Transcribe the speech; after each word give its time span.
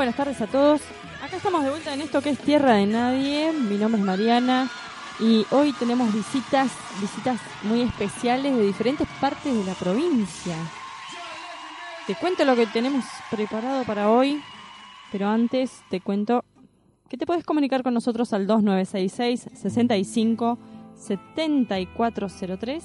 buenas 0.00 0.16
tardes 0.16 0.40
a 0.40 0.46
todos. 0.46 0.80
Acá 1.22 1.36
estamos 1.36 1.62
de 1.62 1.68
vuelta 1.68 1.92
en 1.92 2.00
esto 2.00 2.22
que 2.22 2.30
es 2.30 2.38
Tierra 2.38 2.72
de 2.72 2.86
Nadie. 2.86 3.52
Mi 3.52 3.76
nombre 3.76 4.00
es 4.00 4.06
Mariana 4.06 4.70
y 5.18 5.44
hoy 5.50 5.74
tenemos 5.74 6.10
visitas, 6.14 6.72
visitas 7.02 7.38
muy 7.64 7.82
especiales 7.82 8.56
de 8.56 8.62
diferentes 8.62 9.06
partes 9.20 9.54
de 9.54 9.62
la 9.62 9.74
provincia. 9.74 10.56
Te 12.06 12.14
cuento 12.14 12.46
lo 12.46 12.56
que 12.56 12.66
tenemos 12.66 13.04
preparado 13.30 13.84
para 13.84 14.10
hoy, 14.10 14.42
pero 15.12 15.28
antes 15.28 15.82
te 15.90 16.00
cuento 16.00 16.46
que 17.10 17.18
te 17.18 17.26
puedes 17.26 17.44
comunicar 17.44 17.82
con 17.82 17.92
nosotros 17.92 18.32
al 18.32 18.46
2966 18.46 19.50
65 19.52 20.58
7403 20.94 22.84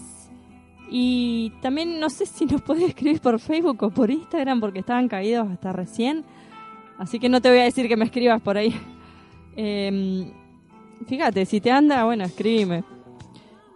y 0.92 1.54
también 1.62 1.98
no 2.02 2.10
sé 2.10 2.26
si 2.26 2.46
nos 2.46 2.62
podés 2.62 2.90
escribir 2.90 3.22
por 3.22 3.40
Facebook 3.40 3.84
o 3.84 3.90
por 3.90 4.12
Instagram 4.12 4.60
porque 4.60 4.80
estaban 4.80 5.08
caídos 5.08 5.50
hasta 5.50 5.72
recién. 5.72 6.26
Así 6.98 7.20
que 7.20 7.30
no 7.30 7.42
te 7.42 7.50
voy 7.50 7.60
a 7.60 7.64
decir 7.64 7.88
que 7.88 7.98
me 7.98 8.06
escribas 8.06 8.42
por 8.42 8.58
ahí. 8.58 8.76
Em, 9.58 10.34
fíjate, 11.08 11.46
si 11.46 11.62
te 11.62 11.72
anda, 11.72 12.04
bueno, 12.04 12.26
escríbeme. 12.26 12.84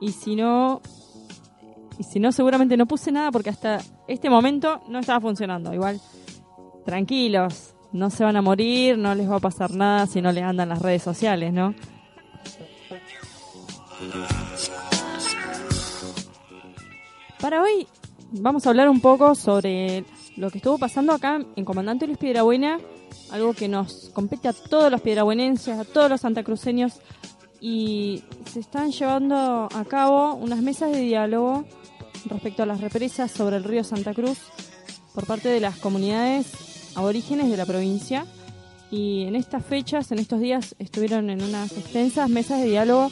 Y 0.02 0.12
si 0.12 0.36
no, 0.36 0.82
y 1.98 2.04
si 2.04 2.20
no, 2.20 2.34
seguramente 2.34 2.76
no 2.76 2.86
puse 2.86 3.14
nada 3.14 3.32
porque 3.32 3.50
hasta 3.50 3.80
este 4.08 4.30
momento 4.30 4.82
no 4.90 5.00
estaba 5.00 5.22
funcionando. 5.22 5.74
Igual, 5.74 6.02
tranquilos, 6.86 7.76
no 7.92 8.10
se 8.10 8.24
van 8.24 8.36
a 8.36 8.42
morir, 8.42 8.98
no 8.98 9.16
les 9.16 9.30
va 9.30 9.38
a 9.38 9.40
pasar 9.40 9.72
nada 9.72 10.06
si 10.06 10.22
no 10.22 10.32
les 10.32 10.44
andan 10.44 10.70
las 10.70 10.82
redes 10.82 11.02
sociales, 11.02 11.54
¿no? 11.54 11.74
Para 17.42 17.62
hoy 17.62 17.88
vamos 18.32 18.66
a 18.66 18.70
hablar 18.70 18.90
un 18.90 19.02
poco 19.02 19.36
sobre 19.36 20.04
lo 20.38 20.50
que 20.50 20.60
estuvo 20.60 20.78
pasando 20.78 21.14
acá 21.14 21.42
en 21.56 21.66
Comandante 21.66 22.06
Luis 22.06 22.18
Piedrabuena, 22.18 22.80
algo 23.32 23.54
que 23.54 23.68
nos 23.68 24.10
compete 24.14 24.48
a 24.48 24.54
todos 24.54 24.92
los 24.92 25.02
piedrabuenenses, 25.02 25.78
a 25.78 25.86
todos 25.86 26.10
los 26.10 26.22
santacruceños, 26.22 26.94
y 27.62 28.24
se 28.52 28.60
están 28.60 28.92
llevando 28.92 29.68
a 29.74 29.86
cabo 29.86 30.36
unas 30.36 30.62
mesas 30.62 30.92
de 30.92 31.02
diálogo 31.02 31.66
respecto 32.26 32.64
a 32.64 32.66
las 32.66 32.82
represas 32.82 33.32
sobre 33.32 33.58
el 33.58 33.64
río 33.64 33.84
Santa 33.84 34.14
Cruz 34.14 34.38
por 35.14 35.26
parte 35.26 35.50
de 35.50 35.60
las 35.60 35.78
comunidades 35.78 36.92
aborígenes 36.96 37.50
de 37.50 37.58
la 37.58 37.66
provincia. 37.66 38.26
Y 38.92 39.24
en 39.24 39.36
estas 39.36 39.66
fechas, 39.66 40.12
en 40.12 40.20
estos 40.20 40.40
días, 40.40 40.76
estuvieron 40.80 41.30
en 41.30 41.44
unas 41.44 41.72
extensas 41.74 42.30
mesas 42.30 42.60
de 42.60 42.70
diálogo 42.70 43.12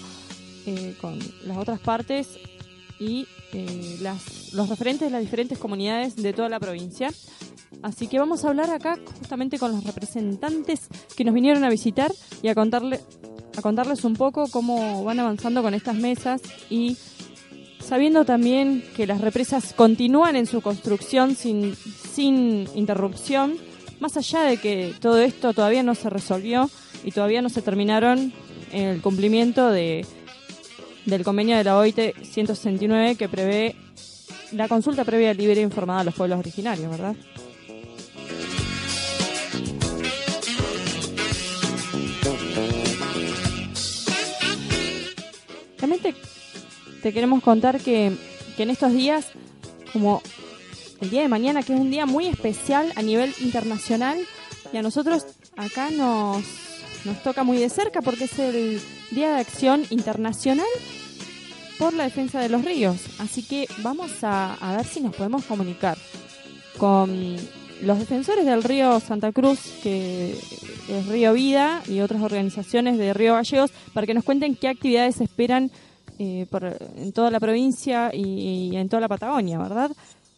eh, 0.65 0.95
con 0.99 1.19
las 1.43 1.57
otras 1.57 1.79
partes 1.79 2.39
y 2.99 3.27
eh, 3.53 3.97
las, 4.01 4.53
los 4.53 4.69
referentes 4.69 5.07
de 5.07 5.11
las 5.11 5.21
diferentes 5.21 5.57
comunidades 5.57 6.15
de 6.15 6.33
toda 6.33 6.49
la 6.49 6.59
provincia. 6.59 7.09
Así 7.81 8.07
que 8.07 8.19
vamos 8.19 8.43
a 8.43 8.49
hablar 8.49 8.69
acá 8.71 8.97
justamente 9.19 9.59
con 9.59 9.71
los 9.71 9.83
representantes 9.83 10.87
que 11.15 11.23
nos 11.23 11.33
vinieron 11.33 11.63
a 11.63 11.69
visitar 11.69 12.11
y 12.41 12.47
a, 12.47 12.55
contarle, 12.55 12.99
a 13.57 13.61
contarles 13.61 14.03
un 14.03 14.15
poco 14.15 14.47
cómo 14.47 15.03
van 15.03 15.19
avanzando 15.19 15.61
con 15.61 15.73
estas 15.73 15.95
mesas 15.95 16.41
y 16.69 16.97
sabiendo 17.79 18.25
también 18.25 18.83
que 18.95 19.07
las 19.07 19.21
represas 19.21 19.73
continúan 19.73 20.35
en 20.35 20.45
su 20.45 20.61
construcción 20.61 21.35
sin, 21.35 21.75
sin 21.75 22.67
interrupción, 22.75 23.57
más 23.99 24.17
allá 24.17 24.41
de 24.41 24.57
que 24.57 24.93
todo 24.99 25.19
esto 25.19 25.53
todavía 25.53 25.83
no 25.83 25.95
se 25.95 26.09
resolvió 26.09 26.69
y 27.03 27.11
todavía 27.11 27.41
no 27.41 27.49
se 27.49 27.61
terminaron 27.61 28.33
el 28.71 29.01
cumplimiento 29.01 29.69
de 29.69 30.05
del 31.07 31.23
convenio 31.23 31.57
de 31.57 31.63
la 31.63 31.77
OIT 31.77 32.15
169 32.21 33.15
que 33.15 33.29
prevé 33.29 33.75
la 34.51 34.67
consulta 34.67 35.05
previa 35.05 35.33
libre 35.33 35.61
e 35.61 35.63
informada 35.63 36.01
a 36.01 36.03
los 36.03 36.13
pueblos 36.13 36.37
originarios, 36.37 36.91
¿verdad? 36.91 37.15
También 45.77 46.01
te, 47.01 47.13
queremos 47.13 47.41
contar 47.41 47.79
que, 47.79 48.11
que 48.57 48.63
en 48.63 48.69
estos 48.69 48.91
días, 48.91 49.27
como 49.93 50.21
el 50.99 51.09
día 51.09 51.21
de 51.21 51.29
mañana, 51.29 51.63
que 51.63 51.73
es 51.73 51.79
un 51.79 51.89
día 51.89 52.05
muy 52.05 52.27
especial 52.27 52.91
a 52.97 53.01
nivel 53.01 53.33
internacional, 53.39 54.17
y 54.73 54.77
a 54.77 54.81
nosotros 54.81 55.25
acá 55.55 55.89
nos, 55.89 56.43
nos 57.05 57.23
toca 57.23 57.45
muy 57.45 57.57
de 57.57 57.69
cerca 57.69 58.01
porque 58.01 58.25
es 58.25 58.37
el 58.39 58.81
Día 59.11 59.35
de 59.35 59.39
Acción 59.39 59.85
Internacional 59.89 60.67
por 61.77 61.93
la 61.93 62.05
defensa 62.05 62.39
de 62.39 62.49
los 62.49 62.63
ríos. 62.63 62.97
Así 63.19 63.43
que 63.43 63.67
vamos 63.81 64.11
a, 64.23 64.57
ver 64.75 64.85
si 64.85 65.01
nos 65.01 65.15
podemos 65.15 65.45
comunicar 65.45 65.97
con 66.77 67.35
los 67.81 67.99
defensores 67.99 68.45
del 68.45 68.63
río 68.63 68.99
Santa 68.99 69.31
Cruz, 69.31 69.59
que 69.83 70.31
es 70.31 71.07
Río 71.07 71.33
Vida, 71.33 71.81
y 71.87 71.99
otras 71.99 72.21
organizaciones 72.21 72.97
de 72.97 73.13
Río 73.13 73.33
Gallegos, 73.33 73.71
para 73.93 74.07
que 74.07 74.13
nos 74.13 74.23
cuenten 74.23 74.55
qué 74.55 74.67
actividades 74.67 75.21
esperan 75.21 75.71
eh, 76.19 76.47
en 76.97 77.11
toda 77.11 77.29
la 77.29 77.39
provincia 77.39 78.11
y, 78.13 78.75
en 78.75 78.89
toda 78.89 79.01
la 79.01 79.07
Patagonia, 79.07 79.59
¿verdad? 79.59 79.91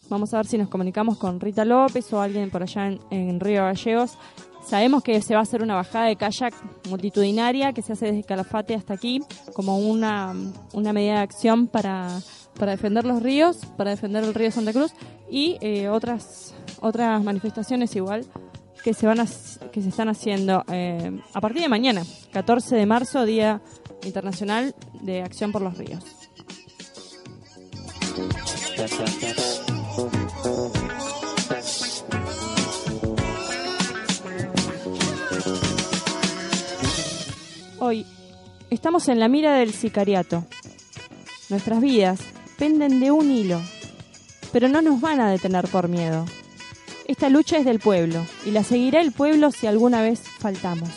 Vamos 0.10 0.34
a 0.34 0.38
ver 0.38 0.48
si 0.48 0.58
nos 0.58 0.70
comunicamos 0.70 1.18
con 1.18 1.40
Rita 1.40 1.64
López 1.64 2.12
o 2.14 2.20
alguien 2.20 2.50
por 2.50 2.64
allá 2.64 2.92
en 3.12 3.40
Río 3.40 3.64
Gallegos 3.64 4.18
Sabemos 4.66 5.04
que 5.04 5.22
se 5.22 5.34
va 5.34 5.40
a 5.40 5.44
hacer 5.44 5.64
una 5.64 5.76
bajada 5.76 6.06
de 6.06 6.16
kayak 6.16 6.54
multitudinaria 6.90 7.74
que 7.74 7.82
se 7.82 7.94
hace 7.94 8.08
desde 8.08 8.24
Calafate 8.24 8.76
hasta 8.76 8.94
aquí, 8.94 9.22
como 9.54 9.80
una, 9.80 10.34
una 10.74 10.94
medida 10.94 11.14
de 11.14 11.20
acción 11.20 11.68
para, 11.68 12.20
para 12.58 12.74
defender 12.74 13.06
los 13.06 13.24
ríos, 13.24 13.66
para 13.78 13.92
defender 13.92 14.24
el 14.24 14.34
río 14.34 14.52
Santa 14.52 14.74
Cruz 14.74 14.94
y 15.30 15.58
eh, 15.62 15.90
otras, 15.90 16.54
otras 16.82 17.24
manifestaciones 17.24 17.96
igual 17.96 18.26
que 18.84 18.94
se, 18.94 19.08
van 19.08 19.20
a, 19.20 19.26
que 19.72 19.82
se 19.82 19.90
están 19.90 20.10
haciendo 20.10 20.64
eh, 20.72 21.20
a 21.34 21.42
partir 21.42 21.62
de 21.62 21.70
mañana, 21.70 22.04
14 22.32 22.76
de 22.76 22.86
marzo, 22.86 23.26
Día 23.26 23.62
Internacional 24.04 24.76
de 25.02 25.22
Acción 25.22 25.52
por 25.52 25.62
los 25.62 25.78
Ríos. 25.78 26.04
Hoy 37.90 38.06
estamos 38.70 39.08
en 39.08 39.20
la 39.20 39.28
mira 39.28 39.56
del 39.56 39.74
sicariato. 39.74 40.46
Nuestras 41.50 41.82
vidas 41.82 42.20
penden 42.56 43.00
de 43.00 43.10
un 43.10 43.32
hilo, 43.32 43.60
pero 44.52 44.68
no 44.68 44.84
nos 44.84 45.02
van 45.02 45.20
a 45.20 45.32
detener 45.32 45.68
por 45.70 45.88
miedo. 45.88 46.24
Esta 47.08 47.30
lucha 47.30 47.58
es 47.58 47.66
del 47.66 47.80
pueblo 47.80 48.24
y 48.46 48.52
la 48.52 48.64
seguirá 48.64 49.02
el 49.02 49.12
pueblo 49.12 49.50
si 49.50 49.66
alguna 49.66 50.04
vez 50.04 50.22
faltamos. 50.22 50.92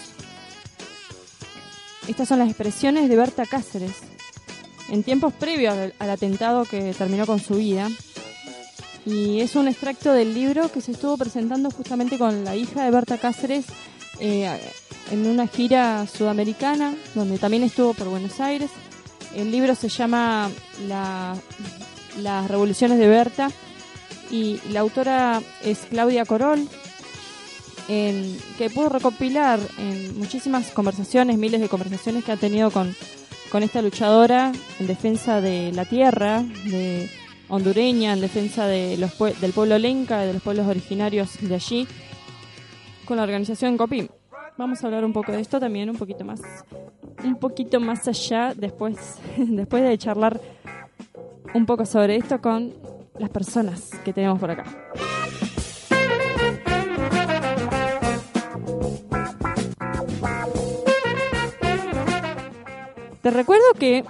Estas 2.09 2.29
son 2.29 2.41
las 2.41 2.49
expresiones 2.49 3.09
de 3.09 3.17
Berta 3.17 3.47
Cáceres. 3.47 3.95
En 4.91 5.03
tiempos 5.03 5.33
previos 5.33 5.75
al 5.99 6.11
atentado 6.11 6.67
que 6.67 6.93
terminó 6.93 7.25
con 7.25 7.41
su 7.41 7.55
vida, 7.55 7.89
y 9.07 9.41
es 9.41 9.57
un 9.57 9.67
extracto 9.67 10.13
del 10.13 10.35
libro 10.35 10.71
que 10.71 10.83
se 10.83 10.93
estuvo 10.93 11.17
presentando 11.17 11.71
justamente 11.71 12.19
con 12.19 12.45
la 12.45 12.55
hija 12.55 12.85
de 12.85 12.91
Berta 12.91 13.17
Cáceres 13.17 13.65
eh, 14.21 14.47
en 15.13 15.27
una 15.27 15.47
gira 15.47 16.07
sudamericana, 16.07 16.95
donde 17.15 17.39
también 17.39 17.63
estuvo 17.63 17.93
por 17.93 18.09
Buenos 18.09 18.41
Aires. 18.41 18.71
El 19.37 19.53
libro 19.53 19.75
se 19.75 19.91
llama 19.91 20.51
Las 20.89 22.49
revoluciones 22.49 22.99
de 22.99 23.07
Berta 23.07 23.51
y 24.31 24.59
la 24.71 24.81
autora 24.81 25.43
es 25.63 25.81
Claudia 25.91 26.25
Corol, 26.25 26.67
que 27.87 28.71
pudo 28.75 28.89
recopilar 28.89 29.61
en 29.77 30.19
muchísimas 30.19 30.71
conversaciones, 30.71 31.37
miles 31.37 31.61
de 31.61 31.69
conversaciones 31.69 32.25
que 32.25 32.33
ha 32.33 32.37
tenido 32.39 32.71
con, 32.71 32.97
con 33.51 33.63
esta 33.63 33.83
luchadora 33.83 34.51
en 34.81 34.87
defensa 34.87 35.43
de 35.43 35.73
la 35.73 35.85
tierra, 35.85 36.43
de 36.43 37.11
hondureña, 37.49 38.15
en 38.15 38.23
defensa 38.23 38.67
de 38.67 38.97
los, 38.97 39.13
del 39.41 39.53
pueblo 39.53 39.79
lenca, 39.79 40.21
de 40.21 40.33
los 40.33 40.43
pueblos 40.43 40.67
originarios 40.67 41.39
de 41.43 41.55
allí, 41.55 41.87
con 43.05 43.19
la 43.19 43.25
organización 43.25 43.77
COPIM. 43.77 44.09
Vamos 44.59 44.83
a 44.83 44.87
hablar 44.87 45.05
un 45.05 45.13
poco 45.13 45.33
de 45.33 45.41
esto 45.41 45.59
también, 45.59 45.89
un 45.89 45.97
poquito 45.97 46.25
más, 46.25 46.41
un 47.25 47.37
poquito 47.37 47.81
más 47.81 48.07
allá, 48.07 48.53
después, 48.55 49.19
después 49.37 49.83
de 49.83 49.97
charlar 49.97 50.41
un 51.55 51.67
poco 51.67 51.87
sobre 51.87 52.17
esto 52.17 52.41
con 52.41 52.73
las 53.19 53.31
personas 53.31 53.91
que 54.05 54.13
tenemos 54.13 54.39
por 54.39 54.51
acá. 54.51 54.65
Te 63.23 63.31
recuerdo 63.31 63.65
que 63.79 64.05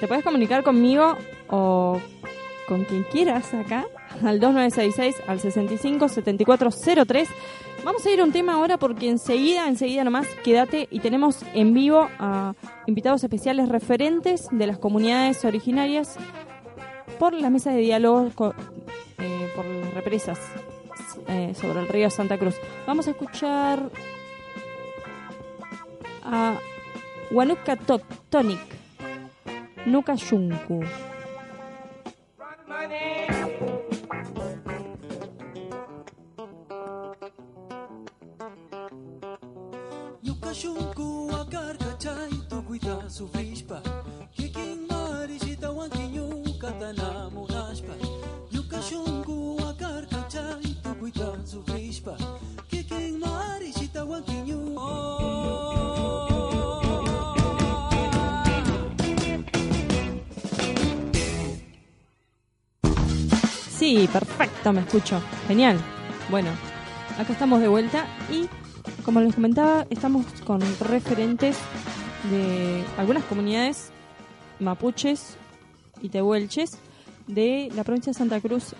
te 0.00 0.08
puedes 0.08 0.24
comunicar 0.24 0.64
conmigo 0.64 1.16
o 1.48 2.00
con 2.66 2.84
quien 2.84 3.04
quieras 3.04 3.52
acá 3.54 3.84
al 4.24 4.40
2966 4.40 5.16
al 5.26 5.40
65 5.40 6.08
7403. 6.08 7.28
Vamos 7.84 8.06
a 8.06 8.10
ir 8.10 8.20
a 8.20 8.24
un 8.24 8.32
tema 8.32 8.54
ahora 8.54 8.78
porque 8.78 9.08
enseguida, 9.08 9.66
enseguida 9.66 10.04
nomás, 10.04 10.28
quédate 10.44 10.86
y 10.90 11.00
tenemos 11.00 11.40
en 11.52 11.74
vivo 11.74 12.08
a 12.20 12.54
invitados 12.86 13.24
especiales 13.24 13.68
referentes 13.68 14.46
de 14.52 14.68
las 14.68 14.78
comunidades 14.78 15.44
originarias 15.44 16.16
por 17.18 17.32
las 17.32 17.50
mesas 17.50 17.74
de 17.74 17.80
diálogo 17.80 18.30
eh, 19.18 19.52
por 19.56 19.64
las 19.64 19.94
represas 19.94 20.38
eh, 21.28 21.54
sobre 21.60 21.80
el 21.80 21.88
río 21.88 22.08
Santa 22.08 22.38
Cruz. 22.38 22.54
Vamos 22.86 23.08
a 23.08 23.10
escuchar 23.10 23.90
a 26.24 26.58
Wanuka 27.32 27.76
Tonic, 28.30 28.60
Nuka 29.86 30.16
Shunku. 40.52 40.92
Yukashunku 40.92 41.30
akarkachay 41.40 42.30
tukuita 42.48 43.10
sufrishpa 43.10 43.80
Kikin 44.36 44.86
marishita 44.90 45.70
wankinyu 45.70 46.44
katana 46.60 47.30
munashpa 47.34 47.94
Yukashunku 48.52 49.60
akarkachay 49.70 50.62
tukuita 50.82 51.28
sufrishpa 51.44 52.16
Kikin 52.68 53.18
marishita 53.18 54.04
wankinyu 54.04 54.76
Sí, 63.78 64.08
perfecto, 64.12 64.72
me 64.72 64.80
escucho. 64.80 65.20
Genial. 65.48 65.76
Bueno, 66.30 66.50
acá 67.18 67.32
estamos 67.32 67.60
de 67.60 67.68
vuelta 67.68 68.06
y 68.30 68.48
como 69.04 69.20
les 69.20 69.34
comentaba, 69.34 69.86
estamos 69.90 70.26
con 70.44 70.60
referentes 70.80 71.58
de 72.30 72.84
algunas 72.96 73.24
comunidades 73.24 73.90
mapuches 74.60 75.36
y 76.00 76.08
tehuelches 76.08 76.78
de 77.26 77.70
la 77.74 77.84
provincia 77.84 78.12
de 78.12 78.18
Santa 78.18 78.40
Cruz. 78.40 78.74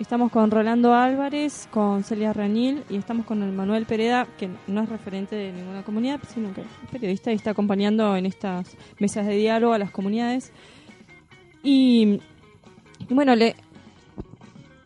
Estamos 0.00 0.32
con 0.32 0.50
Rolando 0.50 0.94
Álvarez, 0.94 1.68
con 1.70 2.04
Celia 2.04 2.32
Ranil 2.32 2.82
y 2.88 2.96
estamos 2.96 3.26
con 3.26 3.42
el 3.42 3.52
Manuel 3.52 3.86
Pereda, 3.86 4.26
que 4.38 4.48
no 4.66 4.82
es 4.82 4.88
referente 4.88 5.36
de 5.36 5.52
ninguna 5.52 5.82
comunidad, 5.82 6.20
sino 6.32 6.52
que 6.54 6.62
es 6.62 6.66
periodista 6.90 7.30
y 7.30 7.36
está 7.36 7.50
acompañando 7.50 8.16
en 8.16 8.26
estas 8.26 8.76
mesas 8.98 9.26
de 9.26 9.36
diálogo 9.36 9.74
a 9.74 9.78
las 9.78 9.90
comunidades. 9.90 10.52
Y 11.62 12.20
bueno, 13.10 13.36
le, 13.36 13.54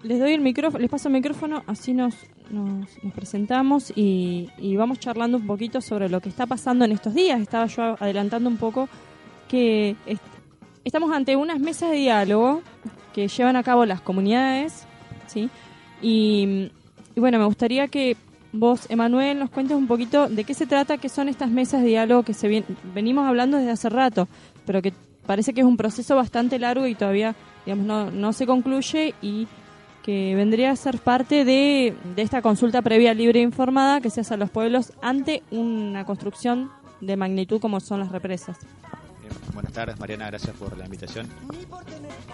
les 0.02 0.18
doy 0.18 0.32
el 0.32 0.40
micrófono, 0.40 0.80
les 0.80 0.90
paso 0.90 1.08
el 1.08 1.14
micrófono, 1.14 1.62
así 1.68 1.94
nos, 1.94 2.16
nos, 2.50 2.86
nos 3.02 3.12
presentamos 3.14 3.92
y, 3.96 4.48
y 4.58 4.76
vamos 4.76 4.98
charlando 4.98 5.38
un 5.38 5.46
poquito 5.46 5.80
sobre 5.80 6.08
lo 6.08 6.20
que 6.20 6.28
está 6.28 6.46
pasando 6.46 6.84
en 6.84 6.92
estos 6.92 7.14
días. 7.14 7.40
Estaba 7.40 7.66
yo 7.66 7.96
adelantando 8.00 8.48
un 8.48 8.56
poco 8.56 8.88
que 9.48 9.96
est- 10.06 10.22
estamos 10.84 11.12
ante 11.12 11.36
unas 11.36 11.58
mesas 11.60 11.90
de 11.90 11.96
diálogo 11.96 12.62
que 13.14 13.28
llevan 13.28 13.56
a 13.56 13.62
cabo 13.62 13.84
las 13.86 14.00
comunidades, 14.00 14.86
¿sí? 15.26 15.48
Y, 16.02 16.70
y 17.14 17.20
bueno, 17.20 17.38
me 17.38 17.44
gustaría 17.44 17.88
que 17.88 18.16
vos, 18.52 18.86
Emanuel, 18.90 19.38
nos 19.38 19.50
cuentes 19.50 19.76
un 19.76 19.86
poquito 19.86 20.28
de 20.28 20.44
qué 20.44 20.54
se 20.54 20.66
trata, 20.66 20.98
qué 20.98 21.08
son 21.08 21.28
estas 21.28 21.50
mesas 21.50 21.82
de 21.82 21.88
diálogo 21.88 22.22
que 22.24 22.34
se 22.34 22.48
vien- 22.48 22.64
venimos 22.94 23.26
hablando 23.26 23.56
desde 23.56 23.70
hace 23.70 23.88
rato, 23.88 24.28
pero 24.66 24.82
que 24.82 24.92
parece 25.26 25.54
que 25.54 25.60
es 25.62 25.66
un 25.66 25.76
proceso 25.76 26.14
bastante 26.16 26.58
largo 26.58 26.86
y 26.86 26.94
todavía, 26.94 27.34
digamos, 27.64 27.86
no, 27.86 28.10
no 28.10 28.32
se 28.32 28.46
concluye 28.46 29.14
y 29.22 29.46
que 30.04 30.34
vendría 30.34 30.70
a 30.70 30.76
ser 30.76 30.98
parte 30.98 31.46
de, 31.46 31.96
de 32.14 32.22
esta 32.22 32.42
consulta 32.42 32.82
previa 32.82 33.14
libre 33.14 33.40
e 33.40 33.42
informada 33.42 34.02
que 34.02 34.10
se 34.10 34.20
hace 34.20 34.34
a 34.34 34.36
los 34.36 34.50
pueblos 34.50 34.92
ante 35.00 35.42
una 35.50 36.04
construcción 36.04 36.70
de 37.00 37.16
magnitud 37.16 37.58
como 37.58 37.80
son 37.80 38.00
las 38.00 38.12
represas. 38.12 38.58
Buenas 39.54 39.72
tardes, 39.72 39.98
Mariana, 39.98 40.26
gracias 40.26 40.54
por 40.56 40.76
la 40.76 40.84
invitación. 40.84 41.26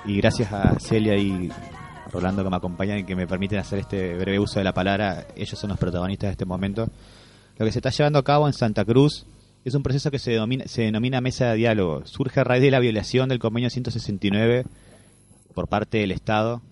Y 0.05 0.17
gracias 0.17 0.52
a 0.52 0.78
Celia 0.81 1.17
y 1.17 1.49
Rolando 2.12 2.43
que 2.43 2.50
me 2.50 2.56
acompañan 2.56 2.99
y 2.99 3.05
que 3.05 3.14
me 3.14 3.28
permiten 3.28 3.61
hacer 3.61 3.78
este 3.78 4.14
breve 4.16 4.40
uso 4.40 4.58
de 4.58 4.64
la 4.64 4.75
palabra. 4.75 5.28
Ellos 5.37 5.56
son 5.56 5.70
los 5.70 5.78
protagonistas 5.78 6.26
de 6.28 6.32
este 6.32 6.44
momento. 6.44 6.88
Lo 7.56 7.64
que 7.64 7.70
se 7.70 7.78
está 7.78 7.90
llevando 7.90 8.19
a 8.19 8.25
cabo 8.25 8.49
en 8.49 8.52
Santa 8.52 8.84
Cruz 8.84 9.26
es 9.64 9.75
un 9.76 9.84
proceso 9.84 10.11
que 10.11 10.19
se 10.19 10.32
denomina 10.32 11.20
mesa 11.20 11.50
de 11.50 11.56
diálogo. 11.56 12.05
Surge 12.06 12.40
a 12.40 12.44
raíz 12.44 12.62
de 12.62 12.73
la 12.73 12.81
violación 12.81 13.28
del 13.28 13.38
convenio 13.38 13.70
169 13.70 14.64
por 15.55 15.69
parte 15.69 15.99
del 15.99 16.11
Estado, 16.11 16.62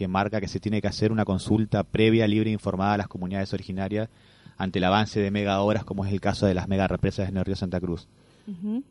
que 0.00 0.08
marca 0.08 0.40
que 0.40 0.48
se 0.48 0.60
tiene 0.60 0.80
que 0.80 0.88
hacer 0.88 1.12
una 1.12 1.26
consulta 1.26 1.82
previa, 1.84 2.26
libre 2.26 2.48
e 2.48 2.54
informada 2.54 2.94
a 2.94 2.96
las 2.96 3.06
comunidades 3.08 3.52
originarias 3.52 4.08
ante 4.56 4.78
el 4.78 4.84
avance 4.84 5.20
de 5.20 5.30
mega 5.30 5.60
obras, 5.60 5.84
como 5.84 6.06
es 6.06 6.12
el 6.12 6.22
caso 6.22 6.46
de 6.46 6.54
las 6.54 6.68
mega 6.68 6.88
represas 6.88 7.28
en 7.28 7.36
el 7.36 7.44
río 7.44 7.54
Santa 7.54 7.78
Cruz. 7.80 8.08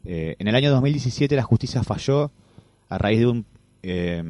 Eh, 0.06 0.36
en 0.38 0.48
el 0.48 0.54
año 0.54 0.70
2017 0.70 1.36
la 1.36 1.42
justicia 1.42 1.82
falló 1.82 2.30
a 2.90 2.98
raíz 3.00 3.20
de, 3.22 3.26
un, 3.26 3.46
eh, 3.82 4.22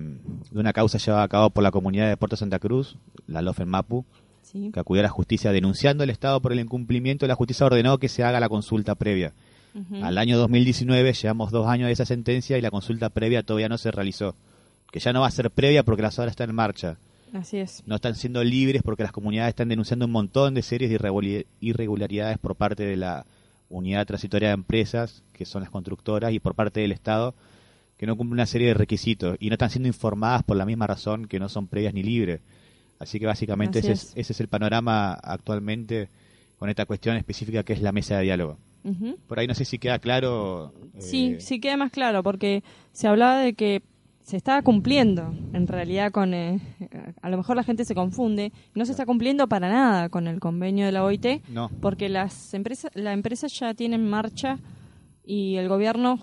de 0.52 0.60
una 0.60 0.72
causa 0.72 0.98
llevada 1.00 1.24
a 1.24 1.28
cabo 1.28 1.50
por 1.50 1.64
la 1.64 1.72
comunidad 1.72 2.08
de 2.08 2.16
Puerto 2.16 2.38
Santa 2.38 2.60
Cruz, 2.60 2.96
la 3.28 3.42
LOFEN 3.42 3.68
Mapu, 3.68 4.06
Sí. 4.42 4.72
que 4.74 4.80
acudió 4.80 5.02
a 5.02 5.04
la 5.04 5.10
justicia 5.10 5.52
denunciando 5.52 6.04
al 6.06 6.10
Estado 6.10 6.40
por 6.40 6.54
el 6.54 6.62
incumplimiento. 6.62 7.28
La 7.28 7.36
justicia 7.36 7.66
ordenó 7.66 7.98
que 7.98 8.08
se 8.08 8.24
haga 8.24 8.40
la 8.40 8.48
consulta 8.48 8.96
previa. 8.96 9.34
Ujú. 9.76 10.04
Al 10.04 10.18
año 10.18 10.38
2019 10.40 11.12
llevamos 11.14 11.52
dos 11.52 11.68
años 11.68 11.88
de 11.88 11.92
esa 11.94 12.06
sentencia 12.06 12.58
y 12.58 12.62
la 12.62 12.72
consulta 12.72 13.10
previa 13.10 13.44
todavía 13.44 13.68
no 13.70 13.78
se 13.78 13.92
realizó. 13.92 14.34
Que 14.92 15.00
ya 15.00 15.14
no 15.14 15.22
va 15.22 15.28
a 15.28 15.32
ser 15.32 15.52
previa 15.52 15.84
porque 15.84 16.02
las 16.02 16.18
obras 16.20 16.32
están 16.32 16.50
en 16.50 16.56
marcha. 16.56 16.98
Así 17.34 17.58
es. 17.58 17.84
No 17.86 17.96
están 17.96 18.16
siendo 18.16 18.44
libres 18.44 18.82
porque 18.84 19.04
las 19.04 19.12
comunidades 19.12 19.50
están 19.50 19.70
denunciando 19.70 20.06
un 20.06 20.12
montón 20.12 20.54
de 20.54 20.62
series 20.62 20.90
de 20.90 21.46
irregularidades 21.62 22.38
por 22.40 22.56
parte 22.56 22.84
de 22.84 22.98
la 22.98 23.26
unidad 23.70 24.08
transitoria 24.08 24.50
de 24.50 24.56
empresas, 24.56 25.24
que 25.32 25.46
son 25.46 25.62
las 25.62 25.70
constructoras, 25.70 26.34
y 26.34 26.40
por 26.40 26.56
parte 26.56 26.80
del 26.80 26.92
Estado, 26.92 27.36
que 27.98 28.08
no 28.08 28.18
cumplen 28.18 28.34
una 28.34 28.46
serie 28.46 28.70
de 28.70 28.74
requisitos 28.74 29.38
y 29.40 29.50
no 29.50 29.54
están 29.54 29.70
siendo 29.70 29.88
informadas 29.88 30.44
por 30.44 30.58
la 30.58 30.66
misma 30.66 30.88
razón 30.88 31.28
que 31.28 31.40
no 31.40 31.50
son 31.50 31.68
previas 31.68 31.94
ni 31.94 32.02
libres. 32.02 32.42
Así 32.98 33.20
que 33.20 33.26
básicamente 33.26 33.80
Así 33.80 33.92
ese 33.92 33.94
es. 33.94 34.04
es. 34.10 34.18
ese 34.18 34.34
es 34.34 34.40
el 34.40 34.48
panorama 34.48 35.14
actualmente 35.14 36.10
con 36.58 36.70
esta 36.70 36.86
cuestión 36.86 37.16
específica 37.16 37.64
que 37.64 37.74
es 37.74 37.82
la 37.82 37.92
mesa 37.92 38.18
de 38.18 38.24
diálogo. 38.24 38.58
Por 39.28 39.38
ahí 39.38 39.46
no 39.46 39.54
sé 39.54 39.66
si 39.66 39.78
queda 39.78 40.00
claro. 40.00 40.74
Sí, 40.98 41.36
eh, 41.38 41.42
sí 41.42 41.60
queda 41.60 41.78
más 41.78 41.92
claro, 41.92 42.24
porque 42.24 42.64
se 42.92 43.08
hablaba 43.08 43.40
de 43.40 43.54
que 43.54 43.84
se 44.30 44.38
estaba 44.38 44.62
cumpliendo, 44.62 45.34
en 45.54 45.66
realidad, 45.68 46.12
con. 46.12 46.34
eh, 46.34 46.60
a 47.22 47.30
lo 47.30 47.38
mejor 47.38 47.56
la 47.56 47.64
gente 47.64 47.84
se 47.84 47.96
confunde, 47.96 48.52
no 48.76 48.86
se 48.86 48.92
está 48.92 49.06
cumpliendo 49.06 49.48
para 49.48 49.70
nada 49.70 50.10
con 50.10 50.28
el 50.28 50.40
convenio 50.40 50.86
de 50.86 50.92
la 50.92 51.04
OIT, 51.04 51.42
No. 51.50 51.70
porque 51.82 52.10
las 52.10 52.54
empresas, 52.54 52.92
la 52.94 53.14
empresa 53.14 53.48
ya 53.48 53.74
tiene 53.74 53.96
en 53.96 54.08
marcha 54.10 54.60
y 55.26 55.56
el 55.56 55.68
gobierno 55.68 56.20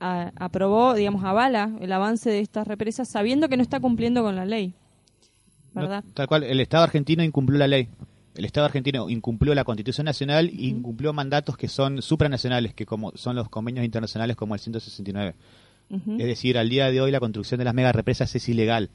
a- 0.00 0.32
aprobó, 0.36 0.94
digamos, 0.94 1.24
avala 1.24 1.76
el 1.80 1.92
avance 1.92 2.30
de 2.30 2.40
estas 2.40 2.66
represas 2.66 3.08
sabiendo 3.08 3.48
que 3.48 3.56
no 3.56 3.62
está 3.62 3.80
cumpliendo 3.80 4.22
con 4.22 4.34
la 4.34 4.44
ley. 4.46 4.74
No, 5.74 5.82
¿Verdad? 5.82 6.04
tal 6.14 6.26
cual, 6.26 6.42
el 6.44 6.60
Estado 6.60 6.84
argentino 6.84 7.22
incumplió 7.22 7.58
la 7.58 7.66
ley. 7.68 7.88
El 8.34 8.46
Estado 8.46 8.64
argentino 8.66 9.10
incumplió 9.10 9.54
la 9.54 9.64
Constitución 9.64 10.06
Nacional 10.06 10.48
e 10.48 10.64
incumplió 10.68 11.12
mandatos 11.12 11.56
que 11.58 11.68
son 11.68 12.00
supranacionales, 12.00 12.72
que 12.74 12.86
como 12.86 13.12
son 13.14 13.36
los 13.36 13.48
convenios 13.50 13.84
internacionales 13.84 14.36
como 14.36 14.54
el 14.54 14.60
169. 14.60 15.34
Es 15.90 16.26
decir, 16.26 16.56
al 16.58 16.68
día 16.68 16.90
de 16.90 17.00
hoy 17.00 17.10
la 17.10 17.20
construcción 17.20 17.58
de 17.58 17.64
las 17.64 17.74
mega 17.74 17.92
represas 17.92 18.34
es 18.34 18.48
ilegal. 18.48 18.90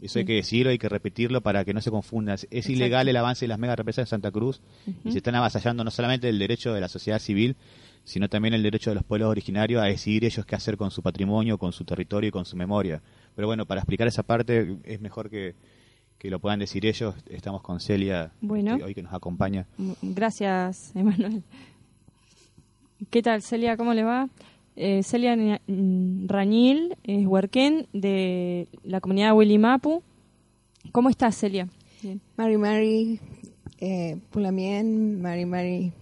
Eso 0.00 0.20
hay 0.20 0.24
que 0.24 0.34
decirlo, 0.34 0.70
hay 0.70 0.78
que 0.78 0.88
repetirlo 0.88 1.40
para 1.40 1.64
que 1.64 1.74
no 1.74 1.80
se 1.80 1.90
confunda. 1.90 2.34
Es- 2.50 2.68
ilegal 2.70 3.08
el 3.08 3.16
avance 3.16 3.44
de 3.44 3.48
las 3.48 3.58
mega 3.58 3.74
represas 3.74 4.04
de 4.04 4.10
Santa 4.10 4.30
Cruz 4.30 4.60
y 5.04 5.10
se 5.10 5.18
están 5.18 5.34
avasallando 5.34 5.82
no 5.82 5.90
solamente 5.90 6.28
el 6.28 6.38
derecho 6.38 6.72
de 6.72 6.80
la 6.80 6.88
sociedad 6.88 7.18
civil, 7.18 7.56
sino 8.04 8.28
también 8.28 8.54
el 8.54 8.62
derecho 8.62 8.90
de 8.90 8.94
los 8.94 9.02
pueblos 9.04 9.28
originarios 9.28 9.82
a 9.82 9.86
decidir 9.86 10.24
ellos 10.24 10.46
qué 10.46 10.54
hacer 10.54 10.76
con 10.76 10.92
su 10.92 11.02
patrimonio, 11.02 11.58
con 11.58 11.72
su 11.72 11.84
territorio 11.84 12.28
y 12.28 12.30
con 12.30 12.44
su 12.44 12.56
memoria. 12.56 13.02
Pero 13.34 13.48
bueno, 13.48 13.66
para 13.66 13.80
explicar 13.80 14.06
esa 14.06 14.22
parte 14.22 14.76
es 14.84 15.00
mejor 15.00 15.28
que, 15.28 15.56
que 16.16 16.30
lo 16.30 16.38
puedan 16.38 16.60
decir 16.60 16.86
ellos. 16.86 17.16
Estamos 17.28 17.60
con 17.62 17.80
Celia 17.80 18.30
Bueno. 18.40 18.76
que 18.78 18.84
hoy 18.84 18.94
que 18.94 19.02
nos 19.02 19.12
acompaña. 19.12 19.66
Gracias, 20.00 20.92
Emanuel. 20.94 21.42
¿Qué 23.10 23.20
tal, 23.22 23.42
Celia? 23.42 23.76
¿Cómo 23.76 23.94
le 23.94 24.04
va? 24.04 24.28
Eh, 24.80 25.02
Celia 25.02 25.60
Rañil 25.66 26.96
es 27.02 27.26
huerquén 27.26 27.88
de 27.92 28.68
la 28.84 29.00
comunidad 29.00 29.34
Willimapu. 29.34 30.04
¿Cómo 30.92 31.10
estás, 31.10 31.36
Celia? 31.36 31.68
Bien. 32.00 32.20
Mari 32.36 32.58
Mari, 32.58 33.20
eh, 33.80 34.20
Pulamien, 34.30 35.20
Mari 35.20 35.46
Mari, 35.46 35.92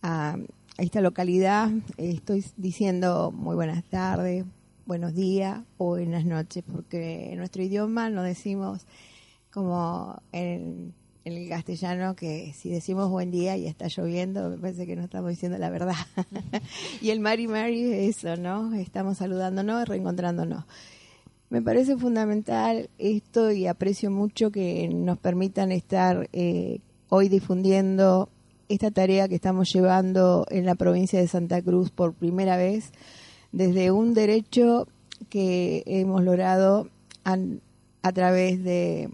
a, 0.00 0.38
esta 0.78 1.02
localidad 1.02 1.70
estoy 1.98 2.42
diciendo 2.56 3.32
muy 3.32 3.54
buenas 3.54 3.84
tardes, 3.84 4.46
buenos 4.86 5.14
días 5.14 5.60
o 5.76 5.88
buenas 5.88 6.24
noches, 6.24 6.64
porque 6.72 7.32
en 7.32 7.36
nuestro 7.36 7.62
idioma 7.62 8.08
no 8.08 8.22
decimos 8.22 8.86
como 9.52 10.22
en 10.32 10.94
el 11.24 11.48
castellano 11.48 12.16
que 12.16 12.52
si 12.54 12.70
decimos 12.70 13.10
buen 13.10 13.30
día 13.30 13.56
y 13.56 13.66
está 13.66 13.88
lloviendo, 13.88 14.50
me 14.50 14.58
parece 14.58 14.86
que 14.86 14.96
no 14.96 15.02
estamos 15.04 15.30
diciendo 15.30 15.58
la 15.58 15.70
verdad. 15.70 15.94
y 17.02 17.10
el 17.10 17.20
Mari 17.20 17.46
Mari 17.46 17.82
es 17.92 18.16
eso, 18.16 18.36
¿no? 18.36 18.74
Estamos 18.74 19.18
saludándonos, 19.18 19.86
reencontrándonos. 19.88 20.64
Me 21.50 21.62
parece 21.62 21.96
fundamental 21.96 22.88
esto 22.98 23.50
y 23.50 23.66
aprecio 23.66 24.10
mucho 24.10 24.50
que 24.50 24.88
nos 24.88 25.18
permitan 25.18 25.72
estar 25.72 26.28
eh, 26.32 26.78
hoy 27.08 27.28
difundiendo 27.28 28.28
esta 28.68 28.92
tarea 28.92 29.28
que 29.28 29.34
estamos 29.34 29.72
llevando 29.72 30.46
en 30.48 30.64
la 30.64 30.76
provincia 30.76 31.18
de 31.18 31.26
Santa 31.26 31.60
Cruz 31.60 31.90
por 31.90 32.14
primera 32.14 32.56
vez 32.56 32.92
desde 33.50 33.90
un 33.90 34.14
derecho 34.14 34.86
que 35.28 35.82
hemos 35.86 36.22
logrado 36.22 36.88
a 37.24 38.12
través 38.12 38.62
de 38.62 39.10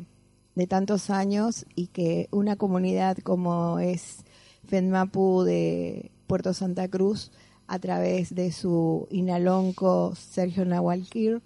de 0.56 0.66
tantos 0.66 1.10
años 1.10 1.66
y 1.76 1.88
que 1.88 2.28
una 2.32 2.56
comunidad 2.56 3.18
como 3.18 3.78
es 3.78 4.24
FENMAPU 4.66 5.44
de 5.44 6.10
Puerto 6.26 6.52
Santa 6.52 6.88
Cruz, 6.88 7.30
a 7.68 7.78
través 7.78 8.34
de 8.34 8.50
su 8.52 9.06
inalonco 9.10 10.14
Sergio 10.14 10.64
Nahualquir, 10.64 11.42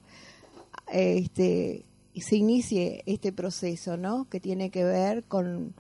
este, 0.92 1.84
se 2.14 2.36
inicie 2.36 3.02
este 3.06 3.32
proceso, 3.32 3.96
¿no? 3.96 4.28
Que 4.28 4.40
tiene 4.40 4.70
que 4.70 4.84
ver 4.84 5.24
con, 5.24 5.74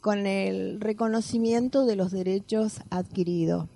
con 0.00 0.26
el 0.26 0.80
reconocimiento 0.80 1.86
de 1.86 1.96
los 1.96 2.10
derechos 2.10 2.80
adquiridos. 2.90 3.68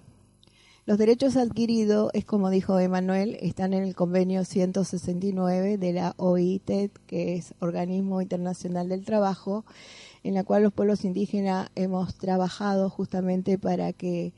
Los 0.90 0.98
derechos 0.98 1.36
adquiridos, 1.36 2.10
es 2.14 2.24
como 2.24 2.50
dijo 2.50 2.76
Emanuel, 2.80 3.38
están 3.42 3.74
en 3.74 3.84
el 3.84 3.94
convenio 3.94 4.44
169 4.44 5.78
de 5.78 5.92
la 5.92 6.14
OIT, 6.16 6.90
que 7.06 7.36
es 7.36 7.54
Organismo 7.60 8.20
Internacional 8.20 8.88
del 8.88 9.04
Trabajo, 9.04 9.64
en 10.24 10.34
la 10.34 10.42
cual 10.42 10.64
los 10.64 10.72
pueblos 10.72 11.04
indígenas 11.04 11.70
hemos 11.76 12.16
trabajado 12.16 12.90
justamente 12.90 13.56
para 13.56 13.92
que 13.92 14.32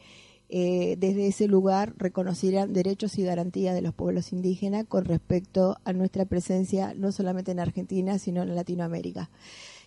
eh, 0.50 0.96
desde 0.98 1.28
ese 1.28 1.48
lugar 1.48 1.94
reconocieran 1.96 2.74
derechos 2.74 3.16
y 3.16 3.22
garantías 3.22 3.74
de 3.74 3.80
los 3.80 3.94
pueblos 3.94 4.30
indígenas 4.34 4.84
con 4.86 5.06
respecto 5.06 5.78
a 5.86 5.94
nuestra 5.94 6.26
presencia 6.26 6.92
no 6.92 7.12
solamente 7.12 7.52
en 7.52 7.60
Argentina, 7.60 8.18
sino 8.18 8.42
en 8.42 8.54
Latinoamérica. 8.54 9.30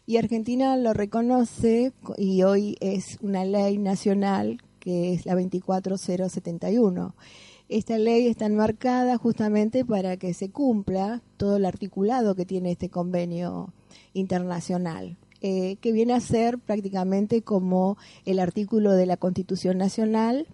Y 0.07 0.17
Argentina 0.17 0.75
lo 0.77 0.93
reconoce 0.93 1.93
y 2.17 2.41
hoy 2.41 2.75
es 2.79 3.19
una 3.21 3.45
ley 3.45 3.77
nacional 3.77 4.57
que 4.85 5.13
es 5.13 5.25
la 5.25 5.35
24071. 5.35 7.15
Esta 7.67 7.97
ley 7.97 8.27
está 8.27 8.45
enmarcada 8.45 9.17
justamente 9.17 9.83
para 9.83 10.17
que 10.17 10.33
se 10.35 10.51
cumpla 10.51 11.23
todo 11.37 11.57
el 11.57 11.65
articulado 11.65 12.35
que 12.35 12.45
tiene 12.45 12.71
este 12.71 12.89
convenio 12.89 13.73
internacional. 14.13 15.17
Eh, 15.41 15.75
que 15.81 15.91
viene 15.91 16.13
a 16.13 16.21
ser 16.21 16.57
prácticamente 16.57 17.41
como 17.41 17.97
el 18.25 18.39
artículo 18.39 18.93
de 18.93 19.05
la 19.05 19.17
Constitución 19.17 19.77
Nacional, 19.77 20.47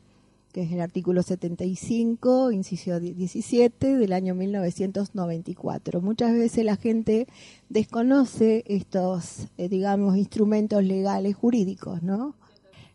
que 0.52 0.64
es 0.64 0.72
el 0.72 0.82
artículo 0.82 1.24
75, 1.24 2.52
inciso 2.52 3.00
17 3.00 3.98
del 3.98 4.12
año 4.12 4.36
1994. 4.36 6.02
Muchas 6.02 6.34
veces 6.34 6.66
la 6.66 6.76
gente 6.76 7.28
desconoce 7.70 8.64
estos, 8.68 9.48
eh, 9.58 9.70
digamos, 9.70 10.18
instrumentos 10.18 10.84
legales 10.84 11.36
jurídicos, 11.36 12.04
¿no? 12.04 12.36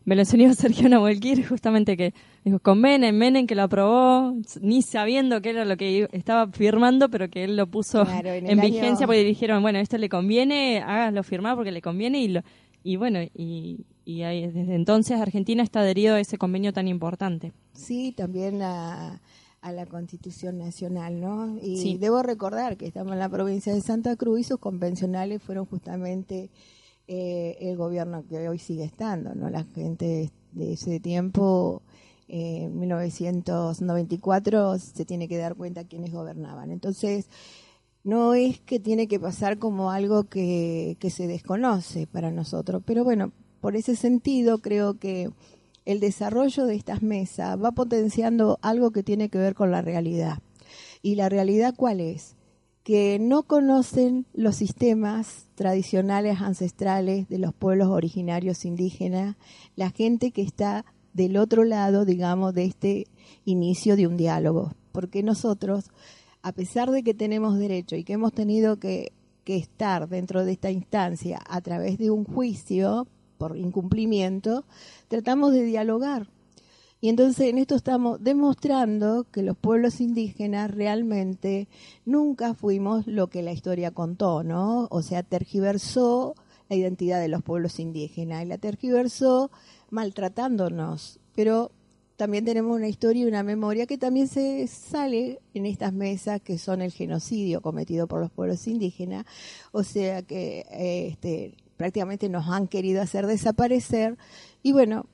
Me 0.07 0.15
lo 0.15 0.21
enseñó 0.21 0.53
Sergio 0.55 0.87
Nahuelquir, 0.87 1.45
justamente 1.45 1.97
que 1.97 2.13
dijo 2.45 2.59
con 2.59 2.79
Menem, 2.79 3.13
Menem 3.13 3.45
que 3.45 3.55
lo 3.55 3.63
aprobó, 3.63 4.33
ni 4.61 4.81
sabiendo 4.81 5.41
que 5.41 5.49
era 5.49 5.65
lo 5.65 5.75
que 5.75 6.07
estaba 6.13 6.49
firmando, 6.49 7.09
pero 7.09 7.29
que 7.29 7.43
él 7.43 7.57
lo 7.57 7.67
puso 7.67 8.07
en, 8.07 8.61
vigencia 8.61 9.05
porque 9.05 9.25
dijeron, 9.25 9.61
bueno, 9.61 9.79
esto 9.79 9.97
le 9.97 10.07
conviene, 10.07 10.81
hágaslo 10.81 11.23
firmar 11.23 11.55
porque 11.55 11.73
le 11.73 11.81
conviene 11.81 12.21
y 12.21 12.29
lo, 12.29 12.41
y 12.85 12.95
bueno, 12.95 13.19
y, 13.21 13.85
y 14.05 14.21
desde 14.21 14.75
entonces 14.75 15.19
Argentina 15.19 15.61
está 15.61 15.81
adherido 15.81 16.15
a 16.15 16.21
ese 16.21 16.37
convenio 16.37 16.71
tan 16.71 16.87
importante. 16.87 17.51
Sí, 17.73 18.13
también 18.15 18.61
a, 18.61 19.19
a 19.59 19.71
la 19.73 19.85
Constitución 19.87 20.57
Nacional, 20.57 21.19
¿no? 21.19 21.57
Y 21.61 21.97
debo 21.97 22.23
recordar 22.23 22.77
que 22.77 22.87
estamos 22.87 23.11
en 23.11 23.19
la 23.19 23.27
provincia 23.27 23.73
de 23.73 23.81
Santa 23.81 24.15
Cruz 24.15 24.39
y 24.39 24.43
sus 24.45 24.59
convencionales 24.59 25.43
fueron 25.43 25.65
justamente 25.65 26.49
eh, 27.07 27.57
el 27.61 27.77
gobierno 27.77 28.25
que 28.27 28.49
hoy 28.49 28.59
sigue 28.59 28.83
estando, 28.83 29.33
¿no? 29.35 29.49
La 29.49 29.63
gente 29.63 30.31
de 30.51 30.73
ese 30.73 30.99
tiempo, 30.99 31.81
eh, 32.27 32.69
1994, 32.69 34.79
se 34.79 35.05
tiene 35.05 35.27
que 35.27 35.37
dar 35.37 35.55
cuenta 35.55 35.85
quiénes 35.85 36.11
gobernaban. 36.11 36.71
Entonces, 36.71 37.29
no 38.03 38.33
es 38.33 38.59
que 38.59 38.79
tiene 38.79 39.07
que 39.07 39.19
pasar 39.19 39.59
como 39.59 39.91
algo 39.91 40.25
que, 40.25 40.97
que 40.99 41.09
se 41.09 41.27
desconoce 41.27 42.07
para 42.07 42.31
nosotros, 42.31 42.81
pero 42.85 43.03
bueno, 43.03 43.31
por 43.61 43.75
ese 43.75 43.95
sentido 43.95 44.59
creo 44.59 44.99
que 44.99 45.29
el 45.85 45.99
desarrollo 45.99 46.65
de 46.65 46.75
estas 46.75 47.01
mesas 47.01 47.61
va 47.61 47.71
potenciando 47.71 48.59
algo 48.61 48.91
que 48.91 49.03
tiene 49.03 49.29
que 49.29 49.37
ver 49.37 49.55
con 49.55 49.71
la 49.71 49.81
realidad. 49.81 50.39
¿Y 51.01 51.15
la 51.15 51.29
realidad 51.29 51.73
cuál 51.75 51.99
es? 51.99 52.36
Que 52.87 53.19
no 53.19 53.43
conocen 53.43 54.25
los 54.33 54.55
sistemas 54.55 55.49
tradicionales 55.55 56.39
ancestrales 56.39 57.27
de 57.27 57.37
los 57.37 57.53
pueblos 57.53 57.89
originarios 57.89 58.63
indígenas, 58.63 59.35
la 59.75 59.89
gente 59.89 60.31
que 60.31 60.41
está 60.41 60.85
del 61.11 61.35
otro 61.35 61.65
lado, 61.65 62.05
digamos, 62.05 62.53
de 62.53 62.63
este 62.63 63.07
inicio 63.43 63.97
de 63.97 64.07
un 64.07 64.15
diálogo. 64.15 64.71
Porque 64.93 65.21
nosotros, 65.21 65.89
a 66.41 66.53
pesar 66.53 66.89
de 66.91 67.03
que 67.03 67.13
tenemos 67.13 67.59
derecho 67.59 67.97
y 67.97 68.05
que 68.05 68.13
hemos 68.13 68.31
tenido 68.31 68.79
que, 68.79 69.11
estar 69.45 70.07
dentro 70.07 70.45
de 70.45 70.53
esta 70.53 70.71
instancia 70.71 71.41
a 71.45 71.59
través 71.59 71.97
de 71.97 72.09
un 72.09 72.23
juicio 72.23 73.05
por 73.37 73.57
incumplimiento, 73.57 74.63
tratamos 75.09 75.51
de 75.51 75.63
dialogar 75.63 76.29
y 76.99 77.09
entonces 77.09 77.47
en 77.47 77.59
esto 77.59 77.75
estamos 77.75 78.23
demostrando 78.23 79.25
que 79.31 79.43
los 79.43 79.55
pueblos 79.55 80.01
indígenas 80.01 80.71
realmente 80.71 81.67
nunca 82.05 82.55
fuimos 82.55 83.05
lo 83.05 83.27
que 83.27 83.43
la 83.43 83.51
historia 83.51 83.91
contó, 83.91 84.43
¿no? 84.43 84.87
O 84.89 85.03
sea, 85.03 85.21
tergiversó 85.21 86.35
la 86.69 86.75
identidad 86.75 87.21
de 87.21 87.27
los 87.27 87.43
pueblos 87.43 87.79
indígenas 87.79 88.43
y 88.43 88.47
la 88.47 88.57
tergiversó 88.57 89.51
maltratándonos. 89.91 91.19
Pero 91.35 91.71
también 92.15 92.45
tenemos 92.45 92.75
una 92.75 92.87
historia 92.87 93.23
y 93.23 93.27
una 93.27 93.43
memoria 93.43 93.85
que 93.85 93.99
también 93.99 94.27
se 94.27 94.65
sale 94.65 95.39
en 95.53 95.67
estas 95.67 95.93
mesas 95.93 96.41
que 96.41 96.57
son 96.57 96.81
el 96.81 96.91
genocidio 96.91 97.61
cometido 97.61 98.07
por 98.07 98.21
los 98.21 98.31
pueblos 98.31 98.67
indígenas, 98.67 99.25
o 99.71 99.83
sea 99.83 100.23
que 100.23 100.65
este, 101.11 101.55
prácticamente 101.77 102.27
nos 102.27 102.47
han 102.47 102.67
querido 102.67 103.03
hacer 103.03 103.27
desaparecer 103.27 104.17
y 104.63 104.71
bueno, 104.71 105.05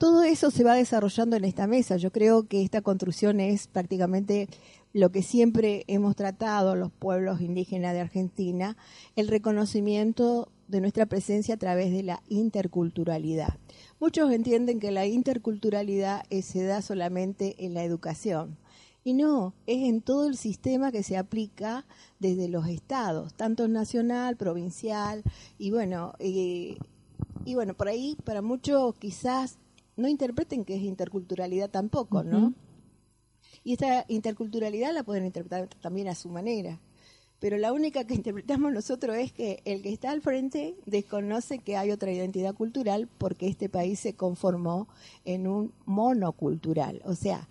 todo 0.00 0.22
eso 0.22 0.50
se 0.50 0.64
va 0.64 0.76
desarrollando 0.76 1.36
en 1.36 1.44
esta 1.44 1.66
mesa. 1.66 1.98
Yo 1.98 2.10
creo 2.10 2.48
que 2.48 2.62
esta 2.62 2.80
construcción 2.80 3.38
es 3.38 3.66
prácticamente 3.66 4.48
lo 4.94 5.12
que 5.12 5.22
siempre 5.22 5.84
hemos 5.88 6.16
tratado 6.16 6.74
los 6.74 6.90
pueblos 6.90 7.42
indígenas 7.42 7.92
de 7.92 8.00
Argentina, 8.00 8.78
el 9.14 9.28
reconocimiento 9.28 10.48
de 10.68 10.80
nuestra 10.80 11.04
presencia 11.04 11.56
a 11.56 11.58
través 11.58 11.92
de 11.92 12.02
la 12.02 12.22
interculturalidad. 12.30 13.58
Muchos 14.00 14.32
entienden 14.32 14.80
que 14.80 14.90
la 14.90 15.04
interculturalidad 15.04 16.22
se 16.30 16.64
da 16.64 16.80
solamente 16.80 17.62
en 17.62 17.74
la 17.74 17.84
educación. 17.84 18.56
Y 19.04 19.12
no, 19.12 19.52
es 19.66 19.86
en 19.86 20.00
todo 20.00 20.28
el 20.28 20.38
sistema 20.38 20.92
que 20.92 21.02
se 21.02 21.18
aplica 21.18 21.84
desde 22.20 22.48
los 22.48 22.66
estados, 22.68 23.34
tanto 23.34 23.68
nacional, 23.68 24.38
provincial, 24.38 25.24
y 25.58 25.72
bueno, 25.72 26.14
eh, 26.20 26.78
y 27.44 27.54
bueno, 27.54 27.74
por 27.74 27.88
ahí 27.88 28.16
para 28.24 28.40
muchos 28.40 28.94
quizás 28.96 29.58
no 29.96 30.08
interpreten 30.08 30.64
que 30.64 30.76
es 30.76 30.82
interculturalidad 30.82 31.70
tampoco, 31.70 32.22
¿no? 32.22 32.54
Y 33.64 33.74
esta 33.74 34.04
interculturalidad 34.08 34.92
la 34.92 35.02
pueden 35.02 35.26
interpretar 35.26 35.68
también 35.80 36.08
a 36.08 36.14
su 36.14 36.28
manera. 36.28 36.80
Pero 37.40 37.56
la 37.56 37.72
única 37.72 38.04
que 38.04 38.14
interpretamos 38.20 38.72
nosotros 38.72 39.16
es 39.16 39.32
que 39.32 39.62
el 39.64 39.82
que 39.82 39.92
está 39.92 40.10
al 40.10 40.20
frente 40.20 40.76
desconoce 40.86 41.58
que 41.58 41.76
hay 41.76 41.90
otra 41.90 42.12
identidad 42.12 42.54
cultural 42.54 43.08
porque 43.18 43.48
este 43.48 43.68
país 43.68 43.98
se 43.98 44.14
conformó 44.14 44.86
en 45.24 45.46
un 45.48 45.72
monocultural. 45.86 47.00
O 47.04 47.14
sea, 47.14 47.48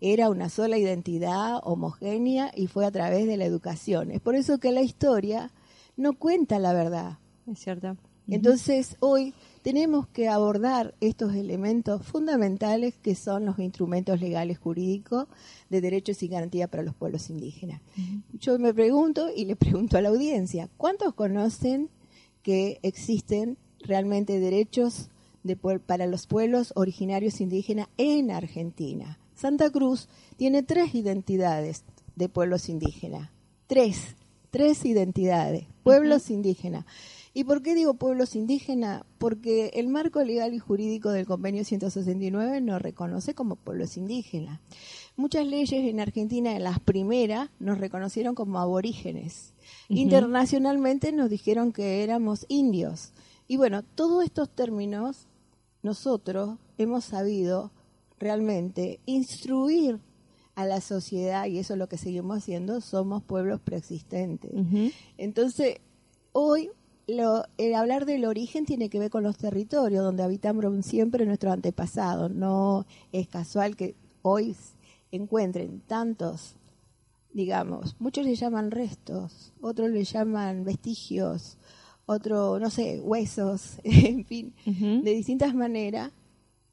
era 0.00 0.30
una 0.30 0.48
sola 0.48 0.78
identidad 0.78 1.60
homogénea 1.62 2.52
y 2.54 2.68
fue 2.68 2.86
a 2.86 2.90
través 2.90 3.26
de 3.26 3.36
la 3.36 3.44
educación. 3.44 4.10
Es 4.10 4.20
por 4.20 4.36
eso 4.36 4.58
que 4.58 4.72
la 4.72 4.82
historia 4.82 5.50
no 5.96 6.14
cuenta 6.14 6.58
la 6.58 6.72
verdad. 6.72 7.18
Es 7.46 7.58
cierto. 7.58 7.96
Entonces, 8.26 8.96
hoy 9.00 9.34
tenemos 9.64 10.06
que 10.08 10.28
abordar 10.28 10.94
estos 11.00 11.34
elementos 11.34 12.02
fundamentales 12.04 12.98
que 12.98 13.14
son 13.14 13.46
los 13.46 13.58
instrumentos 13.58 14.20
legales 14.20 14.58
jurídicos 14.58 15.26
de 15.70 15.80
derechos 15.80 16.22
y 16.22 16.28
garantías 16.28 16.68
para 16.68 16.82
los 16.82 16.94
pueblos 16.94 17.30
indígenas. 17.30 17.80
Yo 18.34 18.58
me 18.58 18.74
pregunto 18.74 19.30
y 19.34 19.46
le 19.46 19.56
pregunto 19.56 19.96
a 19.96 20.02
la 20.02 20.10
audiencia, 20.10 20.68
¿cuántos 20.76 21.14
conocen 21.14 21.88
que 22.42 22.78
existen 22.82 23.56
realmente 23.80 24.38
derechos 24.38 25.08
para 25.86 26.06
los 26.06 26.26
pueblos 26.26 26.74
originarios 26.76 27.40
indígenas 27.40 27.88
en 27.96 28.32
Argentina? 28.32 29.18
Santa 29.34 29.70
Cruz 29.70 30.10
tiene 30.36 30.62
tres 30.62 30.94
identidades 30.94 31.84
de 32.16 32.28
pueblos 32.28 32.68
indígenas. 32.68 33.30
Tres, 33.66 34.14
tres 34.50 34.84
identidades, 34.84 35.64
pueblos 35.82 36.28
indígenas. 36.28 36.84
¿Y 37.36 37.42
por 37.42 37.62
qué 37.62 37.74
digo 37.74 37.94
pueblos 37.94 38.36
indígenas? 38.36 39.02
Porque 39.18 39.72
el 39.74 39.88
marco 39.88 40.22
legal 40.22 40.54
y 40.54 40.60
jurídico 40.60 41.10
del 41.10 41.26
convenio 41.26 41.64
169 41.64 42.60
nos 42.60 42.80
reconoce 42.80 43.34
como 43.34 43.56
pueblos 43.56 43.96
indígenas. 43.96 44.60
Muchas 45.16 45.44
leyes 45.44 45.72
en 45.72 45.98
Argentina, 45.98 46.56
las 46.60 46.78
primeras, 46.78 47.50
nos 47.58 47.78
reconocieron 47.78 48.36
como 48.36 48.60
aborígenes. 48.60 49.52
Internacionalmente 49.88 51.10
nos 51.10 51.28
dijeron 51.28 51.72
que 51.72 52.04
éramos 52.04 52.46
indios. 52.48 53.12
Y 53.48 53.56
bueno, 53.56 53.82
todos 53.82 54.24
estos 54.24 54.48
términos 54.48 55.26
nosotros 55.82 56.58
hemos 56.78 57.04
sabido 57.04 57.72
realmente 58.20 59.00
instruir 59.06 59.98
a 60.54 60.64
la 60.66 60.80
sociedad, 60.80 61.46
y 61.46 61.58
eso 61.58 61.72
es 61.72 61.80
lo 61.80 61.88
que 61.88 61.98
seguimos 61.98 62.38
haciendo, 62.38 62.80
somos 62.80 63.24
pueblos 63.24 63.60
preexistentes. 63.60 64.52
Entonces, 65.18 65.78
hoy 66.30 66.70
lo, 67.06 67.44
el 67.58 67.74
hablar 67.74 68.06
del 68.06 68.24
origen 68.24 68.64
tiene 68.64 68.88
que 68.88 68.98
ver 68.98 69.10
con 69.10 69.22
los 69.22 69.36
territorios 69.36 70.04
donde 70.04 70.22
habitaron 70.22 70.82
siempre 70.82 71.26
nuestros 71.26 71.52
antepasados. 71.52 72.30
No 72.30 72.86
es 73.12 73.28
casual 73.28 73.76
que 73.76 73.94
hoy 74.22 74.56
encuentren 75.12 75.80
tantos, 75.80 76.56
digamos, 77.32 77.96
muchos 77.98 78.24
le 78.24 78.34
llaman 78.34 78.70
restos, 78.70 79.52
otros 79.60 79.90
le 79.90 80.04
llaman 80.04 80.64
vestigios, 80.64 81.58
otros, 82.06 82.60
no 82.60 82.70
sé, 82.70 83.00
huesos, 83.00 83.78
en 83.84 84.24
fin, 84.24 84.54
de 84.64 85.10
distintas 85.14 85.54
maneras 85.54 86.10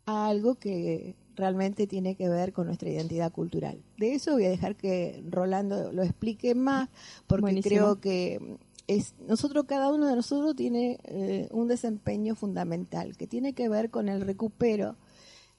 a 0.05 0.27
algo 0.27 0.55
que 0.55 1.15
realmente 1.35 1.87
tiene 1.87 2.15
que 2.15 2.29
ver 2.29 2.53
con 2.53 2.67
nuestra 2.67 2.89
identidad 2.89 3.31
cultural. 3.31 3.81
De 3.97 4.13
eso 4.13 4.33
voy 4.33 4.45
a 4.45 4.49
dejar 4.49 4.75
que 4.75 5.23
Rolando 5.29 5.91
lo 5.91 6.03
explique 6.03 6.55
más, 6.55 6.89
porque 7.27 7.41
Buenísimo. 7.41 7.69
creo 7.69 8.01
que 8.01 8.57
es 8.95 9.13
nosotros 9.27 9.65
cada 9.67 9.91
uno 9.91 10.07
de 10.07 10.15
nosotros 10.15 10.55
tiene 10.55 10.97
eh, 11.05 11.47
un 11.51 11.67
desempeño 11.67 12.35
fundamental 12.35 13.15
que 13.17 13.27
tiene 13.27 13.53
que 13.53 13.69
ver 13.69 13.89
con 13.89 14.09
el 14.09 14.21
recupero, 14.21 14.95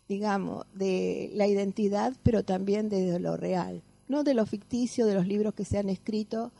digamos, 0.09 0.67
de 0.75 1.31
la 1.35 1.47
identidad, 1.47 2.15
pero 2.23 2.45
también 2.45 2.89
de 2.89 3.19
lo 3.21 3.37
real, 3.37 3.83
no 4.09 4.25
de 4.25 4.35
lo 4.35 4.45
ficticio, 4.47 5.07
de 5.07 5.15
los 5.15 5.27
libros 5.27 5.55
que 5.55 5.65
se 5.65 5.79
han 5.79 5.89
escrito 5.89 6.53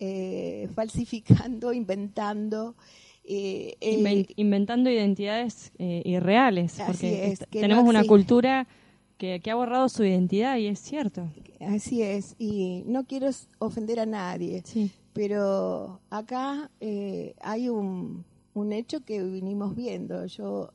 eh, 0.00 0.68
falsificando, 0.74 1.72
inventando. 1.82 2.74
eh, 3.24 3.76
Inven- 3.80 4.32
inventando 4.36 4.90
identidades 4.90 5.72
irreales, 5.78 6.78
porque 6.86 7.32
es, 7.32 7.40
no 7.40 7.46
tenemos 7.50 7.84
una 7.88 8.04
cultura 8.08 8.66
que, 9.18 9.40
que 9.40 9.50
ha 9.50 9.54
borrado 9.54 9.88
su 9.88 10.02
identidad 10.04 10.56
y 10.56 10.66
es 10.66 10.80
cierto. 10.80 11.28
Así 11.60 12.02
es, 12.02 12.34
y 12.38 12.82
no 12.86 13.04
quiero 13.04 13.28
ofender 13.58 14.00
a 14.00 14.06
nadie, 14.06 14.62
Sí. 14.64 14.90
Pero 15.12 16.00
acá 16.10 16.70
eh, 16.80 17.34
hay 17.40 17.68
un, 17.68 18.24
un 18.54 18.72
hecho 18.72 19.04
que 19.04 19.22
vinimos 19.22 19.74
viendo. 19.74 20.26
Yo, 20.26 20.72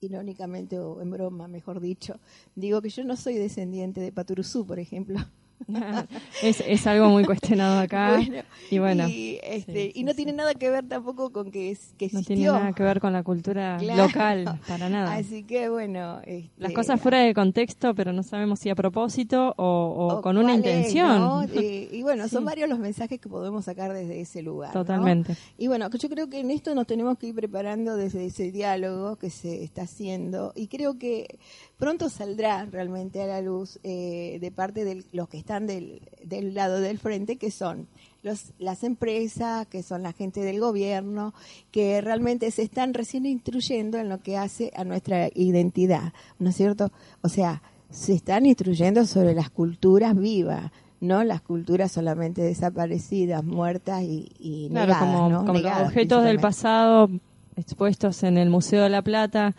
irónicamente 0.00 0.78
o 0.78 1.00
en 1.00 1.10
broma, 1.10 1.48
mejor 1.48 1.80
dicho, 1.80 2.20
digo 2.54 2.82
que 2.82 2.90
yo 2.90 3.04
no 3.04 3.16
soy 3.16 3.34
descendiente 3.34 4.00
de 4.00 4.12
Paturuzú, 4.12 4.66
por 4.66 4.78
ejemplo. 4.78 5.18
es, 6.42 6.62
es 6.66 6.86
algo 6.86 7.08
muy 7.08 7.24
cuestionado 7.24 7.80
acá. 7.80 8.18
Bueno, 8.28 8.42
y 8.70 8.78
bueno, 8.78 9.08
y, 9.08 9.38
este, 9.42 9.72
sí, 9.86 9.92
y 9.94 10.04
no 10.04 10.10
sí, 10.12 10.16
tiene 10.16 10.32
nada 10.32 10.54
que 10.54 10.68
ver 10.70 10.86
tampoco 10.86 11.30
con 11.30 11.50
que, 11.50 11.70
es, 11.70 11.94
que 11.98 12.06
no 12.12 12.20
existió. 12.20 12.36
tiene 12.36 12.52
nada 12.52 12.72
que 12.72 12.82
ver 12.82 13.00
con 13.00 13.12
la 13.12 13.22
cultura 13.22 13.76
Claro. 13.80 14.02
local, 14.06 14.60
para 14.68 14.88
nada. 14.88 15.14
Así 15.14 15.42
que 15.44 15.68
bueno, 15.68 16.20
este, 16.24 16.50
Las 16.58 16.72
cosas 16.72 17.00
fuera 17.00 17.20
de 17.20 17.32
contexto, 17.34 17.94
pero 17.94 18.12
no 18.12 18.22
sabemos 18.22 18.58
si 18.60 18.68
a 18.70 18.74
propósito 18.74 19.54
o, 19.56 19.64
o 19.64 20.18
o 20.18 20.22
con 20.22 20.36
una 20.36 20.52
cuál 20.52 20.64
es, 20.64 20.66
intención. 20.66 21.20
¿no? 21.20 21.44
Y, 21.44 21.88
y 21.92 22.02
bueno, 22.02 22.28
son 22.28 22.44
varios 22.44 22.68
los 22.68 22.78
mensajes 22.78 23.18
que 23.20 23.28
podemos 23.28 23.64
sacar 23.64 23.92
desde 23.92 24.20
ese 24.20 24.42
lugar. 24.42 24.74
¿no? 24.74 24.80
Totalmente. 24.80 25.36
Y 25.56 25.66
bueno, 25.68 25.88
yo 25.90 26.08
creo 26.08 26.28
que 26.28 26.40
en 26.40 26.50
esto 26.50 26.74
nos 26.74 26.86
tenemos 26.86 27.16
que 27.18 27.28
ir 27.28 27.34
preparando 27.34 27.96
desde 27.96 28.26
ese 28.26 28.50
diálogo 28.52 29.16
que 29.16 29.30
se 29.30 29.62
está 29.64 29.82
haciendo 29.82 30.52
y 30.54 30.68
creo 30.68 30.98
que 30.98 31.38
pronto 31.78 32.08
saldrá 32.10 32.66
realmente 32.66 33.22
a 33.22 33.26
la 33.26 33.40
luz 33.40 33.78
eh, 33.84 34.38
de 34.40 34.50
parte 34.50 34.84
de 34.84 35.04
los 35.12 35.28
que 35.28 35.38
están 35.38 35.66
del, 35.66 36.02
del 36.24 36.54
lado 36.54 36.80
del 36.80 36.98
frente, 36.98 37.36
que 37.36 37.50
son 37.50 37.86
los, 38.22 38.52
las 38.58 38.82
empresas, 38.82 39.66
que 39.68 39.82
son 39.82 40.02
la 40.02 40.12
gente 40.12 40.40
del 40.40 40.60
gobierno, 40.60 41.32
que 41.70 42.00
realmente 42.00 42.50
se 42.50 42.62
están 42.62 42.94
recién 42.94 43.26
instruyendo 43.26 43.98
en 43.98 44.08
lo 44.08 44.20
que 44.20 44.36
hace 44.36 44.72
a 44.76 44.84
nuestra 44.84 45.28
identidad, 45.34 46.12
¿no 46.38 46.50
es 46.50 46.56
cierto? 46.56 46.90
O 47.22 47.28
sea, 47.28 47.62
se 47.90 48.12
están 48.12 48.44
instruyendo 48.44 49.06
sobre 49.06 49.34
las 49.34 49.48
culturas 49.48 50.16
vivas, 50.16 50.72
no 51.00 51.22
las 51.22 51.40
culturas 51.40 51.92
solamente 51.92 52.42
desaparecidas, 52.42 53.44
muertas 53.44 54.02
y, 54.02 54.32
y 54.38 54.68
Claro, 54.68 54.88
negadas, 54.88 55.14
como, 55.14 55.28
¿no? 55.28 55.38
como 55.40 55.52
Negadas 55.52 55.88
objetos 55.88 56.24
del 56.24 56.40
pasado 56.40 57.08
expuestos 57.54 58.22
en 58.24 58.36
el 58.36 58.50
Museo 58.50 58.82
de 58.82 58.88
la 58.88 59.02
Plata, 59.02 59.54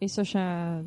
eso 0.00 0.22
ya 0.22 0.82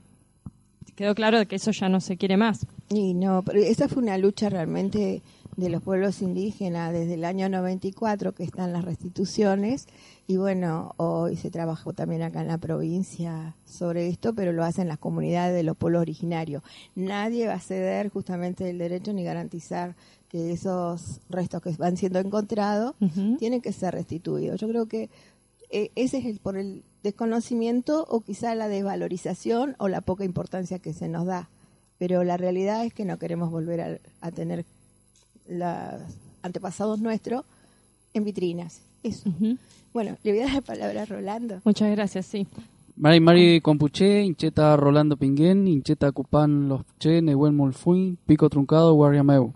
quedó 0.95 1.15
claro 1.15 1.45
que 1.47 1.55
eso 1.55 1.71
ya 1.71 1.89
no 1.89 1.99
se 1.99 2.17
quiere 2.17 2.37
más. 2.37 2.65
Y 2.89 3.13
no, 3.13 3.43
pero 3.43 3.59
esa 3.59 3.87
fue 3.87 4.03
una 4.03 4.17
lucha 4.17 4.49
realmente 4.49 5.21
de 5.55 5.69
los 5.69 5.83
pueblos 5.83 6.21
indígenas 6.21 6.93
desde 6.93 7.13
el 7.13 7.25
año 7.25 7.47
94 7.49 8.33
que 8.33 8.43
están 8.43 8.73
las 8.73 8.85
restituciones 8.85 9.87
y 10.25 10.37
bueno, 10.37 10.93
hoy 10.97 11.35
se 11.35 11.51
trabajó 11.51 11.93
también 11.93 12.21
acá 12.21 12.41
en 12.41 12.47
la 12.47 12.57
provincia 12.57 13.55
sobre 13.65 14.07
esto, 14.07 14.33
pero 14.33 14.53
lo 14.53 14.63
hacen 14.63 14.87
las 14.87 14.97
comunidades 14.97 15.53
de 15.53 15.63
los 15.63 15.75
pueblos 15.75 16.01
originarios. 16.01 16.63
Nadie 16.95 17.47
va 17.47 17.55
a 17.55 17.59
ceder 17.59 18.09
justamente 18.09 18.69
el 18.69 18.77
derecho 18.77 19.13
ni 19.13 19.23
garantizar 19.23 19.95
que 20.29 20.51
esos 20.51 21.19
restos 21.29 21.61
que 21.61 21.71
van 21.71 21.97
siendo 21.97 22.19
encontrados 22.19 22.95
tienen 23.37 23.61
que 23.61 23.73
ser 23.73 23.93
restituidos. 23.93 24.59
Yo 24.59 24.67
creo 24.67 24.87
que 24.87 25.09
eh, 25.69 25.91
ese 25.95 26.19
es 26.19 26.25
el 26.25 26.39
por 26.39 26.57
el 26.57 26.83
desconocimiento 27.03 28.05
o 28.09 28.21
quizá 28.21 28.55
la 28.55 28.67
desvalorización 28.67 29.75
o 29.77 29.87
la 29.89 30.01
poca 30.01 30.23
importancia 30.23 30.79
que 30.79 30.93
se 30.93 31.07
nos 31.07 31.25
da. 31.25 31.49
Pero 31.99 32.23
la 32.23 32.37
realidad 32.37 32.85
es 32.85 32.93
que 32.93 33.05
no 33.05 33.19
queremos 33.19 33.51
volver 33.51 33.81
a, 33.81 33.97
a 34.21 34.31
tener 34.31 34.65
los 35.47 36.01
antepasados 36.41 36.99
nuestros 36.99 37.43
en 38.13 38.23
vitrinas. 38.23 38.81
Eso. 39.03 39.29
Bueno, 39.93 40.17
le 40.23 40.31
voy 40.31 40.41
a 40.41 40.45
dar 40.45 40.53
la 40.55 40.61
palabra 40.61 41.01
a 41.01 41.05
Rolando. 41.05 41.61
Muchas 41.65 41.91
gracias, 41.91 42.25
sí. 42.25 42.47
Mari 42.95 43.19
Mari 43.19 43.61
Compuché, 43.61 44.21
Incheta 44.21 44.77
Rolando 44.77 45.17
Pinguén, 45.17 45.67
Incheta 45.67 46.11
Cupán 46.11 46.69
Los 46.69 46.81
Che, 46.99 47.21
Nehuen 47.21 47.55
Mulfuin, 47.55 48.17
Pico 48.25 48.49
Truncado, 48.49 48.93
Guarriameu. 48.93 49.51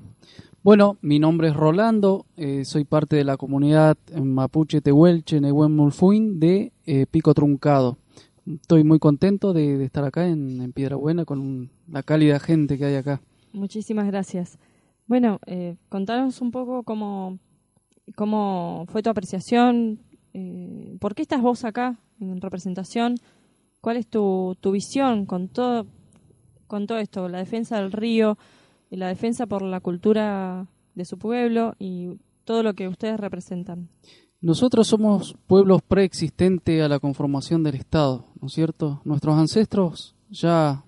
Bueno, 0.68 0.98
mi 1.00 1.18
nombre 1.18 1.48
es 1.48 1.56
Rolando, 1.56 2.26
eh, 2.36 2.66
soy 2.66 2.84
parte 2.84 3.16
de 3.16 3.24
la 3.24 3.38
comunidad 3.38 3.96
Mapuche 4.22 4.82
Tehuelche, 4.82 5.40
Nehuen 5.40 5.74
Mulfuin 5.74 6.42
de 6.42 6.74
eh, 6.86 7.06
Pico 7.10 7.34
Truncado. 7.34 7.98
Estoy 8.46 8.84
muy 8.84 9.00
contento 9.00 9.54
de, 9.54 9.82
estar 9.86 10.04
acá 10.04 10.28
en, 10.28 10.60
en 10.60 10.74
Piedra 10.74 10.98
Buena 10.98 11.24
con 11.24 11.70
la 11.90 12.04
cálida 12.04 12.38
gente 12.42 12.78
que 12.78 12.84
hay 12.84 12.96
acá. 12.96 13.22
Muchísimas 13.54 14.08
gracias. 14.08 14.60
Bueno, 15.06 15.40
eh, 15.46 15.78
contanos 15.88 16.42
un 16.42 16.52
poco 16.52 16.84
cómo, 16.84 17.40
cómo 18.18 18.88
fue 18.90 19.02
tu 19.02 19.10
apreciación, 19.10 20.02
eh, 20.34 20.98
por 21.00 21.16
qué 21.16 21.22
estás 21.22 21.42
vos 21.42 21.64
acá 21.64 21.98
en 22.20 22.42
representación, 22.42 23.16
cuál 23.80 23.96
es 23.96 24.06
tu, 24.06 24.58
tu 24.60 24.72
visión 24.72 25.28
con 25.28 25.48
todo, 25.48 25.88
con 26.68 26.88
todo 26.88 26.98
esto, 26.98 27.30
la 27.30 27.38
defensa 27.38 27.78
del 27.78 27.94
río, 27.94 28.38
y 28.90 28.98
la 28.98 29.08
defensa 29.08 29.46
por 29.46 29.62
la 29.62 29.80
cultura 29.80 30.68
de 30.96 31.06
su 31.06 31.18
pueblo 31.18 31.76
y 31.80 32.18
todo 32.44 32.64
lo 32.64 32.74
que 32.74 32.88
ustedes 32.88 33.20
representan. 33.20 33.90
Nosotros 34.40 34.88
somos 34.88 35.36
pueblos 35.48 35.82
preexistentes 35.82 36.84
a 36.84 36.88
la 36.88 37.00
conformación 37.00 37.64
del 37.64 37.76
Estado, 37.76 38.26
¿no 38.40 38.48
es 38.48 38.54
cierto? 38.54 39.02
Nuestros 39.04 39.36
ancestros 39.38 40.16
ya 40.30 40.84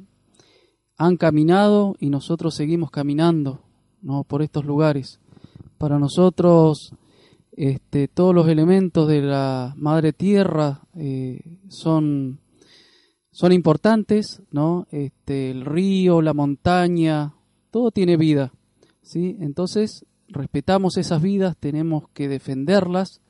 han 0.98 1.18
caminado 1.18 1.96
y 2.00 2.10
nosotros 2.10 2.56
seguimos 2.56 2.92
caminando, 2.92 3.62
¿no? 4.02 4.24
Por 4.24 4.42
estos 4.42 4.66
lugares. 4.66 5.20
Para 5.78 5.98
nosotros, 5.98 6.94
este, 7.54 8.08
todos 8.08 8.36
los 8.36 8.48
elementos 8.48 9.08
de 9.08 9.22
la 9.22 9.74
madre 9.78 10.14
tierra 10.14 10.82
eh, 10.96 11.42
son, 11.70 12.40
son 13.32 13.52
importantes, 13.52 14.42
¿no? 14.52 14.88
Este, 14.92 15.52
el 15.52 15.66
río, 15.66 16.22
la 16.22 16.34
montaña, 16.34 17.34
todo 17.72 17.92
tiene 17.92 18.18
vida, 18.18 18.54
¿sí? 19.02 19.38
Entonces, 19.40 20.06
respetamos 20.28 20.98
esas 20.98 21.22
vidas, 21.22 21.58
tenemos 21.58 22.10
que 22.14 22.28
defenderlas. 22.28 23.22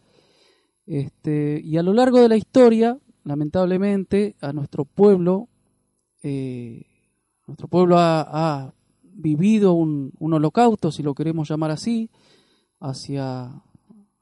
Este, 0.86 1.62
y 1.64 1.78
a 1.78 1.84
lo 1.84 1.94
largo 1.94 2.20
de 2.20 2.30
la 2.30 2.38
historia, 2.38 2.98
lamentablemente, 3.24 4.36
a 4.42 4.54
nuestro 4.54 4.86
pueblo, 4.86 5.48
eh, 6.24 6.86
nuestro 7.48 7.68
pueblo 7.68 7.98
ha, 7.98 8.22
ha 8.66 8.74
vivido 9.04 9.74
un, 9.74 10.14
un 10.20 10.34
holocausto, 10.34 10.92
si 10.92 11.04
lo 11.04 11.14
queremos 11.14 11.50
llamar 11.50 11.72
así, 11.72 12.10
hacia, 12.80 13.42
ha 13.44 13.64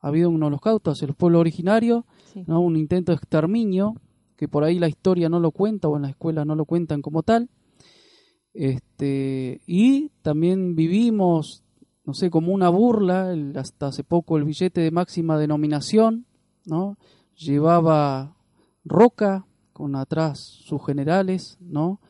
habido 0.01 0.29
un 0.29 0.41
holocausto 0.43 0.91
hacia 0.91 1.07
los 1.07 1.15
pueblos 1.15 1.39
originarios, 1.39 2.03
Sí. 2.33 2.43
¿no? 2.45 2.59
un 2.59 2.75
intento 2.75 3.11
de 3.13 3.15
exterminio, 3.17 3.95
que 4.35 4.47
por 4.47 4.63
ahí 4.63 4.77
la 4.79 4.89
historia 4.89 5.29
no 5.29 5.39
lo 5.39 5.51
cuenta 5.51 5.87
o 5.87 5.95
en 5.95 6.03
la 6.03 6.09
escuela 6.09 6.45
no 6.45 6.55
lo 6.55 6.65
cuentan 6.65 7.01
como 7.01 7.23
tal. 7.23 7.49
Este, 8.57 9.61
y 9.67 10.09
también 10.23 10.75
vivimos, 10.75 11.63
no 12.05 12.15
sé, 12.15 12.31
como 12.31 12.51
una 12.51 12.69
burla, 12.69 13.35
hasta 13.53 13.85
hace 13.85 14.03
poco 14.03 14.35
el 14.35 14.45
billete 14.45 14.81
de 14.81 14.89
máxima 14.89 15.37
denominación, 15.37 16.25
¿no? 16.65 16.97
Llevaba 17.35 18.35
roca 18.83 19.45
con 19.73 19.95
atrás 19.95 20.39
sus 20.39 20.83
generales, 20.83 21.59
¿no? 21.61 22.01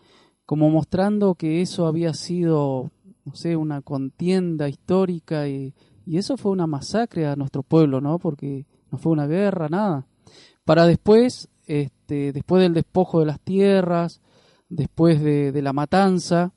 Como 0.45 0.69
mostrando 0.69 1.35
que 1.35 1.61
eso 1.61 1.85
había 1.85 2.13
sido, 2.13 2.91
no 3.25 3.35
sé, 3.35 3.57
una 3.57 3.81
contienda 3.81 4.69
histórica 4.69 5.49
y, 5.49 5.73
y 6.05 6.17
eso 6.17 6.37
fue 6.37 6.53
una 6.53 6.65
masacre 6.65 7.27
a 7.27 7.35
nuestro 7.35 7.61
pueblo, 7.61 7.99
¿no? 7.99 8.19
Porque 8.19 8.65
no 8.89 8.97
fue 8.97 9.11
una 9.11 9.27
guerra, 9.27 9.67
nada. 9.67 10.05
Para 10.63 10.85
después, 10.85 11.49
este, 11.65 12.31
después 12.31 12.61
del 12.61 12.73
despojo 12.73 13.19
de 13.19 13.25
las 13.25 13.41
tierras, 13.41 14.21
después 14.69 15.21
de, 15.21 15.51
de 15.51 15.61
la 15.61 15.73
matanza, 15.73 16.53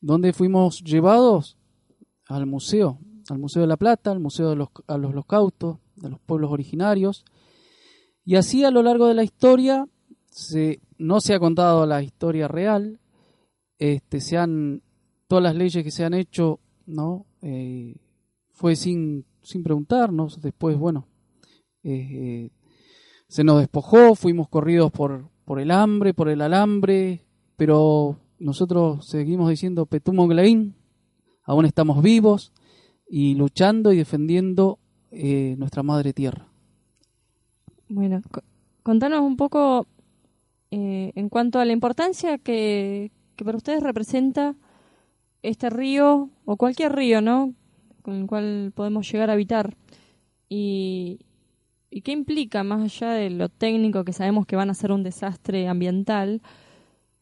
donde 0.00 0.32
fuimos 0.32 0.82
llevados 0.82 1.56
al 2.26 2.46
museo, 2.46 2.98
al 3.30 3.38
Museo 3.38 3.62
de 3.62 3.68
la 3.68 3.76
Plata, 3.76 4.10
al 4.10 4.20
Museo 4.20 4.50
de 4.50 4.56
los, 4.56 4.68
a 4.86 4.98
los 4.98 5.12
Holocausto, 5.12 5.80
de 5.96 6.10
los 6.10 6.20
pueblos 6.20 6.50
originarios. 6.50 7.24
Y 8.24 8.36
así 8.36 8.64
a 8.64 8.70
lo 8.70 8.82
largo 8.82 9.06
de 9.06 9.14
la 9.14 9.24
historia 9.24 9.88
se, 10.30 10.80
no 10.98 11.20
se 11.20 11.34
ha 11.34 11.40
contado 11.40 11.86
la 11.86 12.02
historia 12.02 12.48
real, 12.48 13.00
este, 13.78 14.20
se 14.20 14.38
han, 14.38 14.82
todas 15.28 15.42
las 15.42 15.56
leyes 15.56 15.82
que 15.82 15.90
se 15.90 16.04
han 16.04 16.14
hecho, 16.14 16.60
¿no? 16.86 17.26
Eh, 17.42 17.96
fue 18.52 18.76
sin, 18.76 19.24
sin 19.42 19.62
preguntarnos, 19.62 20.40
después, 20.40 20.76
bueno, 20.76 21.08
eh, 21.82 22.50
se 23.28 23.42
nos 23.42 23.58
despojó, 23.58 24.14
fuimos 24.14 24.48
corridos 24.48 24.92
por, 24.92 25.31
por 25.52 25.60
el 25.60 25.70
hambre, 25.70 26.14
por 26.14 26.30
el 26.30 26.40
alambre, 26.40 27.26
pero 27.58 28.16
nosotros 28.38 29.06
seguimos 29.06 29.50
diciendo 29.50 29.84
Petumo 29.84 30.26
Glaín, 30.26 30.74
aún 31.44 31.66
estamos 31.66 32.02
vivos 32.02 32.54
y 33.06 33.34
luchando 33.34 33.92
y 33.92 33.98
defendiendo 33.98 34.78
eh, 35.10 35.54
nuestra 35.58 35.82
madre 35.82 36.14
tierra. 36.14 36.48
Bueno, 37.90 38.22
contanos 38.82 39.20
un 39.20 39.36
poco 39.36 39.86
eh, 40.70 41.12
en 41.16 41.28
cuanto 41.28 41.60
a 41.60 41.66
la 41.66 41.74
importancia 41.74 42.38
que, 42.38 43.12
que, 43.36 43.44
para 43.44 43.58
ustedes 43.58 43.82
representa 43.82 44.56
este 45.42 45.68
río 45.68 46.30
o 46.46 46.56
cualquier 46.56 46.94
río, 46.94 47.20
¿no? 47.20 47.52
Con 48.00 48.14
el 48.14 48.26
cual 48.26 48.72
podemos 48.74 49.12
llegar 49.12 49.28
a 49.28 49.34
habitar. 49.34 49.76
Y, 50.48 51.18
y 51.92 52.00
qué 52.00 52.12
implica, 52.12 52.64
más 52.64 52.80
allá 52.80 53.12
de 53.12 53.28
lo 53.28 53.50
técnico 53.50 54.02
que 54.02 54.14
sabemos 54.14 54.46
que 54.46 54.56
van 54.56 54.70
a 54.70 54.74
ser 54.74 54.92
un 54.92 55.02
desastre 55.02 55.68
ambiental, 55.68 56.40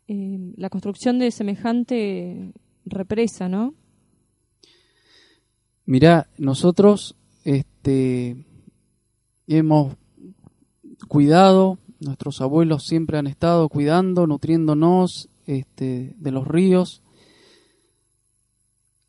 eh, 0.07 0.53
la 0.57 0.71
construcción 0.71 1.19
de 1.19 1.33
semejante 1.33 2.53
represa, 2.85 3.49
¿no? 3.49 3.75
Mirá, 5.87 6.29
nosotros 6.39 7.17
este, 7.45 8.47
hemos 9.49 9.97
cuidado, 11.09 11.79
nuestros 11.99 12.41
abuelos 12.41 12.85
siempre 12.85 13.19
han 13.19 13.27
estado 13.27 13.69
cuidando, 13.69 14.29
nutriéndonos 14.29 15.29
este, 15.47 16.15
de 16.17 16.31
los 16.31 16.47
ríos. 16.47 17.03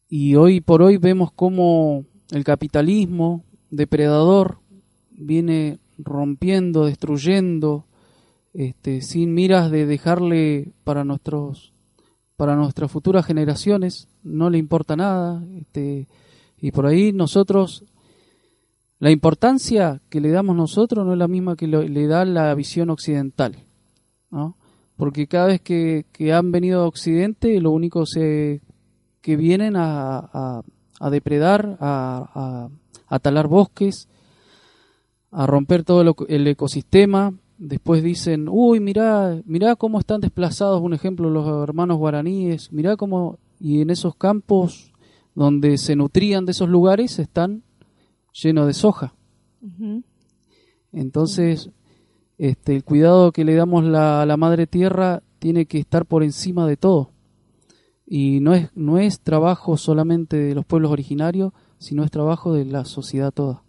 Y 0.10 0.34
hoy 0.36 0.60
por 0.60 0.82
hoy 0.82 0.98
vemos 0.98 1.32
cómo 1.32 2.06
el 2.32 2.44
capitalismo 2.44 3.44
depredador 3.70 4.61
viene 5.22 5.80
rompiendo, 5.98 6.86
destruyendo, 6.86 7.86
este, 8.54 9.02
sin 9.02 9.34
miras 9.34 9.72
de 9.72 9.86
dejarle 9.86 10.74
para 10.84 11.04
nuestros 11.04 11.72
para 12.36 12.56
nuestras 12.56 12.92
futuras 12.92 13.24
generaciones, 13.24 14.08
no 14.24 14.50
le 14.50 14.58
importa 14.58 14.96
nada, 14.96 15.46
este, 15.60 16.08
y 16.60 16.72
por 16.72 16.88
ahí 16.88 17.14
nosotros 17.14 17.84
la 18.98 19.12
importancia 19.12 20.02
que 20.10 20.20
le 20.20 20.32
damos 20.32 20.56
nosotros 20.56 21.06
no 21.06 21.14
es 21.14 21.20
la 21.20 21.28
misma 21.28 21.56
que 21.56 21.68
le 21.68 22.08
da 22.08 22.26
la 22.26 22.54
visión 22.56 22.90
occidental, 22.90 23.58
¿no? 24.32 24.56
Porque 25.02 25.26
cada 25.26 25.48
vez 25.48 25.62
que, 25.62 26.06
han 26.32 26.52
venido 26.52 26.84
a 26.84 26.88
Occidente, 26.88 27.60
lo 27.60 27.72
único 27.72 28.04
que 28.14 29.36
vienen 29.36 29.76
a, 29.76 30.62
a, 31.00 31.10
depredar, 31.10 31.78
a, 31.80 32.70
a, 33.08 33.20
talar 33.20 33.48
bosques, 33.48 34.08
a 35.32 35.48
romper 35.48 35.84
todo 35.84 36.16
el, 36.28 36.48
ecosistema. 36.48 37.34
Después 37.58 38.04
dicen, 38.04 38.48
uy, 38.50 38.80
mirá, 38.80 39.42
mirá 39.46 39.76
cómo 39.76 40.00
están 40.00 40.22
desplazados, 40.22 40.82
un 40.82 40.94
ejemplo, 40.94 41.30
los 41.30 41.48
hermanos 41.64 41.98
guaraníes, 41.98 42.72
mirá 42.72 42.98
cómo, 42.98 43.40
y 43.60 43.82
en 43.82 43.90
esos 43.90 44.16
campos 44.16 44.92
donde 45.36 45.78
se 45.78 45.96
nutrían 45.96 46.46
de 46.46 46.52
esos 46.52 46.68
lugares 46.68 47.18
están 47.20 47.64
lleno 48.34 48.66
de 48.66 48.74
soja. 48.74 49.14
Entonces, 50.92 51.70
este, 52.38 52.76
el 52.76 52.84
cuidado 52.84 53.32
que 53.32 53.46
le 53.46 53.56
damos 53.56 53.86
a 53.96 54.26
la 54.26 54.38
madre 54.38 54.68
tierra 54.68 55.22
tiene 55.40 55.66
que 55.66 55.80
estar 55.80 56.06
por 56.06 56.24
encima 56.24 56.68
de 56.68 56.78
todo. 56.78 57.12
Y 58.06 58.42
no 58.42 58.54
es, 58.54 58.70
no 58.76 58.98
es 58.98 59.22
trabajo 59.22 59.78
solamente 59.78 60.36
de 60.36 60.56
los 60.56 60.66
pueblos 60.66 60.92
originarios, 60.92 61.54
sino 61.78 62.04
es 62.04 62.12
trabajo 62.12 62.54
de 62.54 62.66
la 62.66 62.84
sociedad 62.84 63.32
toda. 63.32 63.64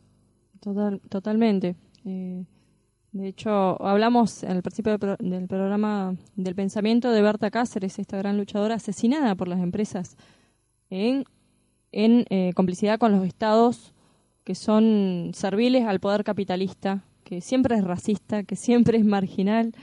Total, 0.63 1.01
totalmente. 1.09 1.75
Eh, 2.05 2.45
de 3.11 3.27
hecho, 3.27 3.85
hablamos 3.85 4.45
el 4.45 4.63
principio 4.63 4.97
del, 4.97 5.49
programa 5.49 6.15
del 6.37 6.55
pensamiento 6.55 7.11
de 7.11 7.21
Berta 7.21 7.51
Cáceres, 7.51 7.99
esta 7.99 8.17
gran 8.17 8.39
luchadora 8.39 8.77
asesinada 8.77 9.35
por 9.35 9.49
las 9.49 9.59
empresas 9.59 10.17
en, 10.89 11.25
en 11.91 12.27
eh, 12.31 12.53
complicidad 12.55 13.01
con 13.01 13.11
los 13.11 13.27
estados 13.27 13.93
que 14.45 14.55
son 14.55 15.33
serviles 15.35 15.85
al 15.85 15.99
poder 15.99 16.23
capitalista, 16.23 17.03
que 17.25 17.41
siempre 17.41 17.75
es 17.75 17.83
racista, 17.83 18.45
que 18.45 18.55
siempre 18.55 18.99
es 18.99 19.05
marginal 19.05 19.75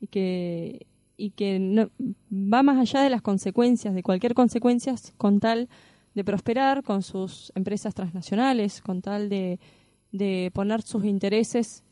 y 0.00 0.06
que, 0.06 0.86
y 1.16 1.30
que 1.30 1.58
no, 1.58 1.90
va 2.30 2.62
más 2.62 2.78
allá 2.78 3.02
de 3.02 3.10
las 3.10 3.20
consecuencias, 3.20 3.94
de 3.94 4.04
cualquier 4.04 4.34
consecuencia, 4.34 4.94
con 5.16 5.40
tal 5.40 5.68
de 6.14 6.22
prosperar 6.22 6.84
con 6.84 7.02
sus 7.02 7.50
empresas 7.56 7.94
transnacionales, 7.94 8.80
con 8.80 9.02
tal 9.02 9.28
de, 9.28 9.58
de 10.12 10.50
poner 10.54 10.82
sus 10.82 11.04
intereses 11.04 11.82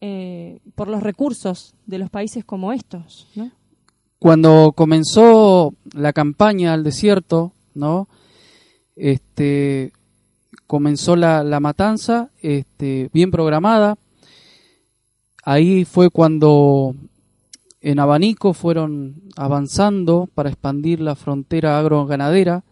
eh, 0.00 0.60
por 0.74 0.88
los 0.88 1.02
recursos 1.02 1.74
de 1.86 1.98
los 1.98 2.10
países 2.10 2.44
como 2.44 2.72
estos. 2.72 3.26
Cuando 4.18 4.72
comenzó 4.74 5.74
la 5.92 6.12
campaña 6.12 6.72
al 6.72 6.84
desierto, 6.84 7.52
¿no? 7.74 8.08
Este, 8.96 9.92
comenzó 10.66 11.16
la, 11.16 11.42
la 11.44 11.60
matanza 11.60 12.30
este, 12.42 13.10
bien 13.12 13.30
programada. 13.30 13.96
Ahí 15.44 15.84
fue 15.84 16.10
cuando 16.10 16.94
en 17.80 18.00
Abanico 18.00 18.52
fueron 18.52 19.22
avanzando 19.36 20.28
para 20.34 20.50
expandir 20.50 21.00
la 21.00 21.14
frontera 21.14 21.78
agroganadera 21.78 22.64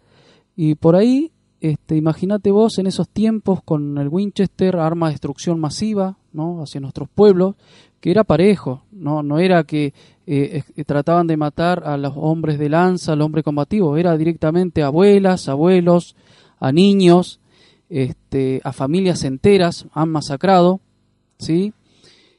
y 0.56 0.74
por 0.74 0.96
ahí, 0.96 1.32
este, 1.60 1.96
imagínate 1.96 2.50
vos 2.50 2.78
en 2.78 2.86
esos 2.86 3.08
tiempos 3.08 3.62
con 3.62 3.98
el 3.98 4.08
Winchester, 4.08 4.76
arma 4.76 5.06
de 5.08 5.14
destrucción 5.14 5.58
masiva, 5.58 6.16
¿no? 6.32 6.62
hacia 6.62 6.80
nuestros 6.80 7.08
pueblos, 7.08 7.54
que 8.00 8.10
era 8.10 8.24
parejo, 8.24 8.82
no, 8.92 9.22
no 9.22 9.38
era 9.38 9.64
que 9.64 9.94
eh, 10.26 10.62
trataban 10.84 11.26
de 11.26 11.36
matar 11.36 11.82
a 11.84 11.96
los 11.96 12.12
hombres 12.16 12.58
de 12.58 12.68
lanza, 12.68 13.12
al 13.12 13.22
hombre 13.22 13.42
combativo, 13.42 13.96
era 13.96 14.16
directamente 14.16 14.82
a 14.82 14.86
abuelas, 14.86 15.48
abuelos, 15.48 16.14
a 16.58 16.72
niños, 16.72 17.40
este, 17.88 18.60
a 18.64 18.72
familias 18.72 19.24
enteras 19.24 19.86
han 19.92 20.10
masacrado. 20.10 20.80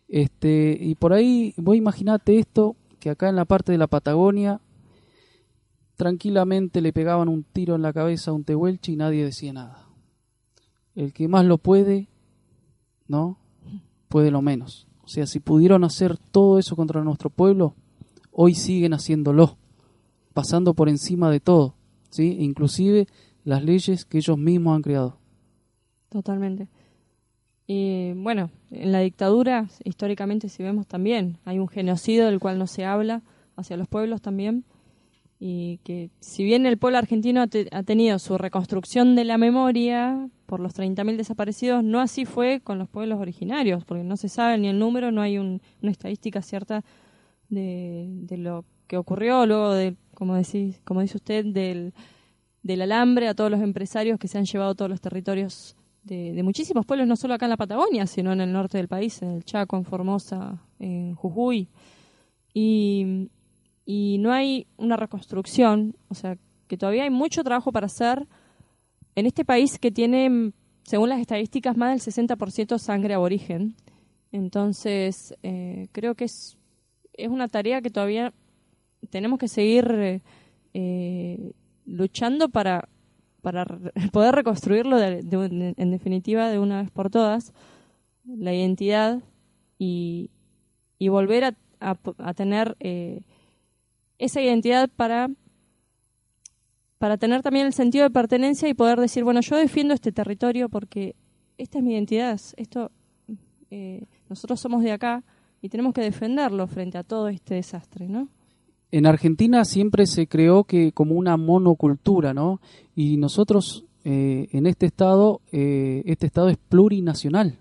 Este, 0.08 0.78
y 0.80 0.96
por 0.96 1.14
ahí, 1.14 1.54
vos 1.58 1.76
imaginate 1.76 2.40
esto, 2.40 2.76
que 3.00 3.10
acá 3.10 3.30
en 3.30 3.36
la 3.36 3.46
parte 3.46 3.72
de 3.72 3.78
la 3.78 3.88
Patagonia, 3.88 4.60
tranquilamente 5.98 6.80
le 6.80 6.94
pegaban 6.94 7.28
un 7.28 7.44
tiro 7.44 7.76
en 7.76 7.82
la 7.82 7.92
cabeza 7.92 8.32
a 8.32 8.34
un 8.34 8.44
tehuelche 8.44 8.92
y 8.94 8.96
nadie 8.96 9.26
decía 9.26 9.52
nada. 9.52 9.88
El 10.96 11.12
que 11.12 11.28
más 11.28 11.46
lo 11.46 11.58
puede, 11.58 12.08
¿no? 13.08 13.38
Puede 14.08 14.32
lo 14.32 14.42
menos. 14.42 14.88
O 15.04 15.10
sea, 15.10 15.26
si 15.28 15.40
pudieron 15.40 15.84
hacer 15.84 16.18
todo 16.18 16.60
eso 16.60 16.76
contra 16.76 17.04
nuestro 17.04 17.30
pueblo, 17.30 17.76
hoy 18.32 18.54
siguen 18.54 18.94
haciéndolo, 18.94 19.58
pasando 20.34 20.74
por 20.74 20.88
encima 20.88 21.30
de 21.30 21.40
todo, 21.40 21.76
¿sí? 22.10 22.38
Inclusive 22.40 23.08
las 23.44 23.64
leyes 23.64 24.06
que 24.06 24.20
ellos 24.20 24.38
mismos 24.38 24.76
han 24.76 24.82
creado. 24.84 25.18
Totalmente. 26.10 26.68
Y 27.66 28.14
bueno, 28.14 28.50
en 28.72 28.92
la 28.92 29.00
dictadura, 29.00 29.68
históricamente, 29.84 30.48
si 30.48 30.64
vemos 30.64 30.88
también, 30.88 31.38
hay 31.44 31.60
un 31.60 31.68
genocidio 31.68 32.26
del 32.26 32.40
cual 32.40 32.60
no 32.60 32.68
se 32.68 32.86
habla 32.86 33.24
hacia 33.56 33.78
los 33.78 33.88
pueblos 33.88 34.22
también. 34.22 34.64
Y 35.40 35.78
que 35.84 36.10
si 36.20 36.44
bien 36.44 36.66
el 36.66 36.78
pueblo 36.78 36.98
argentino 36.98 37.42
ha, 37.42 37.84
tenido 37.84 38.18
su 38.18 38.38
reconstrucción 38.38 39.16
de 39.16 39.24
la 39.24 39.38
memoria 39.38 40.30
por 40.48 40.60
los 40.60 40.76
30.000 40.76 41.16
desaparecidos, 41.16 41.84
no 41.84 42.00
así 42.00 42.26
fue 42.26 42.60
con 42.64 42.80
los 42.80 42.90
pueblos 42.90 43.20
originarios, 43.20 43.86
porque 43.86 44.04
no 44.04 44.18
se 44.18 44.30
sabe 44.30 44.58
ni 44.58 44.68
el 44.68 44.80
número, 44.80 45.12
no 45.12 45.22
hay 45.22 45.38
una 45.38 45.60
estadística 45.84 46.42
cierta 46.42 46.84
de, 47.50 48.08
de, 48.10 48.38
lo 48.38 48.66
que 48.88 48.98
ocurrió 48.98 49.46
luego 49.46 49.74
de, 49.74 49.96
como, 50.16 50.36
decís, 50.36 50.82
como 50.84 51.02
dice 51.02 51.18
usted, 51.18 51.46
del, 51.46 51.94
del 52.64 52.82
alambre 52.82 53.28
a 53.28 53.36
todos 53.36 53.52
los 53.52 53.62
empresarios 53.62 54.20
que 54.20 54.28
se 54.28 54.38
han 54.38 54.46
llevado 54.46 54.76
todos 54.76 54.90
los 54.90 55.02
territorios 55.02 55.76
de, 56.08 56.42
muchísimos 56.44 56.86
pueblos, 56.86 57.08
no 57.08 57.16
solo 57.16 57.34
acá 57.34 57.46
en 57.46 57.52
la 57.52 57.58
Patagonia, 57.58 58.08
sino 58.08 58.32
en 58.32 58.42
el 58.42 58.52
norte 58.52 58.78
del 58.78 58.88
país, 58.88 59.22
en 59.22 59.32
el 59.32 59.44
Chaco, 59.44 59.78
en 59.78 59.84
Formosa, 59.84 60.62
en 60.80 61.16
Jujuy. 61.16 61.68
Y, 62.54 63.30
y 63.90 64.18
no 64.20 64.34
hay 64.34 64.68
una 64.76 64.98
reconstrucción, 64.98 65.96
o 66.10 66.14
sea, 66.14 66.38
que 66.68 66.76
todavía 66.78 67.04
hay 67.06 67.10
mucho 67.10 67.42
trabajo 67.46 67.72
para 67.72 67.86
hacer 67.86 68.28
en 69.16 69.26
este 69.26 69.46
país 69.46 69.80
que 69.80 69.92
tiene, 69.92 70.52
según 70.84 71.08
las 71.08 71.22
estadísticas, 71.22 71.78
más 71.78 71.92
del 71.92 72.14
60% 72.14 72.78
sangre 72.80 73.14
aborigen. 73.14 73.76
Entonces, 74.34 75.34
eh, 75.42 75.88
creo 75.94 76.16
que 76.16 76.26
es, 76.26 76.58
es 77.14 77.30
una 77.30 77.48
tarea 77.48 77.82
que 77.82 77.90
todavía 77.90 78.34
tenemos 79.10 79.40
que 79.40 79.48
seguir 79.48 80.22
eh, 80.74 81.52
luchando 81.86 82.50
para 82.50 82.90
para 83.42 83.66
poder 84.12 84.36
reconstruirlo 84.36 84.98
de- 84.98 85.74
en 85.78 85.92
definitiva 85.92 86.50
de 86.50 86.60
una 86.60 86.82
vez 86.82 86.92
por 86.92 87.10
todas, 87.10 87.54
la 88.26 88.54
identidad 88.54 89.22
y, 89.80 90.32
y 91.00 91.08
volver 91.08 91.46
a, 91.46 91.56
a 91.80 92.34
tener 92.34 92.76
eh, 92.82 93.22
esa 94.18 94.42
identidad 94.42 94.90
para 94.96 95.30
para 96.98 97.18
tener 97.18 97.44
también 97.44 97.68
el 97.68 97.74
sentido 97.74 98.04
de 98.06 98.10
pertenencia 98.10 98.68
y 98.68 98.74
poder 98.74 99.00
decir, 99.00 99.24
bueno, 99.24 99.42
yo 99.42 99.56
defiendo 99.56 99.94
este 99.94 100.12
territorio 100.12 100.68
porque 100.70 101.16
esta 101.58 101.78
es 101.78 101.84
mi 101.84 101.94
identidad, 101.94 102.40
esto 102.56 102.92
eh, 103.70 104.06
nosotros 104.30 104.60
somos 104.60 104.84
de 104.84 104.92
acá 104.92 105.24
y 105.62 105.70
tenemos 105.70 105.94
que 105.94 106.02
defenderlo 106.02 106.68
frente 106.68 106.98
a 106.98 107.04
todo 107.04 107.28
este 107.28 107.56
desastre, 107.56 108.08
¿no? 108.08 108.30
En 108.90 109.06
Argentina 109.06 109.66
siempre 109.66 110.06
se 110.06 110.28
creó 110.28 110.64
que 110.64 110.94
como 110.94 111.16
una 111.16 111.36
monocultura, 111.36 112.34
¿no? 112.34 112.62
Y 112.96 113.18
nosotros 113.18 113.84
eh, 114.06 114.48
en 114.52 114.66
este 114.66 114.86
estado, 114.86 115.42
eh, 115.52 116.04
este 116.06 116.28
estado 116.28 116.48
es 116.48 116.58
plurinacional, 116.58 117.60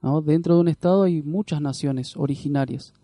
¿no? 0.00 0.22
Dentro 0.22 0.54
de 0.54 0.60
un 0.60 0.68
estado 0.68 1.02
hay 1.02 1.22
muchas 1.22 1.60
naciones 1.60 2.16
originarias. 2.16 2.94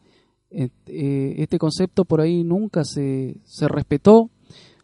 Eh, 0.54 1.34
Este 1.38 1.58
concepto 1.58 2.04
por 2.04 2.20
ahí 2.20 2.44
nunca 2.44 2.84
se, 2.84 3.40
se 3.44 3.68
respetó. 3.68 4.30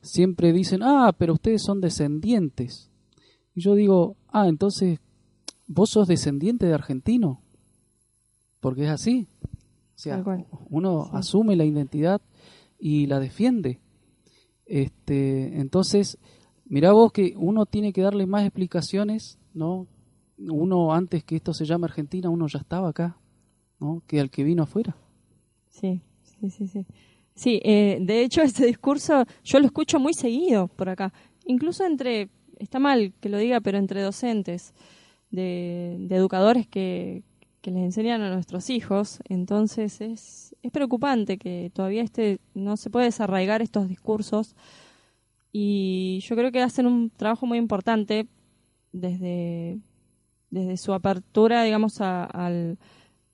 Siempre 0.03 0.53
dicen, 0.53 0.83
ah, 0.83 1.13
pero 1.17 1.35
ustedes 1.35 1.63
son 1.63 1.81
descendientes. 1.81 2.91
Y 3.55 3.61
yo 3.61 3.75
digo, 3.75 4.17
ah, 4.29 4.49
entonces, 4.49 5.01
¿vos 5.67 5.91
sos 5.91 6.07
descendiente 6.09 6.67
de 6.67 6.75
argentino? 6.75 7.43
Porque 8.61 8.85
es 8.85 8.91
así. 8.91 9.27
O 9.43 10.01
sea, 10.01 10.23
uno 10.71 11.05
Sí. 11.05 11.11
asume 11.15 11.57
la 11.57 11.65
identidad 11.65 12.21
y 12.79 13.07
la 13.07 13.19
defiende. 13.19 13.81
Este, 14.65 15.59
entonces, 15.61 16.19
mirá 16.65 16.93
vos 16.93 17.13
que 17.13 17.35
uno 17.37 17.67
tiene 17.67 17.93
que 17.93 18.03
darle 18.03 18.27
más 18.27 18.45
explicaciones, 18.45 19.39
¿no? 19.55 19.87
Uno 20.39 20.93
antes 20.95 21.25
que 21.25 21.37
esto 21.37 21.53
se 21.53 21.65
llame 21.65 21.87
Argentina, 21.87 22.31
uno 22.31 22.47
ya 22.47 22.61
estaba 22.61 22.89
acá, 22.91 23.19
¿no? 23.81 24.03
Que 24.07 24.21
al 24.21 24.31
que 24.31 24.45
vino 24.45 24.63
afuera. 24.63 24.97
Sí, 25.81 26.01
sí, 26.23 26.51
sí, 26.51 26.67
sí. 26.69 26.87
Sí, 27.35 27.61
eh, 27.65 27.99
de 28.01 28.23
hecho 28.23 28.43
este 28.43 28.67
discurso 28.67 29.25
yo 29.45 29.61
lo 29.61 29.67
escucho 29.67 29.99
muy 29.99 30.15
seguido 30.15 30.69
por 30.69 30.89
acá, 30.89 31.13
incluso 31.45 31.85
entre, 31.85 32.29
está 32.59 32.79
mal 32.79 33.13
que 33.21 33.29
lo 33.29 33.39
diga, 33.39 33.61
pero 33.61 33.79
entre 33.79 34.03
docentes, 34.03 34.75
de, 35.31 35.97
de 35.99 36.17
educadores 36.17 36.67
que, 36.67 37.23
que 37.61 37.71
les 37.71 37.83
enseñan 37.83 38.23
a 38.23 38.33
nuestros 38.33 38.71
hijos, 38.71 39.21
entonces 39.29 40.01
es, 40.01 40.57
preocupante 40.73 41.39
que 41.39 41.71
todavía 41.73 42.03
este 42.03 42.41
no 42.55 42.77
se 42.77 42.91
puede 42.91 43.07
desarraigar 43.07 43.63
estos 43.63 43.89
discursos 43.89 44.55
y 45.51 46.21
yo 46.23 46.37
creo 46.37 46.53
que 46.53 46.61
hacen 46.61 46.87
un 46.87 47.11
trabajo 47.11 47.47
muy 47.47 47.57
importante 47.59 48.27
desde, 48.93 49.79
desde 50.51 50.77
su 50.77 50.93
apertura, 50.93 51.63
digamos, 51.63 52.01
al, 52.01 52.79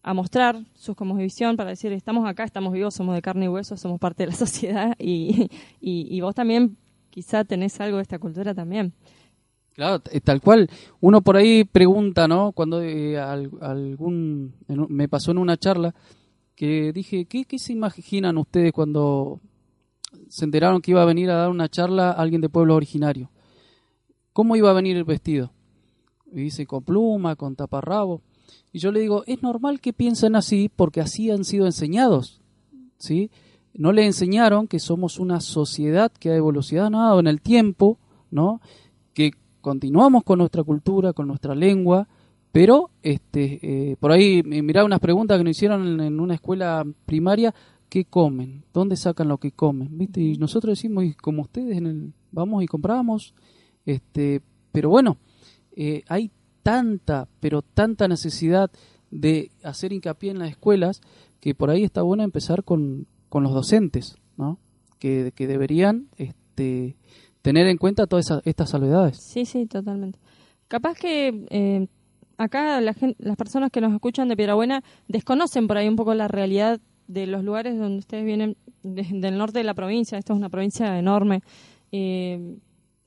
a 0.06 0.12
mostrar 0.12 0.62
su 0.74 0.94
cosmovisión 0.94 1.56
para 1.56 1.70
decir, 1.70 1.90
estamos 1.92 2.28
acá, 2.28 2.44
estamos 2.44 2.74
vivos, 2.74 2.94
somos 2.94 3.14
de 3.14 3.22
carne 3.22 3.46
y 3.46 3.48
hueso, 3.48 3.76
somos 3.78 3.98
parte 3.98 4.24
de 4.24 4.26
la 4.28 4.36
sociedad 4.46 4.94
y, 4.98 5.48
y, 5.80 6.20
vos 6.20 6.34
también 6.34 6.76
quizá 7.08 7.42
tenés 7.44 7.80
algo 7.80 7.96
de 7.96 8.02
esta 8.02 8.18
cultura 8.18 8.54
también. 8.54 8.92
Claro, 9.72 10.00
tal 10.00 10.40
cual. 10.42 10.68
Uno 11.00 11.22
por 11.22 11.36
ahí 11.36 11.64
pregunta, 11.64 12.28
¿no? 12.28 12.52
Cuando 12.52 12.82
eh, 12.82 13.18
al- 13.18 13.50
algún 13.62 14.54
me 14.68 15.08
pasó 15.08 15.30
en 15.30 15.38
una 15.38 15.56
charla 15.56 15.94
que 16.54 16.92
dije, 16.92 17.24
¿qué, 17.24 17.44
¿qué 17.46 17.58
se 17.58 17.72
imaginan 17.72 18.36
ustedes 18.36 18.72
cuando 18.72 19.40
se 20.28 20.44
enteraron 20.44 20.82
que 20.82 20.90
iba 20.90 21.02
a 21.02 21.06
venir 21.06 21.30
a 21.30 21.36
dar 21.36 21.50
una 21.50 21.68
charla 21.68 22.10
alguien 22.12 22.42
de 22.42 22.50
pueblo 22.50 22.74
originario? 22.76 23.30
¿Cómo 24.34 24.54
iba 24.54 24.70
a 24.70 24.74
venir 24.74 24.96
el 24.98 25.04
vestido? 25.04 25.50
Y 26.30 26.42
dice, 26.42 26.66
con 26.66 26.84
pluma, 26.84 27.36
con 27.36 27.56
taparrabo. 27.56 28.20
Y 28.74 28.80
yo 28.80 28.90
le 28.90 28.98
digo, 28.98 29.22
es 29.28 29.40
normal 29.40 29.80
que 29.80 29.92
piensen 29.92 30.34
así 30.34 30.68
porque 30.68 31.00
así 31.00 31.30
han 31.30 31.44
sido 31.44 31.64
enseñados, 31.64 32.40
¿sí? 32.98 33.30
No 33.72 33.92
le 33.92 34.04
enseñaron 34.04 34.66
que 34.66 34.80
somos 34.80 35.20
una 35.20 35.40
sociedad 35.40 36.10
que 36.10 36.30
ha 36.30 36.36
evolucionado 36.36 37.20
en 37.20 37.28
el 37.28 37.40
tiempo, 37.40 38.00
¿no? 38.32 38.60
Que 39.12 39.30
continuamos 39.60 40.24
con 40.24 40.40
nuestra 40.40 40.64
cultura, 40.64 41.12
con 41.12 41.28
nuestra 41.28 41.54
lengua, 41.54 42.08
pero 42.50 42.90
este, 43.00 43.60
eh, 43.92 43.96
por 44.00 44.10
ahí 44.10 44.42
eh, 44.44 44.62
mirá 44.62 44.84
unas 44.84 44.98
preguntas 44.98 45.38
que 45.38 45.44
nos 45.44 45.52
hicieron 45.52 46.00
en, 46.00 46.18
una 46.18 46.34
escuela 46.34 46.84
primaria, 47.06 47.54
¿qué 47.88 48.06
comen? 48.06 48.64
¿Dónde 48.72 48.96
sacan 48.96 49.28
lo 49.28 49.38
que 49.38 49.52
comen? 49.52 49.96
¿Viste? 49.96 50.20
Y 50.20 50.36
nosotros 50.36 50.76
decimos, 50.76 51.04
y 51.04 51.14
como 51.14 51.42
ustedes 51.42 51.76
en 51.78 51.86
el, 51.86 52.12
vamos 52.32 52.64
y 52.64 52.66
compramos, 52.66 53.36
este, 53.86 54.42
pero 54.72 54.90
bueno, 54.90 55.16
eh, 55.76 56.02
hay 56.08 56.32
tanta, 56.64 57.28
pero 57.38 57.62
tanta 57.62 58.08
necesidad 58.08 58.72
de 59.12 59.52
hacer 59.62 59.92
hincapié 59.92 60.32
en 60.32 60.40
las 60.40 60.50
escuelas 60.50 61.00
que 61.38 61.54
por 61.54 61.70
ahí 61.70 61.84
está 61.84 62.02
bueno 62.02 62.24
empezar 62.24 62.64
con, 62.64 63.06
con 63.28 63.44
los 63.44 63.52
docentes, 63.52 64.16
¿no? 64.36 64.58
Que, 64.98 65.32
que 65.36 65.46
deberían 65.46 66.08
este, 66.16 66.96
tener 67.42 67.68
en 67.68 67.76
cuenta 67.76 68.06
todas 68.08 68.24
esas, 68.26 68.42
estas 68.44 68.70
salvedades. 68.70 69.18
Sí, 69.22 69.44
sí, 69.44 69.66
totalmente. 69.66 70.18
Capaz 70.66 70.94
que 70.98 71.44
eh, 71.50 71.86
acá 72.38 72.80
la 72.80 72.94
gen- 72.94 73.14
las 73.18 73.36
personas 73.36 73.70
que 73.70 73.80
nos 73.82 73.92
escuchan 73.92 74.28
de 74.28 74.36
Piedrabuena 74.36 74.82
desconocen 75.06 75.68
por 75.68 75.76
ahí 75.76 75.86
un 75.86 75.96
poco 75.96 76.14
la 76.14 76.26
realidad 76.26 76.80
de 77.06 77.26
los 77.26 77.44
lugares 77.44 77.78
donde 77.78 77.98
ustedes 77.98 78.24
vienen 78.24 78.56
de- 78.82 79.06
del 79.12 79.36
norte 79.36 79.58
de 79.58 79.64
la 79.64 79.74
provincia. 79.74 80.16
Esta 80.18 80.32
es 80.32 80.38
una 80.38 80.48
provincia 80.48 80.98
enorme. 80.98 81.42
Eh, 81.92 82.56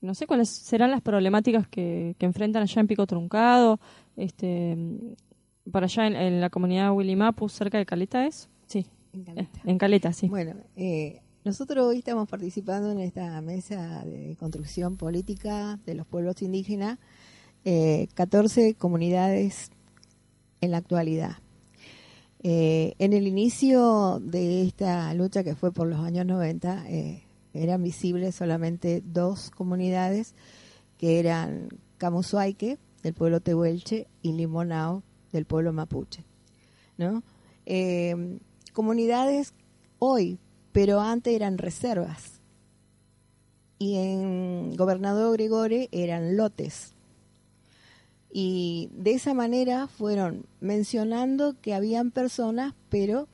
no 0.08 0.16
sé 0.16 0.26
cuáles 0.26 0.50
serán 0.50 0.90
las 0.90 1.02
problemáticas 1.02 1.68
que, 1.68 2.16
que 2.18 2.26
enfrentan 2.26 2.64
allá 2.64 2.80
en 2.82 2.88
Pico 2.88 3.06
Truncado, 3.06 3.80
este, 4.16 4.76
para 5.72 5.86
allá 5.86 6.08
en, 6.08 6.16
en 6.16 6.42
la 6.42 6.50
comunidad 6.50 6.94
Willimapu, 6.94 7.50
cerca 7.50 7.78
de 7.78 7.86
Caleta, 7.86 8.26
¿es? 8.26 8.50
Sí, 8.66 8.88
En 9.14 9.22
eh, 9.22 9.26
Caleta. 9.26 9.60
en 9.66 9.78
Caleta, 9.78 10.14
sí. 10.14 10.28
Bueno, 10.30 10.56
eh, 10.76 11.22
nosotros 11.44 11.86
hoy 11.86 12.00
estamos 12.00 12.28
participando 12.28 12.90
en 12.92 13.00
esta 13.00 13.40
mesa 13.42 14.04
de 14.06 14.36
construcción 14.40 14.98
política 14.98 15.78
de 15.86 15.96
los 15.96 16.08
pueblos 16.08 16.42
indígenas, 16.42 16.98
eh, 17.66 18.08
14 18.16 18.76
comunidades 18.76 19.72
en 20.62 20.72
la 20.72 20.78
actualidad. 20.78 21.38
Eh, 22.44 22.94
en 23.00 23.14
el 23.14 23.28
inicio 23.28 24.20
de 24.22 24.64
esta 24.64 25.14
lucha 25.14 25.44
que 25.44 25.56
fue 25.56 25.72
por 25.74 25.88
los 25.88 26.00
años 26.00 26.26
90, 26.26 26.86
eh, 26.90 27.24
eran 27.64 27.84
visibles 27.84 28.36
solamente 28.36 29.02
dos 29.06 29.52
comunidades, 29.52 30.34
que 30.98 31.20
eran 31.20 31.70
Camusuaique, 31.98 32.78
del 33.04 33.14
pueblo 33.14 33.40
Tehuelche, 33.40 34.08
y 34.22 34.34
Limonao, 34.34 35.04
del 35.32 35.46
pueblo 35.46 35.74
Mapuche. 35.74 36.24
¿no? 36.98 37.24
Eh, 37.66 38.40
comunidades 38.74 39.54
hoy, 40.00 40.40
pero 40.72 41.00
antes 41.00 41.34
eran 41.34 41.58
reservas. 41.58 42.42
Y 43.80 43.96
en 43.98 44.76
Gobernador 44.76 45.34
Gregore 45.34 45.90
eran 45.92 46.36
lotes. 46.36 46.94
Y 48.32 48.90
de 48.94 49.14
esa 49.14 49.34
manera 49.34 49.88
fueron 49.88 50.46
mencionando 50.60 51.56
que 51.62 51.74
habían 51.74 52.12
personas, 52.12 52.74
pero 52.90 53.28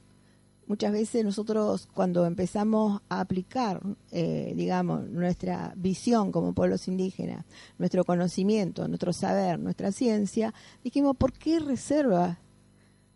muchas 0.68 0.92
veces 0.92 1.24
nosotros 1.24 1.88
cuando 1.94 2.26
empezamos 2.26 3.02
a 3.10 3.20
aplicar, 3.20 3.82
eh, 4.12 4.54
digamos, 4.56 5.08
nuestra 5.10 5.74
visión 5.76 6.32
como 6.32 6.54
pueblos 6.54 6.88
indígenas, 6.88 7.46
nuestro 7.78 8.04
conocimiento, 8.04 8.88
nuestro 8.88 9.14
saber, 9.14 9.60
nuestra 9.60 9.92
ciencia, 9.92 10.54
dijimos, 10.84 11.16
¿por 11.18 11.34
qué 11.34 11.60
reservas? 11.60 12.38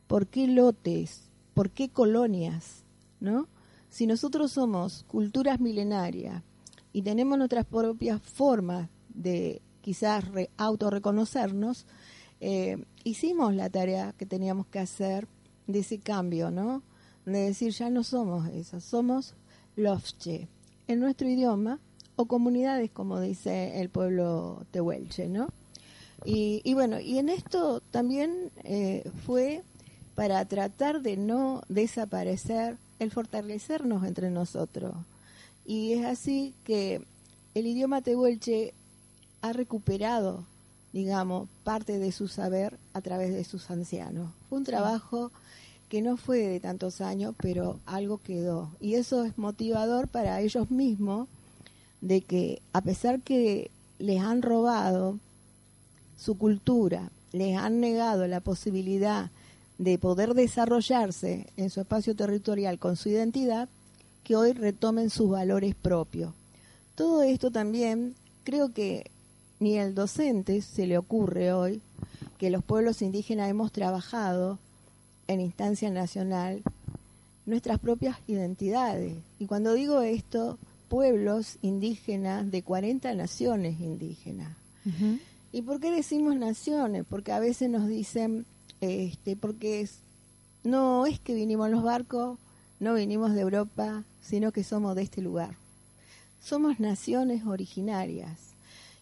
¿Por 0.08 0.28
qué 0.28 0.48
lotes? 0.48 1.30
¿Por 1.54 1.72
qué 1.72 1.90
colonias? 1.90 2.84
¿No? 3.20 3.48
Si 3.90 4.06
nosotros 4.08 4.52
somos 4.52 5.04
culturas 5.08 5.60
milenarias 5.60 6.44
y 6.94 7.02
tenemos 7.02 7.38
nuestras 7.38 7.66
propias 7.66 8.22
formas 8.22 8.90
de 9.10 9.62
quizás 9.82 10.28
re, 10.28 10.50
autorreconocernos, 10.58 11.86
eh, 12.40 12.84
hicimos 13.04 13.56
la 13.56 13.70
tarea 13.70 14.14
que 14.14 14.26
teníamos 14.26 14.68
que 14.68 14.80
hacer 14.80 15.28
de 15.66 15.80
ese 15.80 16.00
cambio, 16.00 16.52
¿no? 16.52 16.84
De 17.28 17.40
decir, 17.40 17.74
ya 17.74 17.90
no 17.90 18.04
somos 18.04 18.48
eso, 18.48 18.80
somos 18.80 19.34
Lofche, 19.76 20.48
en 20.88 21.02
nuestro 21.02 21.28
idioma, 21.28 21.80
o 22.16 22.26
comunidades, 22.26 22.90
como 22.90 23.20
dice 23.20 23.82
el 23.82 23.90
pueblo 23.90 24.66
tehuelche, 24.72 25.28
¿no? 25.28 25.50
Y, 26.24 26.62
y 26.64 26.74
bueno, 26.74 27.02
y 27.02 27.20
en 27.20 27.28
esto 27.28 27.82
también 27.92 28.50
eh, 28.64 29.12
fue 29.26 29.62
para 30.16 30.44
tratar 30.46 31.02
de 31.02 31.18
no 31.18 31.64
desaparecer 31.68 32.78
el 32.98 33.12
fortalecernos 33.12 34.06
entre 34.06 34.32
nosotros. 34.32 34.96
Y 35.66 35.94
es 35.94 36.06
así 36.06 36.56
que 36.64 37.02
el 37.56 37.68
idioma 37.68 38.02
tehuelche 38.02 38.74
ha 39.42 39.52
recuperado, 39.52 40.46
digamos, 40.94 41.50
parte 41.66 42.00
de 42.00 42.14
su 42.14 42.30
saber 42.30 42.80
a 42.94 43.02
través 43.02 43.34
de 43.34 43.44
sus 43.44 43.70
ancianos. 43.70 44.32
Fue 44.48 44.58
un 44.58 44.64
trabajo 44.64 45.32
que 45.90 46.02
no 46.02 46.18
fue 46.18 46.40
de 46.40 46.60
tantos 46.60 47.02
años, 47.02 47.36
pero 47.42 47.80
algo 47.86 48.18
quedó. 48.18 48.72
Y 48.80 48.96
eso 48.96 49.24
es 49.24 49.38
motivador 49.38 50.08
para 50.08 50.42
ellos 50.42 50.70
mismos 50.70 51.28
de 52.02 52.22
que 52.22 52.62
a 52.74 52.82
pesar 52.82 53.22
que 53.22 53.72
les 54.00 54.22
han 54.22 54.42
robado 54.42 55.20
su 56.18 56.38
cultura, 56.38 57.12
les 57.32 57.58
han 57.58 57.80
negado 57.80 58.28
la 58.28 58.40
posibilidad 58.40 59.32
de 59.78 59.98
poder 59.98 60.34
desarrollarse 60.34 61.48
en 61.56 61.70
su 61.70 61.82
espacio 61.82 62.16
territorial 62.16 62.80
con 62.80 62.96
su 62.96 63.10
identidad, 63.10 63.70
que 64.24 64.36
hoy 64.36 64.54
retomen 64.54 65.10
sus 65.10 65.30
valores 65.30 65.76
propios. 65.76 66.34
Todo 66.96 67.22
esto 67.22 67.52
también 67.52 68.16
creo 68.44 68.74
que 68.74 69.10
ni 69.60 69.78
al 69.78 69.96
docente 69.96 70.62
se 70.62 70.88
le 70.88 70.98
ocurre 70.98 71.54
hoy 71.54 71.82
que 72.38 72.50
los 72.50 72.64
pueblos 72.64 73.02
indígenas 73.02 73.50
hemos 73.50 73.72
trabajado 73.72 74.60
en 75.28 75.42
instancia 75.42 75.90
nacional 75.90 76.64
nuestras 77.46 77.80
propias 77.80 78.18
identidades. 78.28 79.16
Y 79.40 79.46
cuando 79.46 79.74
digo 79.74 80.02
esto, 80.02 80.58
pueblos 80.90 81.58
indígenas 81.62 82.50
de 82.52 82.62
40 82.62 83.14
naciones 83.16 83.80
indígenas. 83.80 84.56
¿Y 85.52 85.64
por 85.64 85.80
qué 85.80 85.92
decimos 85.92 86.36
naciones? 86.36 87.06
Porque 87.10 87.32
a 87.32 87.40
veces 87.40 87.70
nos 87.70 87.88
dicen, 87.88 88.46
este, 88.80 89.36
porque 89.36 89.82
es, 89.82 90.00
no 90.64 91.06
es 91.06 91.20
que 91.20 91.34
vinimos 91.34 91.68
en 91.68 91.74
los 91.74 91.84
barcos, 91.84 92.38
no 92.80 92.94
vinimos 92.94 93.34
de 93.34 93.42
Europa, 93.42 94.04
sino 94.22 94.52
que 94.52 94.64
somos 94.64 94.96
de 94.96 95.04
este 95.04 95.22
lugar. 95.22 95.56
Somos 96.42 96.80
naciones 96.80 97.46
originarias. 97.46 98.40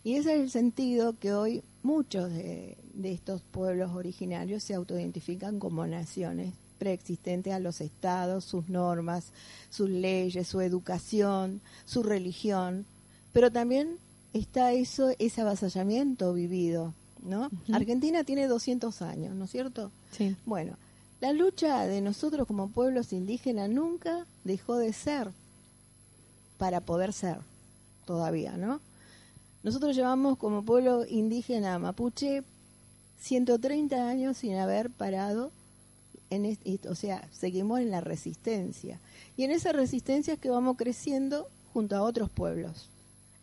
Y 0.03 0.15
ese 0.15 0.35
es 0.35 0.41
el 0.41 0.49
sentido 0.51 1.17
que 1.19 1.33
hoy 1.33 1.63
muchos 1.85 2.31
de, 2.31 2.77
de 2.93 3.13
estos 3.13 3.41
pueblos 3.43 3.91
originarios 3.91 4.63
se 4.63 4.73
autoidentifican 4.73 5.59
como 5.59 5.85
naciones 5.85 6.53
preexistentes 6.77 7.53
a 7.53 7.59
los 7.59 7.79
estados, 7.79 8.43
sus 8.43 8.67
normas, 8.67 9.31
sus 9.69 9.89
leyes, 9.89 10.47
su 10.47 10.61
educación, 10.61 11.61
su 11.85 12.03
religión, 12.03 12.85
pero 13.31 13.51
también 13.51 13.97
está 14.33 14.73
eso, 14.73 15.09
ese 15.19 15.41
avasallamiento 15.41 16.33
vivido, 16.33 16.93
¿no? 17.23 17.49
Argentina 17.71 18.23
tiene 18.23 18.47
200 18.47 19.01
años, 19.01 19.35
¿no 19.35 19.45
es 19.45 19.51
cierto? 19.51 19.91
Sí. 20.11 20.35
Bueno, 20.45 20.77
la 21.21 21.33
lucha 21.33 21.85
de 21.85 22.01
nosotros 22.01 22.47
como 22.47 22.69
pueblos 22.69 23.13
indígenas 23.13 23.69
nunca 23.69 24.25
dejó 24.43 24.77
de 24.77 24.91
ser 24.91 25.31
para 26.57 26.81
poder 26.81 27.13
ser 27.13 27.39
todavía, 28.05 28.57
¿no? 28.57 28.81
Nosotros 29.65 29.95
llevamos 29.95 30.37
como 30.37 30.63
pueblo 30.63 31.07
indígena 31.07 31.79
mapuche 31.79 32.43
130 33.17 34.07
años 34.07 34.37
sin 34.37 34.57
haber 34.57 34.91
parado 34.91 35.51
en 36.29 36.55
o 36.87 36.93
sea, 36.93 37.27
seguimos 37.31 37.79
en 37.79 37.89
la 37.89 37.99
resistencia. 37.99 38.99
Y 39.35 39.43
en 39.43 39.49
esa 39.49 39.71
resistencia 39.71 40.35
es 40.35 40.39
que 40.39 40.51
vamos 40.51 40.77
creciendo 40.77 41.47
junto 41.73 41.95
a 41.95 42.03
otros 42.03 42.29
pueblos, 42.29 42.89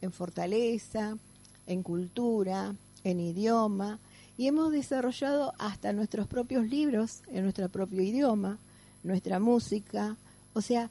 en 0.00 0.12
fortaleza, 0.12 1.18
en 1.66 1.82
cultura, 1.82 2.76
en 3.02 3.18
idioma, 3.18 3.98
y 4.38 4.46
hemos 4.46 4.70
desarrollado 4.70 5.54
hasta 5.58 5.92
nuestros 5.92 6.28
propios 6.28 6.68
libros 6.68 7.22
en 7.32 7.42
nuestro 7.42 7.68
propio 7.68 8.00
idioma, 8.00 8.58
nuestra 9.02 9.40
música, 9.40 10.16
o 10.52 10.60
sea, 10.60 10.88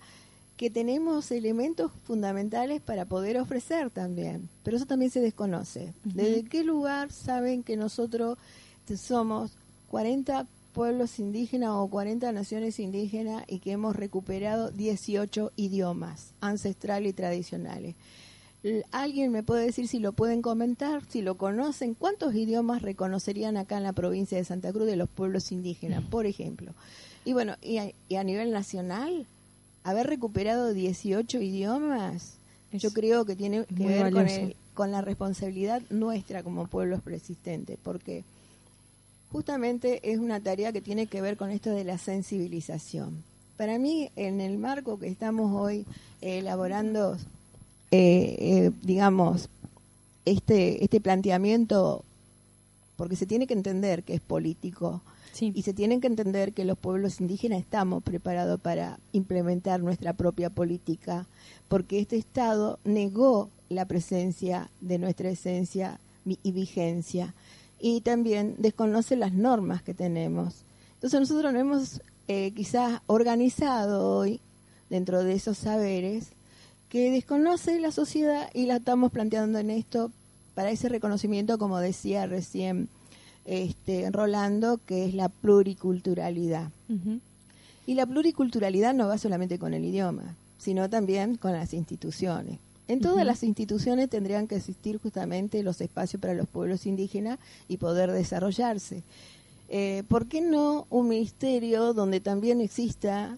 que 0.61 0.69
tenemos 0.69 1.31
elementos 1.31 1.91
fundamentales 2.03 2.81
para 2.81 3.05
poder 3.05 3.39
ofrecer 3.39 3.89
también, 3.89 4.47
pero 4.61 4.77
eso 4.77 4.85
también 4.85 5.09
se 5.09 5.19
desconoce. 5.19 5.91
¿Desde 6.03 6.43
qué 6.43 6.63
lugar 6.63 7.11
saben 7.11 7.63
que 7.63 7.75
nosotros 7.75 8.37
somos 8.95 9.53
40 9.87 10.45
pueblos 10.71 11.17
indígenas 11.17 11.71
o 11.73 11.87
40 11.87 12.31
naciones 12.31 12.79
indígenas 12.79 13.43
y 13.47 13.57
que 13.57 13.71
hemos 13.71 13.95
recuperado 13.95 14.69
18 14.69 15.51
idiomas 15.55 16.35
ancestrales 16.41 17.09
y 17.09 17.13
tradicionales. 17.13 17.95
¿Alguien 18.91 19.31
me 19.31 19.41
puede 19.41 19.65
decir 19.65 19.87
si 19.87 19.97
lo 19.97 20.13
pueden 20.13 20.43
comentar, 20.43 21.01
si 21.09 21.23
lo 21.23 21.37
conocen? 21.37 21.95
¿Cuántos 21.95 22.35
idiomas 22.35 22.83
reconocerían 22.83 23.57
acá 23.57 23.77
en 23.77 23.83
la 23.83 23.93
provincia 23.93 24.37
de 24.37 24.45
Santa 24.45 24.71
Cruz 24.71 24.85
de 24.85 24.95
los 24.95 25.09
pueblos 25.09 25.51
indígenas, 25.51 26.03
por 26.03 26.27
ejemplo? 26.27 26.75
Y 27.25 27.33
bueno, 27.33 27.55
y 27.63 27.77
a, 28.15 28.23
nivel 28.23 28.51
nacional, 28.51 29.25
haber 29.83 30.07
recuperado 30.07 30.73
18 30.73 31.41
idiomas, 31.41 32.37
yo 32.71 32.91
creo 32.91 33.25
que 33.25 33.35
tiene 33.35 33.65
que 33.65 33.85
ver 33.85 34.13
con, 34.13 34.27
con 34.73 34.91
la 34.91 35.01
responsabilidad 35.01 35.81
nuestra 35.89 36.43
como 36.43 36.67
pueblos 36.67 37.01
persistentes, 37.01 37.77
porque 37.81 38.23
justamente 39.31 40.11
es 40.11 40.19
una 40.19 40.39
tarea 40.39 40.71
que 40.71 40.81
tiene 40.81 41.07
que 41.07 41.21
ver 41.21 41.37
con 41.37 41.51
esto 41.51 41.69
de 41.71 41.83
la 41.83 41.97
sensibilización. 41.97 43.23
Para 43.57 43.77
mí, 43.77 44.09
en 44.15 44.41
el 44.41 44.57
marco 44.57 44.97
que 44.99 45.07
estamos 45.07 45.51
hoy 45.53 45.85
elaborando, 46.21 47.15
eh, 47.91 48.35
eh, 48.39 48.71
digamos, 48.81 49.49
este, 50.25 50.83
este 50.83 51.01
planteamiento, 51.01 52.03
porque 53.01 53.15
se 53.15 53.25
tiene 53.25 53.47
que 53.47 53.55
entender 53.55 54.03
que 54.03 54.13
es 54.13 54.21
político, 54.21 55.01
y 55.39 55.63
se 55.63 55.73
tiene 55.73 55.99
que 55.99 56.05
entender 56.05 56.53
que 56.53 56.65
los 56.65 56.77
pueblos 56.77 57.19
indígenas 57.19 57.59
estamos 57.59 58.03
preparados 58.03 58.61
para 58.61 58.99
implementar 59.11 59.79
nuestra 59.79 60.13
propia 60.13 60.51
política, 60.51 61.25
porque 61.67 61.99
este 61.99 62.17
Estado 62.17 62.77
negó 62.83 63.49
la 63.69 63.85
presencia 63.85 64.69
de 64.81 64.99
nuestra 64.99 65.31
esencia 65.31 65.99
y 66.25 66.51
vigencia 66.51 67.33
y 67.79 68.01
también 68.01 68.53
desconoce 68.59 69.15
las 69.15 69.33
normas 69.33 69.81
que 69.81 69.95
tenemos. 69.95 70.57
Entonces 70.93 71.21
nosotros 71.21 71.53
nos 71.53 71.59
hemos 71.59 72.01
eh, 72.27 72.51
quizás 72.51 73.01
organizado 73.07 74.15
hoy 74.15 74.41
dentro 74.91 75.23
de 75.23 75.33
esos 75.33 75.57
saberes 75.57 76.33
que 76.87 77.09
desconoce 77.09 77.79
la 77.79 77.91
sociedad 77.91 78.51
y 78.53 78.67
la 78.67 78.75
estamos 78.75 79.11
planteando 79.11 79.57
en 79.57 79.71
esto 79.71 80.11
para 80.55 80.71
ese 80.71 80.89
reconocimiento, 80.89 81.57
como 81.57 81.79
decía 81.79 82.25
recién 82.25 82.89
este, 83.45 84.09
Rolando, 84.11 84.79
que 84.85 85.05
es 85.05 85.13
la 85.13 85.29
pluriculturalidad. 85.29 86.71
Y 87.85 87.95
la 87.95 88.05
pluriculturalidad 88.05 88.93
no 88.93 89.07
va 89.07 89.17
solamente 89.17 89.57
con 89.57 89.73
el 89.73 89.85
idioma, 89.85 90.35
sino 90.57 90.89
también 90.89 91.35
con 91.35 91.53
las 91.53 91.73
instituciones. 91.73 92.59
En 92.87 92.99
todas 92.99 93.25
las 93.25 93.43
instituciones 93.43 94.09
tendrían 94.09 94.47
que 94.47 94.57
existir 94.57 94.99
justamente 95.01 95.63
los 95.63 95.79
espacios 95.79 96.21
para 96.21 96.33
los 96.33 96.47
pueblos 96.47 96.85
indígenas 96.85 97.39
y 97.69 97.77
poder 97.77 98.11
desarrollarse. 98.11 99.03
Eh, 99.69 100.03
¿Por 100.09 100.27
qué 100.27 100.41
no 100.41 100.85
un 100.89 101.07
ministerio 101.07 101.93
donde 101.93 102.19
también 102.19 102.59
exista 102.59 103.37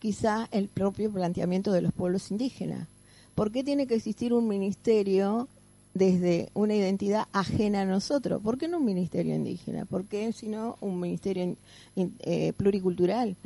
quizá 0.00 0.48
el 0.50 0.68
propio 0.68 1.10
planteamiento 1.10 1.72
de 1.72 1.80
los 1.80 1.94
pueblos 1.94 2.30
indígenas? 2.30 2.86
¿Por 3.34 3.50
qué 3.50 3.64
tiene 3.64 3.86
que 3.86 3.94
existir 3.94 4.34
un 4.34 4.46
ministerio 4.46 5.48
desde 5.94 6.50
una 6.54 6.74
identidad 6.74 7.28
ajena 7.32 7.82
a 7.82 7.86
nosotros? 7.86 8.42
¿Por 8.42 8.58
qué 8.58 8.68
no 8.68 8.78
un 8.78 8.84
ministerio 8.84 9.34
indígena? 9.34 9.84
¿Por 9.86 10.04
qué 10.06 10.32
sino 10.32 10.76
un 10.80 11.00
ministerio 11.00 11.56
eh, 11.96 12.52
pluricultural? 12.56 13.36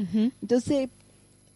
Entonces, 0.41 0.89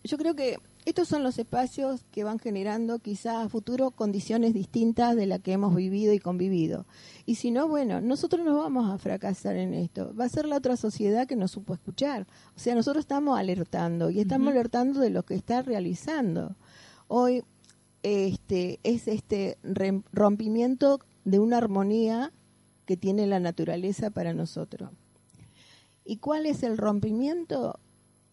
yo 0.04 0.18
creo 0.18 0.34
que 0.34 0.58
estos 0.84 1.06
son 1.08 1.22
los 1.22 1.38
espacios 1.38 2.04
que 2.10 2.24
van 2.24 2.40
generando 2.40 2.98
quizás 2.98 3.46
a 3.46 3.48
futuro 3.48 3.92
condiciones 3.92 4.52
distintas 4.52 5.14
de 5.14 5.26
las 5.26 5.40
que 5.40 5.52
hemos 5.52 5.74
vivido 5.76 6.12
y 6.12 6.18
convivido. 6.18 6.86
Y 7.24 7.36
si 7.36 7.52
no, 7.52 7.68
bueno, 7.68 8.00
nosotros 8.00 8.44
no 8.44 8.58
vamos 8.58 8.90
a 8.90 8.98
fracasar 8.98 9.56
en 9.56 9.74
esto. 9.74 10.12
Va 10.14 10.24
a 10.24 10.28
ser 10.28 10.44
la 10.44 10.56
otra 10.56 10.76
sociedad 10.76 11.28
que 11.28 11.36
nos 11.36 11.52
supo 11.52 11.74
escuchar. 11.74 12.26
O 12.56 12.58
sea, 12.58 12.74
nosotros 12.74 13.04
estamos 13.04 13.38
alertando 13.38 14.10
y 14.10 14.20
estamos 14.20 14.48
alertando 14.48 14.98
de 14.98 15.10
lo 15.10 15.22
que 15.22 15.34
está 15.34 15.62
realizando. 15.62 16.56
Hoy 17.06 17.44
este 18.02 18.80
es 18.82 19.08
este 19.08 19.58
rompimiento 20.12 21.00
de 21.24 21.38
una 21.38 21.58
armonía 21.58 22.32
que 22.86 22.96
tiene 22.96 23.26
la 23.26 23.40
naturaleza 23.40 24.10
para 24.10 24.32
nosotros. 24.34 24.90
¿Y 26.04 26.16
cuál 26.16 26.46
es 26.46 26.62
el 26.62 26.78
rompimiento? 26.78 27.78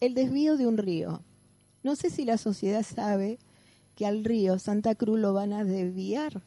El 0.00 0.14
desvío 0.14 0.56
de 0.56 0.66
un 0.66 0.76
río 0.76 1.22
no 1.82 1.96
sé 1.96 2.10
si 2.10 2.24
la 2.24 2.36
sociedad 2.36 2.82
sabe 2.82 3.38
que 3.94 4.06
al 4.06 4.24
río 4.24 4.58
Santa 4.58 4.94
Cruz 4.94 5.18
lo 5.18 5.32
van 5.32 5.52
a 5.52 5.64
desviar 5.64 6.42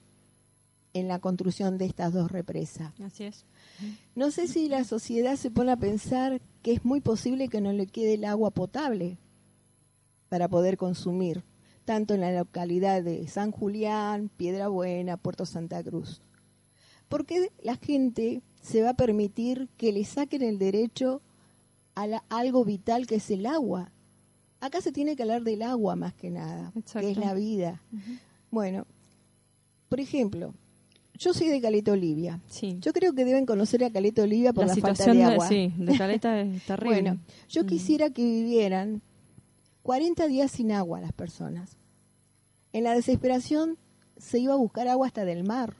en 0.93 1.07
la 1.07 1.19
construcción 1.19 1.77
de 1.79 1.85
estas 1.85 2.13
dos 2.13 2.31
represas. 2.31 2.93
Así 3.01 3.23
es. 3.23 3.45
No 4.15 4.29
sé 4.29 4.47
si 4.47 4.69
la 4.69 4.83
sociedad 4.83 5.35
se 5.35 5.49
pone 5.49 5.71
a 5.71 5.77
pensar 5.77 6.39
que 6.61 6.73
es 6.73 6.85
muy 6.85 7.01
posible 7.01 7.49
que 7.49 7.61
no 7.61 7.73
le 7.73 7.87
quede 7.87 8.13
el 8.13 8.25
agua 8.25 8.51
potable 8.51 9.17
para 10.29 10.47
poder 10.47 10.77
consumir, 10.77 11.43
tanto 11.85 12.13
en 12.13 12.21
la 12.21 12.31
localidad 12.31 13.03
de 13.03 13.27
San 13.27 13.51
Julián, 13.51 14.29
Piedra 14.35 14.67
Buena, 14.67 15.17
Puerto 15.17 15.45
Santa 15.45 15.83
Cruz. 15.83 16.21
¿Por 17.09 17.25
qué 17.25 17.51
la 17.61 17.75
gente 17.75 18.41
se 18.61 18.81
va 18.81 18.89
a 18.89 18.95
permitir 18.95 19.69
que 19.77 19.91
le 19.91 20.05
saquen 20.05 20.41
el 20.41 20.57
derecho 20.57 21.21
a 21.95 22.07
algo 22.29 22.65
vital 22.65 23.05
que 23.05 23.15
es 23.15 23.29
el 23.29 23.45
agua? 23.45 23.91
Acá 24.59 24.81
se 24.81 24.91
tiene 24.91 25.15
que 25.15 25.23
hablar 25.23 25.43
del 25.43 25.61
agua 25.61 25.95
más 25.95 26.13
que 26.13 26.29
nada, 26.29 26.71
que 26.99 27.11
es 27.11 27.17
la 27.17 27.33
vida. 27.33 27.81
Bueno, 28.49 28.87
por 29.89 29.99
ejemplo, 29.99 30.53
yo 31.19 31.33
soy 31.33 31.49
de 31.49 31.61
Caleta 31.61 31.91
Olivia. 31.91 32.39
Sí. 32.47 32.77
Yo 32.79 32.93
creo 32.93 33.13
que 33.13 33.25
deben 33.25 33.45
conocer 33.45 33.83
a 33.83 33.91
Caleta 33.91 34.23
Olivia 34.23 34.53
por 34.53 34.65
la, 34.65 34.75
falta 34.75 35.13
de 35.13 35.23
agua. 35.23 35.47
sí, 35.47 35.73
de 35.77 35.97
Caleta 35.97 36.39
es 36.41 36.63
terrible. 36.65 37.01
bueno, 37.01 37.19
yo 37.49 37.65
quisiera 37.65 38.09
que 38.09 38.23
vivieran 38.23 39.01
40 39.83 40.27
días 40.27 40.51
sin 40.51 40.71
agua 40.71 41.01
las 41.01 41.13
personas. 41.13 41.77
En 42.71 42.85
la 42.85 42.95
desesperación 42.95 43.77
se 44.17 44.39
iba 44.39 44.53
a 44.53 44.57
buscar 44.57 44.87
agua 44.87 45.07
hasta 45.07 45.25
del 45.25 45.43
mar. 45.43 45.75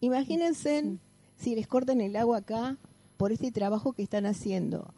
Imagínense 0.00 0.98
si 1.36 1.54
les 1.54 1.66
cortan 1.66 2.00
el 2.00 2.16
agua 2.16 2.38
acá 2.38 2.78
por 3.18 3.32
este 3.32 3.52
trabajo 3.52 3.92
que 3.92 4.02
están 4.02 4.24
haciendo. 4.24 4.94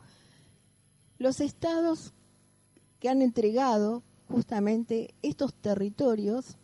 Los 1.18 1.40
estados 1.40 2.12
que 3.00 3.08
han 3.08 3.20
entregado 3.20 4.04
justamente 4.28 5.14
estos 5.22 5.52
territorios 5.54 6.56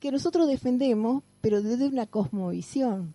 que 0.00 0.10
nosotros 0.10 0.48
defendemos, 0.48 1.22
pero 1.40 1.62
desde 1.62 1.86
una 1.86 2.06
cosmovisión. 2.06 3.14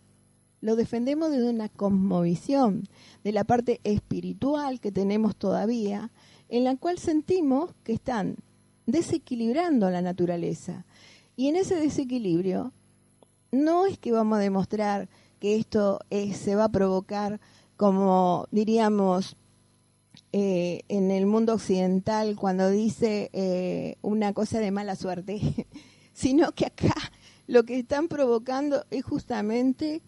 Lo 0.61 0.75
defendemos 0.75 1.31
desde 1.31 1.49
una 1.49 1.69
cosmovisión, 1.69 2.87
de 3.23 3.31
la 3.31 3.43
parte 3.43 3.81
espiritual 3.83 4.79
que 4.79 4.91
tenemos 4.91 5.35
todavía, 5.35 6.11
en 6.53 6.63
la 6.63 6.75
cual 6.75 6.99
sentimos 6.99 7.71
que 7.83 7.93
están 7.93 8.35
desequilibrando 8.85 9.89
la 9.89 10.03
naturaleza. 10.03 10.85
Y 11.35 11.47
en 11.47 11.55
ese 11.55 11.73
desequilibrio 11.73 12.73
no 13.51 13.87
es 13.87 13.97
que 13.97 14.11
vamos 14.11 14.37
a 14.37 14.41
demostrar 14.41 15.09
que 15.39 15.55
esto 15.55 15.99
se 16.11 16.55
va 16.55 16.65
a 16.65 16.71
provocar 16.71 17.39
como 17.75 18.47
diríamos 18.51 19.35
eh, 20.31 20.81
en 20.89 21.09
el 21.09 21.25
mundo 21.25 21.55
occidental 21.55 22.35
cuando 22.35 22.69
dice 22.69 23.31
eh, 23.33 23.97
una 24.03 24.33
cosa 24.33 24.59
de 24.59 24.69
mala 24.69 24.95
suerte, 24.95 25.41
sino 26.13 26.51
que 26.51 26.67
acá 26.67 26.93
lo 27.47 27.63
que 27.63 27.79
están 27.79 28.07
provocando 28.07 28.85
es 28.91 29.03
justamente 29.03 30.03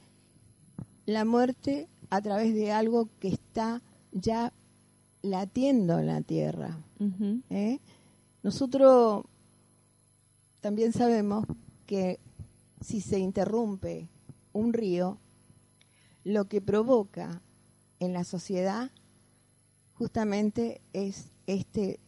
la 1.08 1.26
muerte 1.26 1.88
a 2.12 2.22
través 2.22 2.54
de 2.54 2.72
algo 2.72 3.10
que 3.20 3.30
está 3.30 3.82
ya 4.12 4.54
latiendo 5.26 5.99
en 5.99 6.07
la 6.07 6.21
tierra. 6.21 6.78
¿eh? 7.49 7.80
Nosotros 8.43 9.26
también 10.61 10.93
sabemos 10.93 11.45
que 11.86 12.19
si 12.82 13.01
se 13.01 13.19
interrumpe 13.19 14.07
un 14.53 14.73
río, 14.73 15.17
lo 16.23 16.45
que 16.45 16.61
provoca 16.61 17.41
en 17.99 18.13
la 18.13 18.23
sociedad 18.23 18.91
justamente 19.93 20.82
es 20.93 21.32
este, 21.47 21.99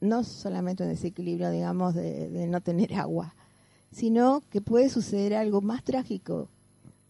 no 0.00 0.24
solamente 0.24 0.82
un 0.82 0.90
desequilibrio, 0.90 1.50
digamos, 1.50 1.94
de, 1.94 2.46
no 2.48 2.60
tener 2.60 2.94
agua, 2.94 3.34
sino 3.90 4.42
que 4.50 4.60
puede 4.60 4.88
suceder 4.88 5.34
algo 5.34 5.60
más 5.60 5.82
trágico. 5.84 6.48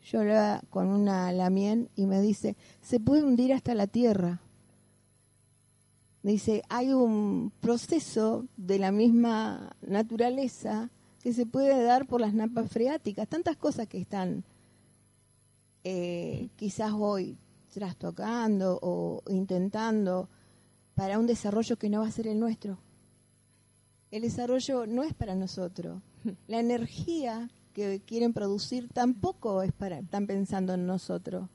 Yo 0.04 0.20
hablaba 0.20 0.62
con 0.70 0.88
una 0.88 1.30
lamien 1.32 1.90
y 1.94 2.06
me 2.06 2.20
dice, 2.20 2.56
se 2.80 3.00
puede 3.00 3.22
hundir 3.22 3.52
hasta 3.52 3.74
la 3.74 3.86
tierra. 3.86 4.40
Dice, 6.22 6.62
hay 6.68 6.92
un 6.92 7.50
proceso 7.60 8.46
de 8.56 8.78
la 8.78 8.92
misma 8.92 9.74
naturaleza 9.80 10.90
que 11.22 11.32
se 11.32 11.46
puede 11.46 11.82
dar 11.82 12.06
por 12.06 12.20
las 12.20 12.34
napas 12.34 12.70
freáticas, 12.70 13.28
tantas 13.28 13.56
cosas 13.56 13.86
que 13.88 13.98
están 13.98 14.44
eh, 15.84 16.48
quizás 16.56 16.92
hoy 16.94 17.38
trastocando 17.72 18.78
o 18.82 19.22
intentando 19.28 20.28
para 20.94 21.18
un 21.18 21.26
desarrollo 21.26 21.76
que 21.76 21.88
no 21.88 22.00
va 22.00 22.08
a 22.08 22.12
ser 22.12 22.26
el 22.26 22.38
nuestro. 22.38 22.78
El 24.10 24.22
desarrollo 24.22 24.86
no 24.86 25.02
es 25.02 25.14
para 25.14 25.34
nosotros. 25.34 26.02
La 26.48 26.60
energía 26.60 27.48
que 27.72 28.02
quieren 28.04 28.34
producir 28.34 28.88
tampoco 28.92 29.62
es 29.62 29.72
para, 29.72 30.00
están 30.00 30.26
pensando 30.26 30.74
en 30.74 30.86
nosotros, 30.86 31.48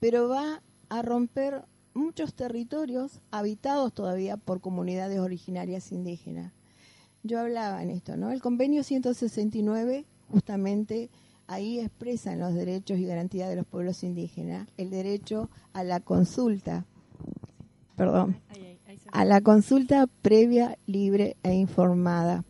pero 0.00 0.28
va 0.28 0.62
a 0.88 1.02
romper 1.02 1.64
muchos 1.94 2.34
territorios 2.34 3.20
habitados 3.30 3.92
todavía 3.92 4.36
por 4.36 4.60
comunidades 4.60 5.18
originarias 5.18 5.92
indígenas. 5.92 6.52
Yo 7.22 7.38
hablaba 7.38 7.82
en 7.82 7.90
esto, 7.90 8.16
¿no? 8.16 8.30
El 8.30 8.40
convenio 8.40 8.82
169 8.82 10.04
justamente 10.30 11.10
ahí 11.46 11.78
expresan 11.80 12.40
los 12.40 12.54
derechos 12.54 12.98
y 12.98 13.04
garantías 13.04 13.48
de 13.48 13.56
los 13.56 13.66
pueblos 13.66 14.02
indígenas, 14.02 14.68
el 14.76 14.90
derecho 14.90 15.50
a 15.72 15.84
la 15.84 16.00
consulta, 16.00 16.84
perdón, 17.96 18.36
a 19.12 19.24
la 19.24 19.40
consulta 19.40 20.06
previa, 20.22 20.78
libre 20.86 21.36
e 21.42 21.52
informada. 21.54 22.44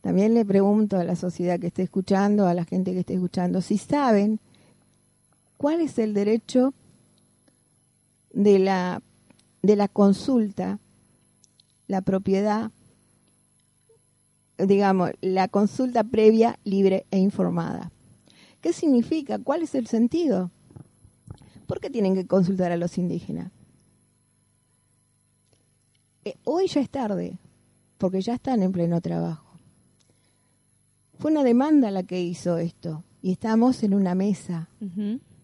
También 0.00 0.34
le 0.34 0.44
pregunto 0.44 0.98
a 0.98 1.04
la 1.04 1.16
sociedad 1.16 1.58
que 1.58 1.68
esté 1.68 1.82
escuchando, 1.82 2.46
a 2.46 2.54
la 2.54 2.64
gente 2.64 2.92
que 2.92 3.00
esté 3.00 3.14
escuchando, 3.14 3.60
si 3.60 3.78
saben 3.78 4.40
cuál 5.56 5.80
es 5.80 5.98
el 5.98 6.12
derecho 6.12 6.74
de 8.34 8.58
la, 8.58 9.02
de 9.62 9.76
la 9.76 9.88
consulta, 9.88 10.78
la 11.86 12.02
propiedad 12.02 12.70
digamos, 14.58 15.10
la 15.20 15.48
consulta 15.48 16.04
previa, 16.04 16.58
libre 16.64 17.06
e 17.10 17.18
informada. 17.18 17.90
¿Qué 18.60 18.72
significa? 18.72 19.38
¿Cuál 19.38 19.62
es 19.62 19.74
el 19.74 19.86
sentido? 19.86 20.50
¿Por 21.66 21.80
qué 21.80 21.90
tienen 21.90 22.14
que 22.14 22.26
consultar 22.26 22.72
a 22.72 22.76
los 22.76 22.98
indígenas? 22.98 23.50
Eh, 26.24 26.36
hoy 26.44 26.68
ya 26.68 26.80
es 26.80 26.90
tarde, 26.90 27.38
porque 27.98 28.20
ya 28.20 28.34
están 28.34 28.62
en 28.62 28.72
pleno 28.72 29.00
trabajo. 29.00 29.58
Fue 31.18 31.30
una 31.30 31.44
demanda 31.44 31.90
la 31.90 32.02
que 32.02 32.20
hizo 32.22 32.58
esto, 32.58 33.04
y 33.22 33.32
estamos 33.32 33.82
en 33.82 33.94
una 33.94 34.14
mesa 34.14 34.68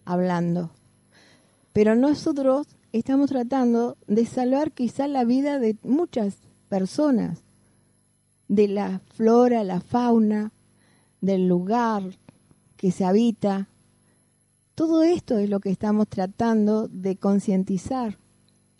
hablando. 0.05 0.71
Pero 1.73 1.95
nosotros 1.95 2.67
estamos 2.91 3.29
tratando 3.29 3.97
de 4.07 4.25
salvar 4.25 4.71
quizá 4.71 5.07
la 5.07 5.23
vida 5.23 5.59
de 5.59 5.77
muchas 5.83 6.37
personas 6.69 7.43
de 8.47 8.67
la 8.67 8.99
flora, 9.13 9.63
la 9.63 9.79
fauna, 9.79 10.51
del 11.21 11.47
lugar 11.47 12.03
que 12.75 12.91
se 12.91 13.05
habita. 13.05 13.69
Todo 14.75 15.03
esto 15.03 15.37
es 15.37 15.49
lo 15.49 15.59
que 15.59 15.69
estamos 15.69 16.07
tratando 16.07 16.87
de 16.87 17.15
concientizar 17.15 18.17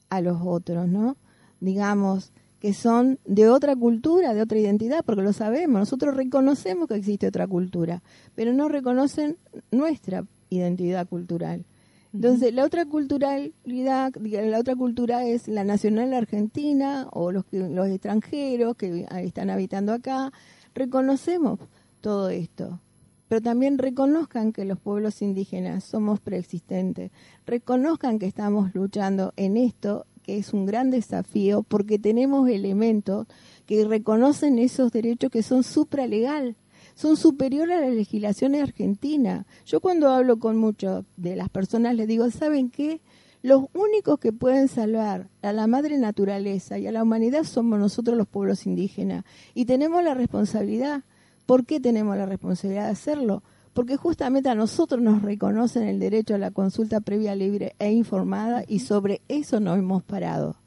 a 0.09 0.19
los 0.19 0.39
otros, 0.43 0.87
¿no? 0.87 1.15
Digamos 1.59 2.33
que 2.59 2.73
son 2.73 3.17
de 3.25 3.49
otra 3.49 3.75
cultura, 3.75 4.33
de 4.33 4.41
otra 4.41 4.59
identidad, 4.59 5.03
porque 5.05 5.23
lo 5.23 5.33
sabemos, 5.33 5.79
nosotros 5.79 6.15
reconocemos 6.15 6.87
que 6.87 6.95
existe 6.95 7.27
otra 7.27 7.47
cultura, 7.47 8.03
pero 8.35 8.53
no 8.53 8.67
reconocen 8.67 9.37
nuestra 9.71 10.25
identidad 10.49 11.07
cultural. 11.07 11.65
Entonces, 12.13 12.53
la 12.53 12.65
otra 12.65 12.85
culturalidad, 12.85 14.13
la 14.15 14.59
otra 14.59 14.75
cultura 14.75 15.25
es 15.25 15.47
la 15.47 15.63
nacional 15.63 16.13
argentina 16.13 17.07
o 17.11 17.31
los, 17.31 17.45
los 17.51 17.87
extranjeros 17.87 18.75
que 18.75 19.07
están 19.23 19.49
habitando 19.49 19.93
acá. 19.93 20.33
Reconocemos 20.75 21.59
todo 22.01 22.29
esto, 22.29 22.81
pero 23.29 23.41
también 23.41 23.77
reconozcan 23.77 24.51
que 24.51 24.65
los 24.65 24.77
pueblos 24.77 25.21
indígenas 25.21 25.85
somos 25.85 26.19
preexistentes, 26.19 27.11
reconozcan 27.45 28.19
que 28.19 28.25
estamos 28.25 28.75
luchando 28.75 29.31
en 29.37 29.55
esto, 29.55 30.05
que 30.23 30.37
es 30.37 30.53
un 30.53 30.65
gran 30.65 30.91
desafío, 30.91 31.63
porque 31.63 31.97
tenemos 31.97 32.49
elementos 32.49 33.27
que 33.65 33.85
reconocen 33.85 34.59
esos 34.59 34.91
derechos 34.91 35.31
que 35.31 35.43
son 35.43 35.63
supralegal 35.63 36.57
son 36.95 37.17
superiores 37.17 37.77
a 37.77 37.81
la 37.81 37.89
legislación 37.89 38.55
argentina. 38.55 39.45
Yo 39.65 39.79
cuando 39.79 40.09
hablo 40.09 40.39
con 40.39 40.57
muchas 40.57 41.03
de 41.17 41.35
las 41.35 41.49
personas 41.49 41.95
les 41.95 42.07
digo, 42.07 42.29
¿saben 42.31 42.69
qué? 42.69 43.01
Los 43.43 43.65
únicos 43.73 44.19
que 44.19 44.31
pueden 44.31 44.67
salvar 44.67 45.27
a 45.41 45.51
la 45.51 45.65
madre 45.65 45.97
naturaleza 45.97 46.77
y 46.77 46.85
a 46.85 46.91
la 46.91 47.01
humanidad 47.01 47.43
somos 47.43 47.79
nosotros 47.79 48.15
los 48.15 48.27
pueblos 48.27 48.67
indígenas. 48.67 49.25
Y 49.55 49.65
tenemos 49.65 50.03
la 50.03 50.13
responsabilidad. 50.13 51.03
¿Por 51.47 51.65
qué 51.65 51.79
tenemos 51.79 52.15
la 52.17 52.27
responsabilidad 52.27 52.85
de 52.85 52.91
hacerlo? 52.91 53.41
Porque 53.73 53.97
justamente 53.97 54.49
a 54.49 54.55
nosotros 54.55 55.01
nos 55.01 55.23
reconocen 55.23 55.87
el 55.87 55.99
derecho 55.99 56.35
a 56.35 56.37
la 56.37 56.51
consulta 56.51 57.01
previa, 57.01 57.33
libre 57.33 57.75
e 57.79 57.91
informada 57.91 58.63
y 58.67 58.79
sobre 58.79 59.21
eso 59.27 59.59
nos 59.59 59.79
hemos 59.79 60.03
parado. 60.03 60.57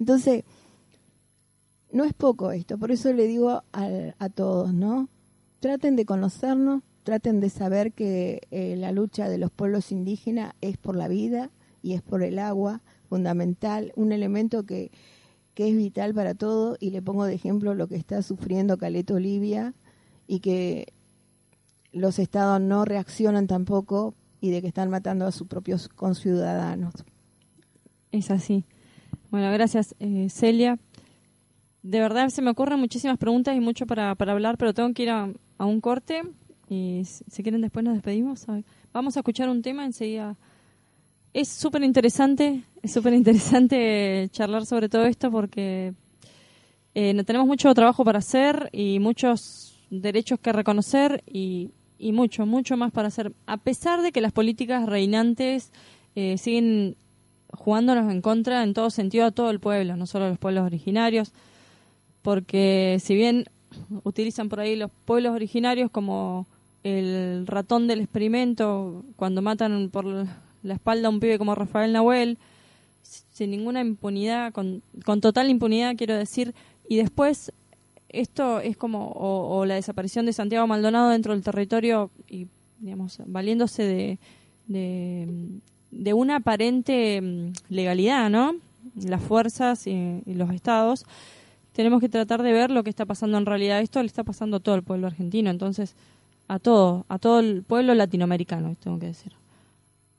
Entonces, 0.00 0.44
no 1.92 2.04
es 2.04 2.14
poco 2.14 2.50
esto, 2.50 2.78
por 2.78 2.90
eso 2.90 3.12
le 3.12 3.28
digo 3.28 3.50
a, 3.50 3.64
a 4.18 4.28
todos, 4.28 4.74
¿no? 4.74 5.08
Traten 5.64 5.96
de 5.96 6.04
conocernos, 6.04 6.82
traten 7.04 7.40
de 7.40 7.48
saber 7.48 7.94
que 7.94 8.42
eh, 8.50 8.76
la 8.76 8.92
lucha 8.92 9.30
de 9.30 9.38
los 9.38 9.50
pueblos 9.50 9.92
indígenas 9.92 10.52
es 10.60 10.76
por 10.76 10.94
la 10.94 11.08
vida 11.08 11.48
y 11.82 11.94
es 11.94 12.02
por 12.02 12.22
el 12.22 12.38
agua, 12.38 12.82
fundamental, 13.08 13.90
un 13.96 14.12
elemento 14.12 14.64
que, 14.64 14.90
que 15.54 15.70
es 15.70 15.74
vital 15.74 16.12
para 16.12 16.34
todo 16.34 16.76
y 16.80 16.90
le 16.90 17.00
pongo 17.00 17.24
de 17.24 17.32
ejemplo 17.32 17.72
lo 17.72 17.86
que 17.88 17.96
está 17.96 18.20
sufriendo 18.20 18.76
Caleta 18.76 19.14
Olivia 19.14 19.72
y 20.26 20.40
que 20.40 20.92
los 21.92 22.18
estados 22.18 22.60
no 22.60 22.84
reaccionan 22.84 23.46
tampoco 23.46 24.12
y 24.42 24.50
de 24.50 24.60
que 24.60 24.68
están 24.68 24.90
matando 24.90 25.26
a 25.26 25.32
sus 25.32 25.48
propios 25.48 25.88
conciudadanos. 25.88 26.92
Es 28.12 28.30
así. 28.30 28.64
Bueno, 29.30 29.50
gracias 29.50 29.94
eh, 29.98 30.28
Celia. 30.28 30.78
De 31.82 32.00
verdad 32.00 32.28
se 32.28 32.42
me 32.42 32.50
ocurren 32.50 32.80
muchísimas 32.80 33.16
preguntas 33.16 33.56
y 33.56 33.60
mucho 33.60 33.86
para, 33.86 34.14
para 34.14 34.32
hablar, 34.32 34.58
pero 34.58 34.74
tengo 34.74 34.92
que 34.92 35.04
ir 35.04 35.10
a, 35.10 35.32
a 35.58 35.66
un 35.66 35.80
corte 35.80 36.22
y 36.68 37.02
si 37.04 37.42
quieren 37.42 37.60
después 37.60 37.84
nos 37.84 37.94
despedimos. 37.94 38.46
Vamos 38.92 39.16
a 39.16 39.20
escuchar 39.20 39.48
un 39.48 39.62
tema 39.62 39.84
enseguida. 39.84 40.36
Es 41.32 41.48
súper 41.48 41.82
interesante, 41.82 42.62
es 42.82 42.92
súper 42.92 43.14
interesante 43.14 44.28
charlar 44.32 44.66
sobre 44.66 44.88
todo 44.88 45.04
esto 45.04 45.30
porque 45.30 45.94
eh, 46.94 47.24
tenemos 47.24 47.46
mucho 47.46 47.72
trabajo 47.74 48.04
para 48.04 48.20
hacer 48.20 48.70
y 48.72 48.98
muchos 48.98 49.76
derechos 49.90 50.38
que 50.40 50.52
reconocer 50.52 51.22
y 51.26 51.70
y 51.98 52.12
mucho, 52.12 52.44
mucho 52.46 52.76
más 52.76 52.92
para 52.92 53.08
hacer, 53.08 53.32
a 53.46 53.56
pesar 53.56 54.02
de 54.02 54.12
que 54.12 54.20
las 54.20 54.32
políticas 54.32 54.86
reinantes 54.86 55.72
eh, 56.14 56.38
siguen 56.38 56.96
jugándonos 57.50 58.12
en 58.12 58.20
contra 58.20 58.62
en 58.62 58.74
todo 58.74 58.90
sentido 58.90 59.26
a 59.26 59.30
todo 59.30 59.50
el 59.50 59.60
pueblo, 59.60 59.96
no 59.96 60.06
solo 60.06 60.26
a 60.26 60.28
los 60.28 60.38
pueblos 60.38 60.64
originarios, 60.64 61.32
porque 62.22 62.98
si 63.00 63.14
bien 63.14 63.46
utilizan 64.04 64.48
por 64.48 64.60
ahí 64.60 64.76
los 64.76 64.90
pueblos 65.04 65.32
originarios 65.34 65.90
como 65.90 66.46
el 66.82 67.46
ratón 67.46 67.86
del 67.86 68.00
experimento, 68.00 69.04
cuando 69.16 69.42
matan 69.42 69.88
por 69.90 70.04
la 70.04 70.74
espalda 70.74 71.08
a 71.08 71.10
un 71.10 71.20
pibe 71.20 71.38
como 71.38 71.54
Rafael 71.54 71.92
Nahuel, 71.92 72.38
sin 73.02 73.50
ninguna 73.50 73.80
impunidad, 73.80 74.52
con, 74.52 74.82
con 75.04 75.20
total 75.20 75.50
impunidad 75.50 75.96
quiero 75.96 76.16
decir, 76.16 76.54
y 76.88 76.96
después 76.96 77.52
esto 78.14 78.60
es 78.60 78.76
como, 78.76 79.12
o, 79.12 79.64
la 79.66 79.74
desaparición 79.74 80.26
de 80.26 80.32
Santiago 80.32 80.66
Maldonado 80.66 81.10
dentro 81.10 81.32
del 81.32 81.42
territorio 81.42 82.10
y, 82.28 82.46
digamos, 82.78 83.18
valiéndose 83.26 83.82
de, 83.82 84.18
de, 85.90 86.14
una 86.14 86.36
aparente 86.36 87.20
mm, 87.20 87.52
legalidad, 87.70 88.30
¿no? 88.30 88.54
Las 88.94 89.22
fuerzas 89.22 89.86
y, 89.86 90.22
los 90.26 90.50
estados, 90.50 91.06
tenemos 91.74 92.00
que 92.00 92.08
tratar 92.08 92.42
de 92.42 92.52
ver 92.52 92.70
lo 92.70 92.82
que 92.82 92.90
está 92.90 93.04
pasando 93.04 93.36
en 93.36 93.44
realidad. 93.44 93.80
Esto 93.80 94.00
le 94.00 94.06
está 94.06 94.24
pasando 94.24 94.56
a 94.56 94.60
todo 94.60 94.74
el 94.74 94.82
pueblo 94.82 95.06
argentino, 95.06 95.50
entonces, 95.50 95.94
a 96.48 96.58
todo, 96.58 97.04
a 97.08 97.18
todo 97.18 97.40
el 97.40 97.62
pueblo 97.62 97.94
latinoamericano, 97.94 98.76
tengo 98.80 98.98
que 98.98 99.06
decir 99.06 99.32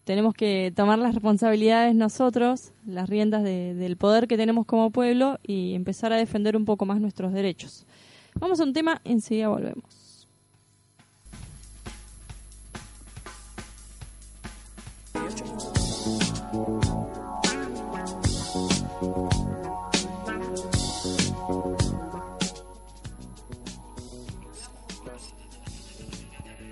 tenemos 0.05 0.35
que 0.35 0.71
tomar 0.75 0.99
las 0.99 1.13
responsabilidades 1.13 1.95
nosotros, 1.95 2.71
las 2.85 3.09
riendas 3.09 3.43
del 3.43 3.97
poder 3.97 4.27
que 4.27 4.37
tenemos 4.37 4.65
como 4.65 4.91
pueblo 4.91 5.39
y 5.45 5.73
empezar 5.73 6.13
a 6.13 6.17
defender 6.17 6.55
un 6.55 6.63
poco 6.63 6.85
más 6.85 7.01
nuestros 7.01 7.33
derechos. 7.33 7.85
Vamos 8.35 8.59
a 8.59 8.63
un 8.63 8.73
tema, 8.73 9.01
enseguida 9.03 9.49
volvemos. 9.49 10.04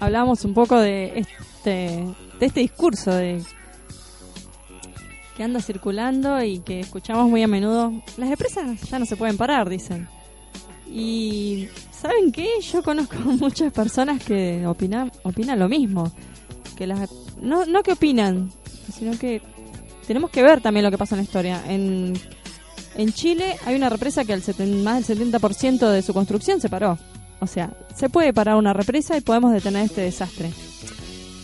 Hablamos 0.03 0.43
un 0.43 0.53
poco 0.53 0.77
de 0.81 1.17
este 1.17 2.03
de 2.37 2.45
este 2.45 2.59
discurso 2.59 3.09
de 3.09 3.41
que 5.37 5.43
anda 5.43 5.61
circulando 5.61 6.43
y 6.43 6.59
que 6.59 6.81
escuchamos 6.81 7.29
muy 7.29 7.41
a 7.41 7.47
menudo. 7.47 7.93
Las 8.17 8.29
empresas 8.29 8.81
ya 8.81 8.99
no 8.99 9.05
se 9.05 9.15
pueden 9.15 9.37
parar, 9.37 9.69
dicen. 9.69 10.09
Y 10.91 11.69
¿saben 11.91 12.33
qué? 12.33 12.49
Yo 12.59 12.83
conozco 12.83 13.15
muchas 13.23 13.71
personas 13.71 14.21
que 14.21 14.67
opinan 14.67 15.09
opinan 15.23 15.57
lo 15.57 15.69
mismo. 15.69 16.11
Que 16.75 16.85
las 16.85 17.09
no 17.41 17.65
no 17.65 17.81
que 17.81 17.93
opinan, 17.93 18.51
sino 18.93 19.17
que 19.17 19.41
tenemos 20.05 20.31
que 20.31 20.43
ver 20.43 20.59
también 20.59 20.83
lo 20.83 20.91
que 20.91 20.97
pasa 20.97 21.15
en 21.15 21.19
la 21.19 21.23
historia. 21.23 21.63
En 21.65 22.19
en 22.95 23.13
Chile 23.13 23.55
hay 23.65 23.75
una 23.77 23.87
represa 23.87 24.25
que 24.25 24.33
al 24.33 24.43
más 24.83 25.07
del 25.07 25.17
70% 25.17 25.89
de 25.89 26.01
su 26.01 26.13
construcción 26.13 26.59
se 26.59 26.67
paró. 26.67 26.99
O 27.43 27.47
sea, 27.47 27.71
se 27.95 28.09
puede 28.09 28.33
parar 28.33 28.55
una 28.55 28.73
represa 28.73 29.17
y 29.17 29.21
podemos 29.21 29.53
detener 29.53 29.85
este 29.85 30.01
desastre 30.01 30.51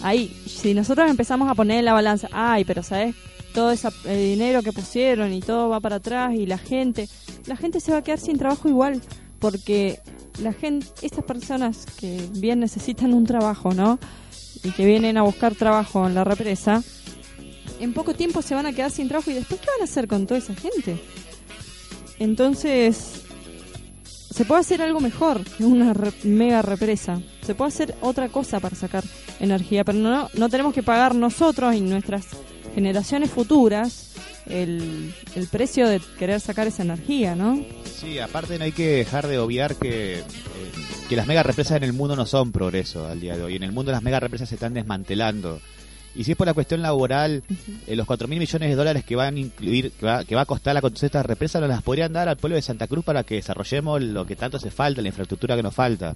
ahí, 0.01 0.35
si 0.45 0.73
nosotros 0.73 1.09
empezamos 1.09 1.49
a 1.49 1.55
poner 1.55 1.79
en 1.79 1.85
la 1.85 1.93
balanza, 1.93 2.29
ay, 2.31 2.65
pero 2.65 2.83
¿sabes? 2.83 3.15
Todo 3.53 3.71
ese 3.71 3.89
dinero 4.05 4.61
que 4.61 4.71
pusieron 4.71 5.33
y 5.33 5.41
todo 5.41 5.69
va 5.69 5.79
para 5.79 5.97
atrás 5.97 6.33
y 6.33 6.45
la 6.45 6.57
gente, 6.57 7.09
la 7.47 7.55
gente 7.55 7.79
se 7.79 7.91
va 7.91 7.99
a 7.99 8.01
quedar 8.03 8.19
sin 8.19 8.37
trabajo 8.37 8.69
igual, 8.69 9.01
porque 9.39 9.99
la 10.41 10.53
gente, 10.53 10.87
estas 11.01 11.25
personas 11.25 11.85
que 11.99 12.29
bien 12.33 12.59
necesitan 12.59 13.13
un 13.13 13.25
trabajo, 13.25 13.73
¿no? 13.73 13.99
Y 14.63 14.71
que 14.71 14.85
vienen 14.85 15.17
a 15.17 15.23
buscar 15.23 15.55
trabajo 15.55 16.07
en 16.07 16.15
la 16.15 16.23
represa, 16.23 16.83
en 17.79 17.93
poco 17.93 18.13
tiempo 18.13 18.41
se 18.41 18.55
van 18.55 18.65
a 18.65 18.73
quedar 18.73 18.91
sin 18.91 19.07
trabajo 19.07 19.31
y 19.31 19.35
después, 19.35 19.59
¿qué 19.59 19.67
van 19.67 19.81
a 19.81 19.85
hacer 19.85 20.07
con 20.07 20.27
toda 20.27 20.37
esa 20.37 20.53
gente? 20.53 21.01
Entonces, 22.19 23.23
se 24.39 24.45
puede 24.45 24.61
hacer 24.61 24.81
algo 24.81 25.01
mejor 25.01 25.43
que 25.43 25.65
una 25.65 25.93
mega 26.23 26.61
represa. 26.61 27.21
Se 27.41 27.55
puede 27.55 27.67
hacer 27.67 27.95
otra 27.99 28.29
cosa 28.29 28.61
para 28.61 28.73
sacar 28.73 29.03
energía, 29.41 29.83
pero 29.83 29.97
no, 29.97 30.29
no 30.33 30.47
tenemos 30.47 30.73
que 30.73 30.81
pagar 30.81 31.13
nosotros 31.13 31.75
y 31.75 31.81
nuestras 31.81 32.27
generaciones 32.73 33.31
futuras 33.31 34.13
el, 34.45 35.13
el 35.35 35.47
precio 35.47 35.89
de 35.89 35.99
querer 36.17 36.39
sacar 36.39 36.67
esa 36.67 36.83
energía, 36.83 37.35
¿no? 37.35 37.61
Sí, 37.83 38.17
aparte 38.19 38.57
no 38.57 38.63
hay 38.63 38.71
que 38.71 38.87
dejar 38.87 39.27
de 39.27 39.39
obviar 39.39 39.75
que, 39.75 40.19
eh, 40.19 40.23
que 41.09 41.17
las 41.17 41.27
mega 41.27 41.43
represas 41.43 41.75
en 41.75 41.83
el 41.83 41.91
mundo 41.91 42.15
no 42.15 42.25
son 42.25 42.53
progreso 42.53 43.07
al 43.07 43.19
día 43.19 43.35
de 43.35 43.43
hoy. 43.43 43.57
En 43.57 43.63
el 43.63 43.73
mundo 43.73 43.91
las 43.91 44.03
mega 44.03 44.21
represas 44.21 44.47
se 44.47 44.55
están 44.55 44.73
desmantelando. 44.73 45.59
Y 46.19 46.25
si 46.25 46.31
es 46.31 46.37
por 46.37 46.47
la 46.47 46.53
cuestión 46.53 46.81
laboral, 46.81 47.43
eh, 47.87 47.95
los 47.95 48.05
4 48.05 48.27
mil 48.27 48.39
millones 48.39 48.69
de 48.69 48.75
dólares 48.75 49.05
que 49.05 49.15
van 49.15 49.37
a 49.37 49.39
incluir, 49.39 49.93
que 49.93 50.05
va, 50.05 50.25
que 50.25 50.35
va 50.35 50.41
a 50.41 50.45
costar 50.45 50.73
la 50.73 50.81
construcción 50.81 51.05
de 51.05 51.17
estas 51.17 51.25
represas, 51.25 51.61
nos 51.61 51.69
las 51.69 51.81
podrían 51.81 52.11
dar 52.11 52.27
al 52.27 52.35
pueblo 52.35 52.57
de 52.57 52.61
Santa 52.61 52.87
Cruz 52.87 53.05
para 53.05 53.23
que 53.23 53.35
desarrollemos 53.35 54.01
lo 54.01 54.25
que 54.25 54.35
tanto 54.35 54.57
hace 54.57 54.69
falta, 54.69 55.01
la 55.01 55.07
infraestructura 55.07 55.55
que 55.55 55.63
nos 55.63 55.73
falta. 55.73 56.15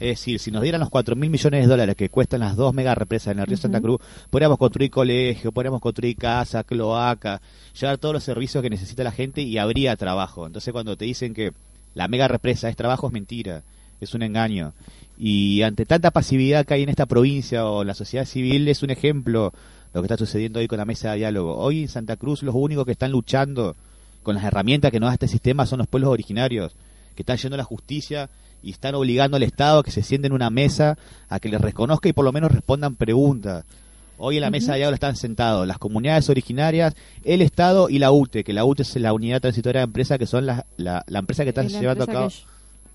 Es 0.00 0.08
decir, 0.08 0.40
si 0.40 0.50
nos 0.50 0.60
dieran 0.60 0.80
los 0.80 0.90
4 0.90 1.14
mil 1.14 1.30
millones 1.30 1.60
de 1.60 1.66
dólares 1.68 1.94
que 1.94 2.08
cuestan 2.08 2.40
las 2.40 2.56
dos 2.56 2.74
mega 2.74 2.96
represas 2.96 3.30
en 3.30 3.38
el 3.38 3.46
río 3.46 3.56
Santa 3.56 3.80
Cruz, 3.80 4.00
podríamos 4.28 4.58
construir 4.58 4.90
colegio, 4.90 5.52
podríamos 5.52 5.80
construir 5.80 6.16
casa, 6.16 6.64
cloaca, 6.64 7.40
llevar 7.80 7.98
todos 7.98 8.12
los 8.12 8.24
servicios 8.24 8.60
que 8.60 8.70
necesita 8.70 9.04
la 9.04 9.12
gente 9.12 9.42
y 9.42 9.58
habría 9.58 9.94
trabajo. 9.94 10.48
Entonces 10.48 10.72
cuando 10.72 10.96
te 10.96 11.04
dicen 11.04 11.32
que 11.32 11.52
la 11.94 12.08
mega 12.08 12.26
represa 12.26 12.68
es 12.68 12.74
trabajo 12.74 13.06
es 13.06 13.12
mentira, 13.12 13.62
es 14.04 14.14
un 14.14 14.22
engaño. 14.22 14.72
Y 15.18 15.62
ante 15.62 15.86
tanta 15.86 16.10
pasividad 16.10 16.66
que 16.66 16.74
hay 16.74 16.82
en 16.82 16.88
esta 16.88 17.06
provincia 17.06 17.66
o 17.66 17.82
en 17.82 17.88
la 17.88 17.94
sociedad 17.94 18.24
civil, 18.24 18.68
es 18.68 18.82
un 18.82 18.90
ejemplo 18.90 19.52
lo 19.92 20.02
que 20.02 20.06
está 20.06 20.16
sucediendo 20.16 20.58
hoy 20.58 20.66
con 20.66 20.78
la 20.78 20.84
mesa 20.84 21.12
de 21.12 21.18
diálogo. 21.18 21.56
Hoy 21.56 21.82
en 21.82 21.88
Santa 21.88 22.16
Cruz 22.16 22.42
los 22.42 22.54
únicos 22.54 22.84
que 22.84 22.92
están 22.92 23.12
luchando 23.12 23.76
con 24.24 24.34
las 24.34 24.44
herramientas 24.44 24.90
que 24.90 24.98
nos 24.98 25.08
da 25.08 25.14
este 25.14 25.28
sistema 25.28 25.66
son 25.66 25.78
los 25.78 25.86
pueblos 25.86 26.10
originarios, 26.10 26.72
que 27.14 27.22
están 27.22 27.36
yendo 27.36 27.54
a 27.54 27.58
la 27.58 27.64
justicia 27.64 28.28
y 28.62 28.70
están 28.70 28.96
obligando 28.96 29.36
al 29.36 29.44
Estado 29.44 29.80
a 29.80 29.84
que 29.84 29.92
se 29.92 30.02
sienten 30.02 30.32
en 30.32 30.36
una 30.36 30.50
mesa, 30.50 30.98
a 31.28 31.38
que 31.38 31.48
les 31.48 31.60
reconozca 31.60 32.08
y 32.08 32.12
por 32.12 32.24
lo 32.24 32.32
menos 32.32 32.50
respondan 32.50 32.96
preguntas. 32.96 33.64
Hoy 34.16 34.36
en 34.36 34.42
la 34.42 34.50
mesa 34.50 34.72
de 34.72 34.78
diálogo 34.78 34.94
están 34.94 35.16
sentados 35.16 35.66
las 35.66 35.78
comunidades 35.78 36.28
originarias, 36.28 36.94
el 37.24 37.42
Estado 37.42 37.88
y 37.88 37.98
la 37.98 38.10
UTE, 38.10 38.42
que 38.42 38.52
la 38.52 38.64
UTE 38.64 38.82
es 38.82 38.96
la 38.96 39.12
unidad 39.12 39.40
transitoria 39.40 39.80
de 39.80 39.84
empresa, 39.84 40.18
que 40.18 40.26
son 40.26 40.46
la, 40.46 40.64
la, 40.76 41.04
empresa 41.08 41.44
que 41.44 41.50
están 41.50 41.68
llevando 41.68 42.04
a 42.04 42.06
cabo 42.06 42.28
que 42.28 42.34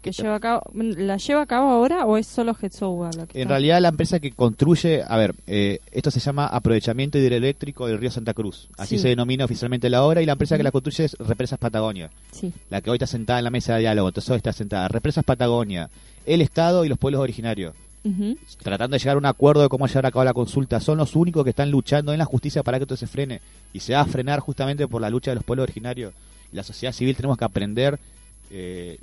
lleva 0.04 0.36
a 0.36 0.40
cabo, 0.40 0.62
¿La 0.74 1.18
lleva 1.18 1.42
a 1.42 1.46
cabo 1.46 1.70
ahora 1.70 2.06
o 2.06 2.18
es 2.18 2.28
solo 2.28 2.56
Hetsowa? 2.60 3.12
En 3.34 3.50
realidad 3.50 3.82
la 3.82 3.90
empresa 3.90 4.20
que 4.20 4.32
construye, 4.32 5.04
a 5.08 5.18
ver, 5.18 5.36
eh, 5.48 5.80
esto 5.92 6.12
se 6.12 6.20
llama 6.20 6.48
aprovechamiento 6.48 7.18
hidroeléctrico 7.18 7.88
del 7.88 7.98
río 7.98 8.12
Santa 8.12 8.34
Cruz. 8.34 8.70
Así 8.78 8.98
se 8.98 9.10
denomina 9.10 9.46
oficialmente 9.46 9.90
la 9.90 10.04
obra 10.04 10.22
y 10.22 10.26
la 10.26 10.34
empresa 10.34 10.58
que 10.58 10.64
la 10.64 10.72
construye 10.72 11.06
es 11.06 11.14
Represas 11.20 11.60
Patagonia. 11.60 12.10
Sí. 12.32 12.54
La 12.70 12.82
que 12.82 12.90
hoy 12.90 12.96
está 12.96 13.08
sentada 13.08 13.40
en 13.40 13.46
la 13.46 13.52
mesa 13.52 13.74
de 13.76 13.82
diálogo, 13.82 14.08
entonces 14.08 14.30
hoy 14.32 14.38
está 14.38 14.54
sentada 14.54 14.88
Represas 14.88 15.24
Patagonia, 15.24 15.90
el 16.26 16.42
Estado 16.42 16.86
y 16.86 16.90
los 16.90 16.98
pueblos 16.98 17.22
originarios. 17.22 17.76
Tratando 18.64 18.96
de 18.96 19.00
llegar 19.00 19.16
a 19.16 19.20
un 19.20 19.26
acuerdo 19.26 19.62
de 19.62 19.70
cómo 19.70 19.86
llevar 19.86 20.06
a 20.06 20.12
cabo 20.12 20.24
la 20.24 20.34
consulta. 20.34 20.80
Son 20.80 20.98
los 20.98 21.16
únicos 21.16 21.44
que 21.44 21.52
están 21.52 21.70
luchando 21.70 22.14
en 22.14 22.18
la 22.18 22.26
justicia 22.26 22.64
para 22.64 22.80
que 22.80 22.84
esto 22.84 22.96
se 22.96 23.08
frene. 23.08 23.42
Y 23.74 23.82
se 23.82 23.94
va 23.94 24.02
a 24.02 24.06
frenar 24.06 24.40
justamente 24.40 24.88
por 24.88 25.02
la 25.02 25.10
lucha 25.10 25.32
de 25.32 25.36
los 25.36 25.44
pueblos 25.44 25.64
originarios. 25.64 26.14
la 26.52 26.64
sociedad 26.64 26.94
civil 26.94 27.16
tenemos 27.16 27.38
que 27.38 27.46
aprender 27.46 28.00
eh, 28.52 28.98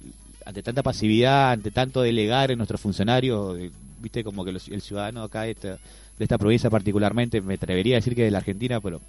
ante 0.46 0.62
tanta 0.62 0.82
pasividad, 0.82 1.50
ante 1.50 1.72
tanto 1.72 2.02
delegar 2.02 2.52
en 2.52 2.58
nuestros 2.58 2.80
funcionarios, 2.80 3.58
eh, 3.58 3.70
viste 4.00 4.22
como 4.22 4.44
que 4.44 4.50
el 4.50 4.80
ciudadano 4.80 5.24
acá 5.24 5.42
de 5.42 5.50
esta, 5.50 5.68
de 5.70 6.24
esta 6.24 6.38
provincia 6.38 6.70
particularmente, 6.70 7.40
me 7.40 7.54
atrevería 7.54 7.96
a 7.96 7.98
decir 7.98 8.14
que 8.14 8.22
de 8.22 8.30
la 8.30 8.38
Argentina, 8.38 8.80
pero 8.80 9.00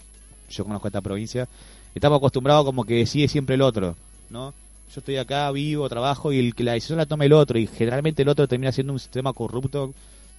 yo 0.50 0.66
conozco 0.66 0.88
esta 0.88 1.02
provincia, 1.02 1.48
estamos 1.94 2.18
acostumbrados 2.18 2.66
como 2.66 2.84
que 2.84 2.96
decide 2.96 3.28
siempre 3.28 3.56
el 3.56 3.62
otro, 3.62 3.96
¿no? 4.32 4.54
Yo 4.94 5.00
estoy 5.00 5.18
acá, 5.18 5.52
vivo, 5.52 5.88
trabajo 5.88 6.34
y 6.34 6.40
el 6.40 6.56
que 6.56 6.64
la 6.64 6.74
decisión 6.74 6.98
la 6.98 7.06
toma 7.06 7.26
el 7.26 7.34
otro 7.34 7.60
y 7.60 7.68
generalmente 7.68 8.24
el 8.24 8.30
otro 8.30 8.48
termina 8.48 8.72
siendo 8.72 8.94
un 8.94 9.00
sistema 9.00 9.32
corrupto, 9.32 9.94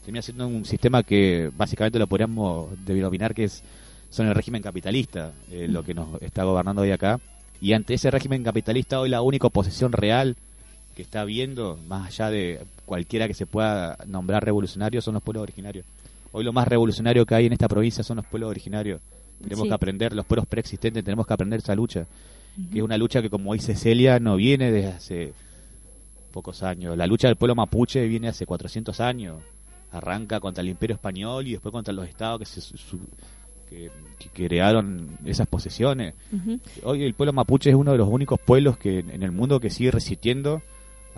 termina 0.04 0.22
siendo 0.22 0.48
un 0.48 0.64
sistema 0.64 1.04
que 1.04 1.50
básicamente 1.56 1.98
lo 1.98 2.08
podríamos 2.08 2.70
denominar 2.84 3.34
que 3.34 3.44
es 3.44 3.62
son 4.10 4.26
el 4.26 4.34
régimen 4.34 4.62
capitalista, 4.62 5.32
eh, 5.50 5.68
lo 5.68 5.84
que 5.84 5.94
nos 5.94 6.20
está 6.22 6.44
gobernando 6.44 6.82
hoy 6.82 6.90
acá. 6.90 7.20
Y 7.60 7.74
ante 7.74 7.94
ese 7.94 8.10
régimen 8.10 8.42
capitalista 8.42 9.00
hoy 9.00 9.10
la 9.10 9.20
única 9.20 9.48
oposición 9.48 9.92
real 9.92 10.34
que 10.98 11.02
está 11.02 11.24
viendo, 11.24 11.78
más 11.86 12.08
allá 12.08 12.28
de 12.28 12.60
cualquiera 12.84 13.28
que 13.28 13.34
se 13.34 13.46
pueda 13.46 13.96
nombrar 14.08 14.44
revolucionario, 14.44 15.00
son 15.00 15.14
los 15.14 15.22
pueblos 15.22 15.44
originarios. 15.44 15.86
Hoy 16.32 16.42
lo 16.42 16.52
más 16.52 16.66
revolucionario 16.66 17.24
que 17.24 17.36
hay 17.36 17.46
en 17.46 17.52
esta 17.52 17.68
provincia 17.68 18.02
son 18.02 18.16
los 18.16 18.26
pueblos 18.26 18.50
originarios. 18.50 19.00
Tenemos 19.40 19.68
que 19.68 19.74
aprender, 19.74 20.12
los 20.12 20.26
pueblos 20.26 20.48
preexistentes, 20.48 21.04
tenemos 21.04 21.24
que 21.24 21.32
aprender 21.32 21.60
esa 21.60 21.76
lucha, 21.76 22.04
que 22.72 22.78
es 22.78 22.82
una 22.82 22.98
lucha 22.98 23.22
que, 23.22 23.30
como 23.30 23.54
dice 23.54 23.76
Celia, 23.76 24.18
no 24.18 24.34
viene 24.34 24.72
desde 24.72 24.88
hace 24.88 25.32
pocos 26.32 26.64
años. 26.64 26.96
La 26.96 27.06
lucha 27.06 27.28
del 27.28 27.36
pueblo 27.36 27.54
mapuche 27.54 28.04
viene 28.08 28.26
hace 28.26 28.44
400 28.44 28.98
años. 28.98 29.36
Arranca 29.92 30.40
contra 30.40 30.62
el 30.62 30.68
imperio 30.68 30.96
español 30.96 31.46
y 31.46 31.52
después 31.52 31.70
contra 31.70 31.94
los 31.94 32.08
estados 32.08 32.40
que 32.40 32.44
se, 32.44 32.74
que, 33.70 33.88
crearon 34.32 35.16
esas 35.24 35.46
posesiones. 35.46 36.14
Hoy 36.82 37.04
el 37.04 37.14
pueblo 37.14 37.32
mapuche 37.32 37.70
es 37.70 37.76
uno 37.76 37.92
de 37.92 37.98
los 37.98 38.08
únicos 38.08 38.40
pueblos 38.40 38.76
que 38.78 38.98
en 38.98 39.22
el 39.22 39.30
mundo 39.30 39.60
que 39.60 39.70
sigue 39.70 39.92
resistiendo 39.92 40.60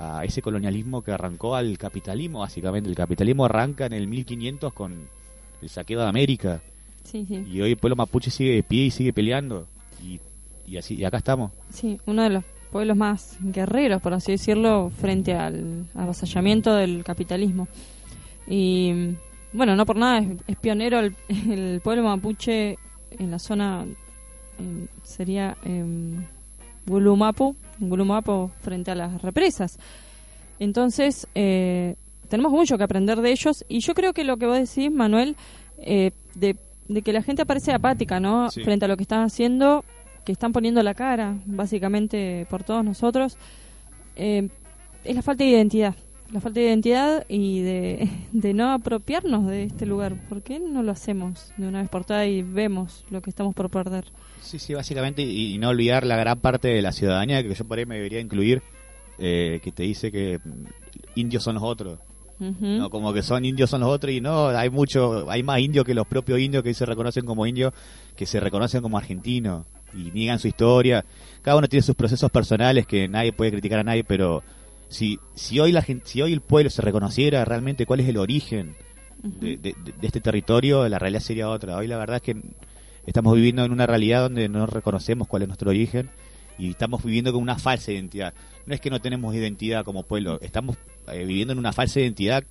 a 0.00 0.24
ese 0.24 0.40
colonialismo 0.40 1.02
que 1.02 1.12
arrancó 1.12 1.54
al 1.54 1.76
capitalismo, 1.76 2.40
básicamente. 2.40 2.88
El 2.88 2.96
capitalismo 2.96 3.44
arranca 3.44 3.84
en 3.84 3.92
el 3.92 4.06
1500 4.06 4.72
con 4.72 5.08
el 5.60 5.68
saqueo 5.68 6.00
de 6.00 6.06
América. 6.06 6.62
Sí, 7.04 7.26
sí. 7.28 7.44
Y 7.46 7.60
hoy 7.60 7.72
el 7.72 7.76
pueblo 7.76 7.96
mapuche 7.96 8.30
sigue 8.30 8.54
de 8.54 8.62
pie 8.62 8.86
y 8.86 8.90
sigue 8.90 9.12
peleando. 9.12 9.66
Y, 10.02 10.18
y 10.66 10.78
así, 10.78 10.94
y 10.94 11.04
acá 11.04 11.18
estamos. 11.18 11.52
Sí, 11.70 12.00
uno 12.06 12.22
de 12.22 12.30
los 12.30 12.44
pueblos 12.72 12.96
más 12.96 13.36
guerreros, 13.40 14.00
por 14.00 14.14
así 14.14 14.32
decirlo, 14.32 14.90
frente 14.90 15.34
al 15.34 15.86
avasallamiento 15.94 16.74
del 16.74 17.04
capitalismo. 17.04 17.68
Y 18.46 19.16
bueno, 19.52 19.76
no 19.76 19.84
por 19.84 19.96
nada 19.96 20.20
es, 20.20 20.28
es 20.46 20.56
pionero 20.56 21.00
el, 21.00 21.14
el 21.28 21.80
pueblo 21.82 22.04
mapuche 22.04 22.78
en 23.10 23.30
la 23.30 23.38
zona, 23.38 23.84
em, 24.58 24.86
sería 25.02 25.58
en 25.62 26.26
Gulumapu, 26.86 27.56
Gulumapu 27.78 28.50
frente 28.60 28.90
a 28.90 28.94
las 28.94 29.22
represas. 29.22 29.78
Entonces, 30.58 31.26
eh, 31.34 31.96
tenemos 32.28 32.52
mucho 32.52 32.76
que 32.78 32.84
aprender 32.84 33.20
de 33.20 33.30
ellos 33.30 33.64
y 33.68 33.80
yo 33.80 33.94
creo 33.94 34.12
que 34.12 34.24
lo 34.24 34.36
que 34.36 34.46
vos 34.46 34.58
decís, 34.58 34.90
Manuel, 34.90 35.36
eh, 35.78 36.12
de, 36.34 36.56
de 36.88 37.02
que 37.02 37.12
la 37.12 37.22
gente 37.22 37.42
aparece 37.42 37.72
apática, 37.72 38.20
¿no? 38.20 38.50
Sí. 38.50 38.62
Frente 38.62 38.84
a 38.84 38.88
lo 38.88 38.96
que 38.96 39.02
están 39.02 39.22
haciendo, 39.22 39.84
que 40.24 40.32
están 40.32 40.52
poniendo 40.52 40.82
la 40.82 40.94
cara, 40.94 41.36
básicamente, 41.46 42.46
por 42.50 42.62
todos 42.62 42.84
nosotros, 42.84 43.36
eh, 44.16 44.48
es 45.04 45.16
la 45.16 45.22
falta 45.22 45.44
de 45.44 45.50
identidad. 45.50 45.94
La 46.32 46.40
falta 46.40 46.60
de 46.60 46.66
identidad 46.66 47.26
y 47.28 47.60
de, 47.62 48.08
de 48.32 48.54
no 48.54 48.72
apropiarnos 48.72 49.46
de 49.48 49.64
este 49.64 49.84
lugar. 49.84 50.14
¿Por 50.28 50.42
qué 50.42 50.60
no 50.60 50.82
lo 50.82 50.92
hacemos 50.92 51.52
de 51.56 51.66
una 51.66 51.80
vez 51.80 51.90
por 51.90 52.04
todas 52.04 52.28
y 52.28 52.42
vemos 52.42 53.04
lo 53.10 53.20
que 53.20 53.30
estamos 53.30 53.54
por 53.54 53.68
perder? 53.68 54.04
Sí, 54.40 54.58
sí, 54.58 54.74
básicamente, 54.74 55.22
y, 55.22 55.54
y 55.54 55.58
no 55.58 55.70
olvidar 55.70 56.06
la 56.06 56.16
gran 56.16 56.38
parte 56.38 56.68
de 56.68 56.82
la 56.82 56.92
ciudadanía 56.92 57.42
que 57.42 57.52
yo 57.52 57.64
por 57.64 57.78
ahí 57.78 57.86
me 57.86 57.96
debería 57.96 58.20
incluir, 58.20 58.62
eh, 59.18 59.60
que 59.62 59.72
te 59.72 59.82
dice 59.82 60.10
que 60.10 60.38
mm, 60.38 60.64
indios 61.16 61.42
son 61.42 61.56
los 61.56 61.64
otros. 61.64 61.98
No, 62.40 62.88
como 62.88 63.12
que 63.12 63.22
son 63.22 63.44
indios 63.44 63.68
son 63.68 63.82
los 63.82 63.90
otros 63.90 64.14
y 64.14 64.22
no, 64.22 64.48
hay 64.48 64.70
mucho, 64.70 65.30
hay 65.30 65.42
más 65.42 65.60
indios 65.60 65.84
que 65.84 65.92
los 65.92 66.06
propios 66.06 66.40
indios 66.40 66.64
que 66.64 66.72
se 66.72 66.86
reconocen 66.86 67.26
como 67.26 67.46
indios, 67.46 67.74
que 68.16 68.24
se 68.24 68.40
reconocen 68.40 68.80
como 68.80 68.96
argentinos 68.96 69.66
y 69.92 70.10
niegan 70.10 70.38
su 70.38 70.48
historia. 70.48 71.04
Cada 71.42 71.58
uno 71.58 71.68
tiene 71.68 71.82
sus 71.82 71.94
procesos 71.94 72.30
personales 72.30 72.86
que 72.86 73.08
nadie 73.08 73.34
puede 73.34 73.50
criticar 73.50 73.80
a 73.80 73.84
nadie, 73.84 74.04
pero 74.04 74.42
si, 74.90 75.18
si 75.34 75.58
hoy 75.60 75.72
la 75.72 75.80
gente, 75.82 76.06
si 76.06 76.20
hoy 76.20 76.32
el 76.34 76.42
pueblo 76.42 76.68
se 76.68 76.82
reconociera 76.82 77.44
realmente 77.46 77.86
cuál 77.86 78.00
es 78.00 78.08
el 78.08 78.18
origen 78.18 78.74
de, 79.22 79.56
de- 79.56 79.74
de- 79.84 79.92
de 79.98 80.06
este 80.06 80.20
territorio, 80.20 80.86
la 80.88 80.98
realidad 80.98 81.20
sería 81.22 81.48
otra. 81.48 81.76
Hoy 81.76 81.86
la 81.86 81.96
verdad 81.96 82.16
es 82.16 82.22
que 82.22 82.36
estamos 83.06 83.34
viviendo 83.34 83.64
en 83.64 83.72
una 83.72 83.86
realidad 83.86 84.22
donde 84.22 84.48
no 84.48 84.66
reconocemos 84.66 85.26
cuál 85.28 85.42
es 85.42 85.48
nuestro 85.48 85.70
origen 85.70 86.10
y 86.58 86.70
estamos 86.70 87.02
viviendo 87.02 87.32
con 87.32 87.40
una 87.40 87.58
falsa 87.58 87.92
identidad. 87.92 88.34
No 88.66 88.74
es 88.74 88.80
que 88.80 88.90
no 88.90 89.00
tenemos 89.00 89.34
identidad 89.34 89.84
como 89.84 90.02
pueblo, 90.02 90.38
estamos 90.42 90.76
eh, 91.08 91.24
viviendo 91.24 91.52
en 91.52 91.58
una 91.58 91.72
falsa 91.72 92.00
identidad 92.00 92.44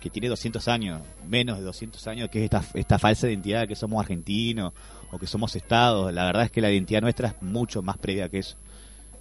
que 0.00 0.10
tiene 0.10 0.28
200 0.28 0.68
años, 0.68 1.00
menos 1.26 1.58
de 1.58 1.64
200 1.64 2.06
años, 2.06 2.28
que 2.30 2.38
es 2.38 2.44
esta, 2.44 2.62
esta 2.74 2.98
falsa 3.00 3.28
identidad 3.28 3.62
de 3.62 3.68
que 3.68 3.74
somos 3.76 4.00
argentinos 4.00 4.72
o 5.10 5.18
que 5.18 5.26
somos 5.26 5.56
estados. 5.56 6.12
La 6.12 6.24
verdad 6.26 6.44
es 6.44 6.50
que 6.52 6.60
la 6.60 6.70
identidad 6.70 7.00
nuestra 7.00 7.28
es 7.28 7.42
mucho 7.42 7.82
más 7.82 7.98
previa 7.98 8.28
que 8.28 8.38
eso. 8.38 8.56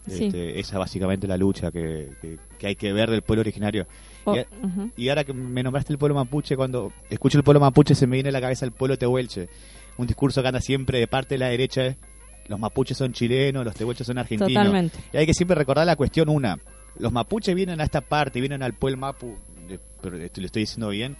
Sí. 0.07 0.25
Este, 0.25 0.59
esa 0.59 0.73
es 0.75 0.79
básicamente 0.79 1.27
la 1.27 1.37
lucha 1.37 1.71
que, 1.71 2.09
que- 2.21 2.37
que 2.57 2.67
hay 2.67 2.75
que 2.75 2.93
ver 2.93 3.09
del 3.11 3.21
pueblo 3.21 3.41
originario. 3.41 3.87
O- 4.25 4.35
Y, 4.97 5.09
ahora 5.09 5.23
que 5.23 5.33
me 5.33 5.63
nombraste 5.63 5.93
el 5.93 5.99
pueblo 5.99 6.15
mapuche, 6.15 6.55
cuando 6.55 6.91
escucho 7.09 7.37
el 7.37 7.43
pueblo 7.43 7.59
mapuche 7.59 7.93
se 7.95 8.07
me 8.07 8.15
viene 8.17 8.29
a 8.29 8.31
la 8.31 8.41
cabeza 8.41 8.65
el 8.65 8.71
pueblo 8.71 8.97
tehuelche. 8.97 9.47
Un 9.97 10.07
discurso 10.07 10.41
que 10.41 10.47
anda 10.47 10.61
siempre 10.61 10.99
de 10.99 11.07
parte 11.07 11.35
de 11.35 11.39
la 11.39 11.47
derecha 11.47 11.85
es, 11.85 11.95
los 12.47 12.59
mapuches 12.59 12.97
son 12.97 13.13
chilenos, 13.13 13.65
los 13.65 13.75
tehuelches 13.75 14.05
son 14.07 14.17
argentinos. 14.17 14.53
Totalmente. 14.53 14.97
Y 15.13 15.17
hay 15.17 15.25
que 15.25 15.33
siempre 15.33 15.55
recordar 15.55 15.85
la 15.85 15.95
cuestión 15.95 16.29
una. 16.29 16.57
Los 16.99 17.11
mapuches 17.11 17.53
vienen 17.55 17.81
a 17.81 17.83
esta 17.83 18.01
parte, 18.01 18.39
vienen 18.39 18.63
al 18.63 18.73
pueblo 18.73 18.97
mapu, 18.97 19.35
pero 20.01 20.17
esto 20.17 20.39
lo 20.41 20.45
estoy 20.45 20.61
diciendo 20.63 20.89
bien. 20.89 21.15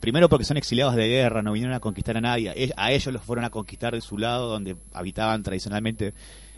Primero 0.00 0.28
porque 0.28 0.44
son 0.44 0.56
exiliados 0.58 0.94
de 0.96 1.08
guerra, 1.08 1.40
no 1.42 1.52
vinieron 1.52 1.74
a 1.74 1.80
conquistar 1.80 2.16
a 2.16 2.20
nadie. 2.20 2.72
A 2.76 2.92
ellos 2.92 3.12
los 3.12 3.22
fueron 3.22 3.44
a 3.44 3.50
conquistar 3.50 3.94
de 3.94 4.00
su 4.02 4.18
lado, 4.18 4.48
donde 4.48 4.76
habitaban 4.92 5.42
tradicionalmente 5.42 6.12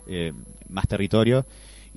eh, 0.07 0.33
más 0.69 0.87
territorio. 0.89 1.45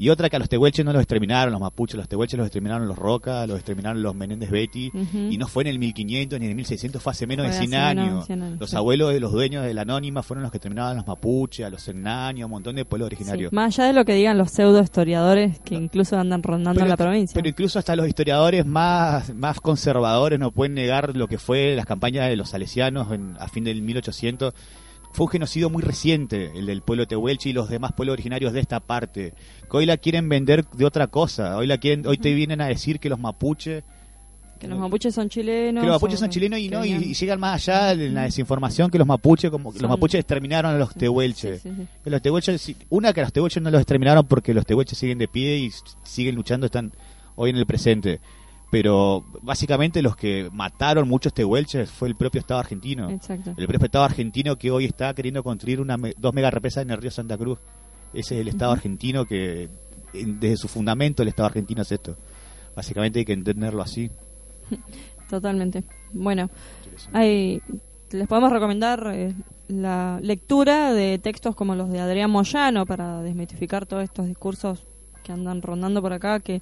Y 0.01 0.07
otra 0.07 0.29
que 0.29 0.37
a 0.37 0.39
los 0.39 0.47
tehuelches 0.47 0.85
no 0.85 0.93
los 0.93 1.01
exterminaron 1.01 1.51
los 1.51 1.59
mapuches, 1.59 1.97
los 1.97 2.07
tehuelches 2.07 2.37
los 2.37 2.47
exterminaron 2.47 2.87
los 2.87 2.97
Roca, 2.97 3.45
los 3.45 3.57
exterminaron 3.57 4.01
los 4.01 4.15
Menéndez 4.15 4.49
Betty. 4.49 4.89
Y 5.29 5.37
no 5.37 5.45
fue 5.49 5.63
en 5.63 5.67
el 5.67 5.77
1500 5.79 6.39
ni 6.39 6.45
en 6.45 6.51
el 6.51 6.55
1600, 6.55 7.03
fue 7.03 7.11
hace 7.11 7.27
menos 7.27 7.45
Fue 7.47 7.51
de 7.51 7.57
hace 7.57 7.67
100 7.67 7.71
menos 7.81 7.95
de 7.97 8.01
años. 8.13 8.25
100 8.27 8.41
años, 8.43 8.59
Los 8.61 8.69
sí. 8.69 8.75
abuelos 8.77 9.11
de 9.11 9.19
los 9.19 9.33
dueños 9.33 9.65
de 9.65 9.73
la 9.73 9.81
anónima 9.81 10.23
fueron 10.23 10.43
los 10.43 10.53
que 10.53 10.59
terminaban 10.59 10.95
los 10.95 11.05
mapuches, 11.05 11.65
a 11.65 11.69
los 11.69 11.85
hernanios, 11.85 12.45
un 12.45 12.51
montón 12.51 12.77
de 12.77 12.85
pueblos 12.85 13.07
originarios. 13.07 13.49
Sí, 13.49 13.55
Más 13.57 13.77
allá 13.77 13.87
de 13.89 13.93
lo 13.93 14.05
que 14.05 14.13
digan 14.13 14.37
los 14.37 14.51
pseudo 14.51 14.81
historiadores 14.81 15.59
que 15.65 15.75
incluso 15.75 16.17
andan 16.17 16.43
rondando 16.43 16.85
la 16.85 16.95
provincia. 16.95 17.33
Pero 17.35 17.49
incluso 17.49 17.77
hasta 17.77 17.93
los 17.97 18.07
historiadores 18.07 18.65
más, 18.65 19.35
más 19.35 19.59
conservadores 19.59 20.39
no 20.39 20.51
pueden 20.51 20.75
negar 20.75 21.17
lo 21.17 21.27
que 21.27 21.37
fue 21.37 21.75
las 21.75 21.85
campañas 21.85 22.29
de 22.29 22.37
los 22.37 22.51
salesianos 22.51 23.11
en- 23.11 23.35
a 23.37 23.49
fin 23.49 23.65
del 23.65 23.81
1800. 23.81 24.53
Fue 25.11 25.25
un 25.25 25.31
genocidio 25.31 25.69
muy 25.69 25.81
reciente, 25.81 26.51
el 26.55 26.67
del 26.67 26.81
pueblo 26.81 27.07
tehuelche 27.07 27.49
y 27.49 27.53
los 27.53 27.69
demás 27.69 27.93
pueblos 27.93 28.13
originarios 28.13 28.53
de 28.53 28.59
esta 28.59 28.79
parte. 28.79 29.33
Que 29.69 29.77
hoy 29.77 29.85
la 29.85 29.97
quieren 29.97 30.29
vender 30.29 30.65
de 30.65 30.85
otra 30.85 31.07
cosa. 31.07 31.57
Hoy 31.57 31.67
la 31.67 31.77
quieren, 31.77 32.05
hoy 32.07 32.17
te 32.17 32.33
vienen 32.33 32.61
a 32.61 32.67
decir 32.67 32.99
que 32.99 33.09
los 33.09 33.19
mapuches, 33.19 33.83
que 34.59 34.67
los 34.67 34.77
mapuches 34.77 35.15
son 35.15 35.29
chilenos. 35.29 35.81
que 35.81 35.87
los 35.87 35.95
mapuches 35.95 36.19
son 36.19 36.29
chilenos 36.29 36.59
y 36.59 36.67
no 36.67 36.83
y, 36.83 37.13
llegan 37.13 37.39
más 37.39 37.67
allá 37.67 37.93
en 37.93 38.13
la 38.13 38.23
desinformación 38.23 38.91
que 38.91 38.97
los 38.97 39.07
mapuches 39.07 39.49
como 39.49 39.71
que 39.71 39.79
los 39.79 39.89
mapuches 39.89 40.19
exterminaron 40.19 40.75
a 40.75 40.77
los 40.77 40.93
tehuelches. 40.93 41.61
Sí, 41.61 41.69
sí, 41.69 41.75
sí. 41.77 41.87
Que 42.03 42.09
Los 42.09 42.21
tehuelches, 42.21 42.75
una 42.89 43.13
que 43.13 43.21
los 43.21 43.31
tehuelches 43.31 43.63
no 43.63 43.71
los 43.71 43.79
exterminaron 43.79 44.27
porque 44.27 44.53
los 44.53 44.65
tehuelches 44.65 44.97
siguen 44.97 45.17
de 45.17 45.29
pie 45.29 45.57
y 45.57 45.71
siguen 46.03 46.35
luchando, 46.35 46.65
están 46.65 46.91
hoy 47.35 47.51
en 47.51 47.55
el 47.55 47.65
presente. 47.65 48.19
Pero 48.71 49.23
básicamente 49.41 50.01
los 50.03 50.15
que 50.15 50.49
mataron 50.53 51.07
muchos 51.07 51.33
tehuelches 51.33 51.89
fue 51.89 52.07
el 52.07 52.15
propio 52.15 52.39
Estado 52.39 52.59
argentino. 52.59 53.09
Exacto. 53.09 53.53
El 53.57 53.67
propio 53.67 53.85
Estado 53.85 54.05
argentino 54.05 54.57
que 54.57 54.69
hoy 54.69 54.85
está 54.85 55.13
queriendo 55.15 55.41
construir 55.43 55.81
una 55.81 55.97
dos 56.17 56.33
mega 56.33 56.51
represas 56.51 56.83
en 56.83 56.91
el 56.91 56.97
río 57.01 57.09
Santa 57.11 57.37
Cruz. 57.37 57.57
Ese 58.13 58.35
es 58.35 58.41
el 58.41 58.47
Estado 58.47 58.71
argentino 58.73 59.25
que, 59.25 59.69
en- 60.13 60.39
desde 60.39 60.57
su 60.57 60.67
fundamento, 60.67 61.23
el 61.23 61.29
Estado 61.29 61.47
argentino 61.47 61.81
es 61.81 61.91
esto. 61.91 62.15
Básicamente 62.75 63.19
hay 63.19 63.25
que 63.25 63.33
entenderlo 63.33 63.81
así. 63.81 64.11
Totalmente. 65.29 65.83
Bueno, 66.13 66.49
hay, 67.13 67.61
les 68.11 68.27
podemos 68.27 68.51
recomendar 68.51 69.11
eh, 69.13 69.33
la 69.67 70.19
lectura 70.21 70.93
de 70.93 71.17
textos 71.19 71.55
como 71.55 71.75
los 71.75 71.89
de 71.91 71.99
Adrián 71.99 72.29
Moyano 72.31 72.85
para 72.85 73.21
desmitificar 73.21 73.85
todos 73.85 74.03
estos 74.03 74.27
discursos 74.27 74.83
que 75.23 75.31
andan 75.31 75.61
rondando 75.61 76.01
por 76.01 76.13
acá, 76.13 76.39
que 76.39 76.61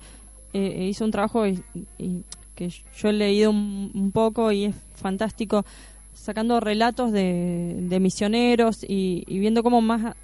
eh, 0.53 0.87
hizo 0.89 1.05
un 1.05 1.11
trabajo 1.11 1.47
y, 1.47 1.63
y 1.97 2.23
que 2.55 2.69
yo 2.69 3.09
he 3.09 3.13
leído 3.13 3.51
un, 3.51 3.91
un 3.93 4.11
poco 4.11 4.51
y 4.51 4.65
es 4.65 4.75
fantástico, 4.95 5.65
sacando 6.13 6.59
relatos 6.59 7.11
de, 7.11 7.75
de 7.81 7.99
misioneros 7.99 8.83
y, 8.83 9.23
y 9.27 9.39
viendo 9.39 9.63
cómo 9.63 9.81
más 9.81 10.15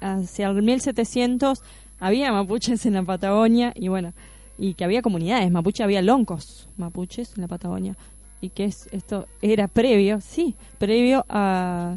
hacia 0.00 0.48
el 0.48 0.62
1700 0.62 1.62
había 2.00 2.32
mapuches 2.32 2.86
en 2.86 2.94
la 2.94 3.02
Patagonia 3.02 3.72
y 3.74 3.88
bueno, 3.88 4.12
y 4.58 4.74
que 4.74 4.84
había 4.84 5.02
comunidades 5.02 5.50
mapuche, 5.50 5.82
había 5.82 6.02
loncos 6.02 6.68
mapuches 6.76 7.34
en 7.36 7.42
la 7.42 7.48
Patagonia 7.48 7.96
y 8.40 8.50
que 8.50 8.64
es 8.64 8.88
esto 8.92 9.26
era 9.42 9.68
previo, 9.68 10.20
sí, 10.20 10.54
previo 10.78 11.24
a, 11.28 11.96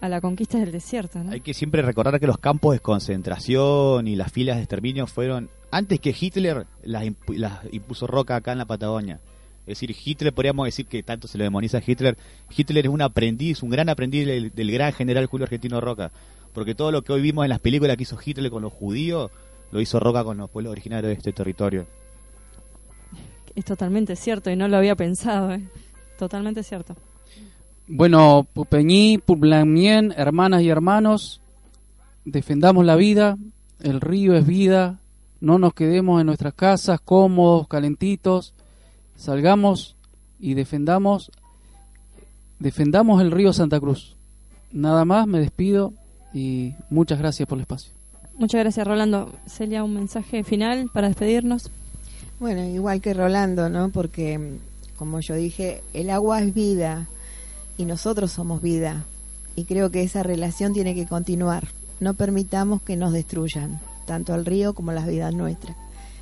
a 0.00 0.08
la 0.08 0.20
conquista 0.20 0.58
del 0.58 0.72
desierto. 0.72 1.20
Hay 1.28 1.40
que 1.40 1.54
siempre 1.54 1.82
recordar 1.82 2.18
que 2.20 2.26
los 2.26 2.38
campos 2.38 2.72
de 2.74 2.80
concentración 2.80 4.06
y 4.08 4.16
las 4.16 4.32
filas 4.32 4.56
de 4.56 4.62
exterminio 4.62 5.06
fueron 5.06 5.50
antes 5.70 6.00
que 6.00 6.14
Hitler 6.18 6.66
las, 6.82 7.04
impu- 7.04 7.36
las 7.36 7.60
impuso 7.72 8.06
Roca 8.06 8.36
acá 8.36 8.52
en 8.52 8.58
la 8.58 8.64
Patagonia. 8.64 9.20
Es 9.66 9.80
decir, 9.80 9.96
Hitler, 10.04 10.32
podríamos 10.32 10.66
decir 10.66 10.86
que 10.86 11.02
tanto 11.02 11.26
se 11.26 11.38
le 11.38 11.44
demoniza 11.44 11.78
a 11.78 11.82
Hitler. 11.84 12.16
Hitler 12.56 12.86
es 12.86 12.92
un 12.92 13.02
aprendiz, 13.02 13.62
un 13.62 13.70
gran 13.70 13.88
aprendiz 13.88 14.24
del, 14.24 14.52
del 14.54 14.70
gran 14.70 14.92
general 14.92 15.26
Julio 15.26 15.44
Argentino 15.44 15.80
Roca. 15.80 16.12
Porque 16.54 16.74
todo 16.74 16.92
lo 16.92 17.02
que 17.02 17.12
hoy 17.12 17.20
vimos 17.20 17.44
en 17.44 17.50
las 17.50 17.58
películas 17.58 17.96
que 17.96 18.04
hizo 18.04 18.18
Hitler 18.24 18.50
con 18.50 18.62
los 18.62 18.72
judíos, 18.72 19.30
lo 19.72 19.80
hizo 19.80 19.98
Roca 19.98 20.22
con 20.22 20.36
los 20.38 20.48
pueblos 20.48 20.70
originarios 20.70 21.08
de 21.08 21.14
este 21.14 21.32
territorio. 21.32 21.86
Es 23.54 23.64
totalmente 23.64 24.14
cierto 24.14 24.50
y 24.50 24.56
no 24.56 24.68
lo 24.68 24.76
había 24.76 24.94
pensado, 24.94 25.52
¿eh? 25.52 25.62
Totalmente 26.18 26.62
cierto. 26.62 26.94
Bueno, 27.88 28.46
Pupeñí, 28.52 29.18
Puplamien, 29.18 30.14
hermanas 30.16 30.62
y 30.62 30.68
hermanos, 30.68 31.40
defendamos 32.24 32.84
la 32.84 32.96
vida, 32.96 33.36
el 33.80 34.00
río 34.00 34.34
es 34.34 34.46
vida, 34.46 34.98
no 35.40 35.58
nos 35.58 35.74
quedemos 35.74 36.20
en 36.20 36.26
nuestras 36.26 36.54
casas 36.54 37.00
cómodos, 37.00 37.68
calentitos, 37.68 38.54
salgamos 39.16 39.96
y 40.38 40.54
defendamos, 40.54 41.30
defendamos 42.58 43.20
el 43.20 43.30
río 43.30 43.52
Santa 43.52 43.80
Cruz. 43.80 44.16
Nada 44.72 45.04
más, 45.04 45.26
me 45.26 45.38
despido 45.38 45.92
y 46.32 46.74
muchas 46.90 47.18
gracias 47.18 47.48
por 47.48 47.58
el 47.58 47.62
espacio. 47.62 47.92
Muchas 48.38 48.60
gracias, 48.60 48.86
Rolando. 48.86 49.32
Celia, 49.46 49.82
un 49.82 49.94
mensaje 49.94 50.44
final 50.44 50.90
para 50.92 51.08
despedirnos. 51.08 51.70
Bueno, 52.38 52.64
igual 52.64 53.00
que 53.00 53.14
Rolando, 53.14 53.70
¿no? 53.70 53.88
Porque, 53.88 54.58
como 54.98 55.20
yo 55.20 55.34
dije, 55.34 55.82
el 55.94 56.10
agua 56.10 56.42
es 56.42 56.52
vida 56.52 57.08
y 57.78 57.86
nosotros 57.86 58.32
somos 58.32 58.60
vida. 58.60 59.04
Y 59.54 59.64
creo 59.64 59.90
que 59.90 60.02
esa 60.02 60.22
relación 60.22 60.74
tiene 60.74 60.94
que 60.94 61.06
continuar. 61.06 61.68
No 61.98 62.12
permitamos 62.12 62.82
que 62.82 62.96
nos 62.96 63.12
destruyan, 63.12 63.80
tanto 64.06 64.34
el 64.34 64.46
río 64.46 64.74
como 64.74 64.92
las 64.92 65.06
vidas 65.06 65.34
nuestras. 65.34 65.76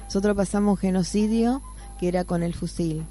Nosotros 0.05 0.37
pasamos 0.37 0.81
genocidio, 0.81 1.63
que 1.99 2.09
era 2.09 2.25
con 2.25 2.43
el 2.43 2.55
fusil. 2.55 3.05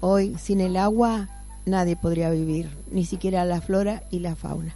Hoy, 0.00 0.36
sin 0.38 0.60
el 0.60 0.76
agua, 0.76 1.28
nadie 1.66 1.96
podría 1.96 2.30
vivir, 2.30 2.70
ni 2.90 3.04
siquiera 3.04 3.44
la 3.44 3.60
flora 3.60 4.02
y 4.10 4.20
la 4.20 4.34
fauna. 4.36 4.74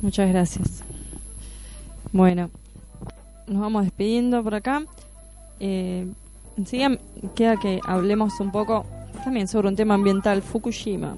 Muchas 0.00 0.28
gracias. 0.28 0.82
Bueno, 2.12 2.50
nos 3.46 3.60
vamos 3.60 3.84
despidiendo 3.84 4.42
por 4.42 4.54
acá. 4.54 4.84
Eh, 5.60 6.06
enseguida 6.56 6.98
queda 7.34 7.56
que 7.56 7.80
hablemos 7.86 8.38
un 8.40 8.52
poco 8.52 8.86
también 9.24 9.48
sobre 9.48 9.68
un 9.68 9.76
tema 9.76 9.94
ambiental, 9.94 10.42
Fukushima. 10.42 11.16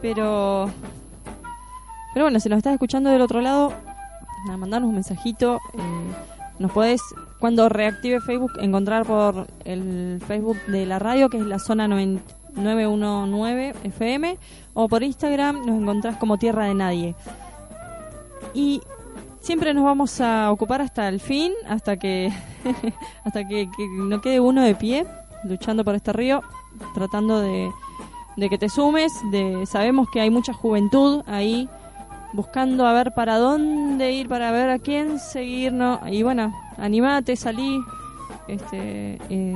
Pero, 0.00 0.70
pero 2.14 2.26
bueno, 2.26 2.38
si 2.40 2.48
nos 2.48 2.58
estás 2.58 2.74
escuchando 2.74 3.10
del 3.10 3.22
otro 3.22 3.40
lado, 3.40 3.72
nada, 4.46 4.56
mandanos 4.56 4.88
un 4.88 4.94
mensajito. 4.94 5.60
eh, 5.74 5.80
nos 6.58 6.72
podés, 6.72 7.00
cuando 7.38 7.68
reactive 7.68 8.20
Facebook, 8.20 8.52
encontrar 8.60 9.04
por 9.06 9.46
el 9.64 10.20
Facebook 10.26 10.56
de 10.66 10.86
la 10.86 10.98
radio, 10.98 11.28
que 11.28 11.38
es 11.38 11.46
la 11.46 11.58
zona 11.58 11.86
90 11.86 12.38
919 12.56 13.74
FM, 13.84 14.38
o 14.74 14.88
por 14.88 15.02
Instagram 15.02 15.64
nos 15.64 15.80
encontrás 15.80 16.16
como 16.16 16.38
Tierra 16.38 16.64
de 16.66 16.74
Nadie. 16.74 17.14
Y 18.54 18.82
siempre 19.40 19.74
nos 19.74 19.84
vamos 19.84 20.20
a 20.20 20.50
ocupar 20.50 20.80
hasta 20.82 21.08
el 21.08 21.20
fin, 21.20 21.52
hasta 21.68 21.96
que 21.96 22.32
hasta 23.24 23.46
que 23.46 23.68
no 23.92 24.20
quede 24.20 24.40
uno 24.40 24.62
de 24.62 24.74
pie, 24.74 25.06
luchando 25.44 25.84
por 25.84 25.94
este 25.94 26.12
río, 26.12 26.42
tratando 26.94 27.40
de, 27.40 27.70
de 28.36 28.48
que 28.48 28.58
te 28.58 28.68
sumes, 28.68 29.12
de 29.30 29.64
sabemos 29.66 30.08
que 30.10 30.20
hay 30.20 30.30
mucha 30.30 30.52
juventud 30.52 31.22
ahí 31.26 31.68
buscando 32.32 32.86
a 32.86 32.92
ver 32.92 33.12
para 33.12 33.38
dónde 33.38 34.12
ir, 34.12 34.28
para 34.28 34.50
ver 34.50 34.70
a 34.70 34.78
quién 34.78 35.18
seguir, 35.18 35.72
¿no? 35.72 36.00
Y 36.10 36.22
bueno, 36.22 36.52
animate, 36.76 37.36
salí, 37.36 37.80
este, 38.48 39.18
eh, 39.30 39.54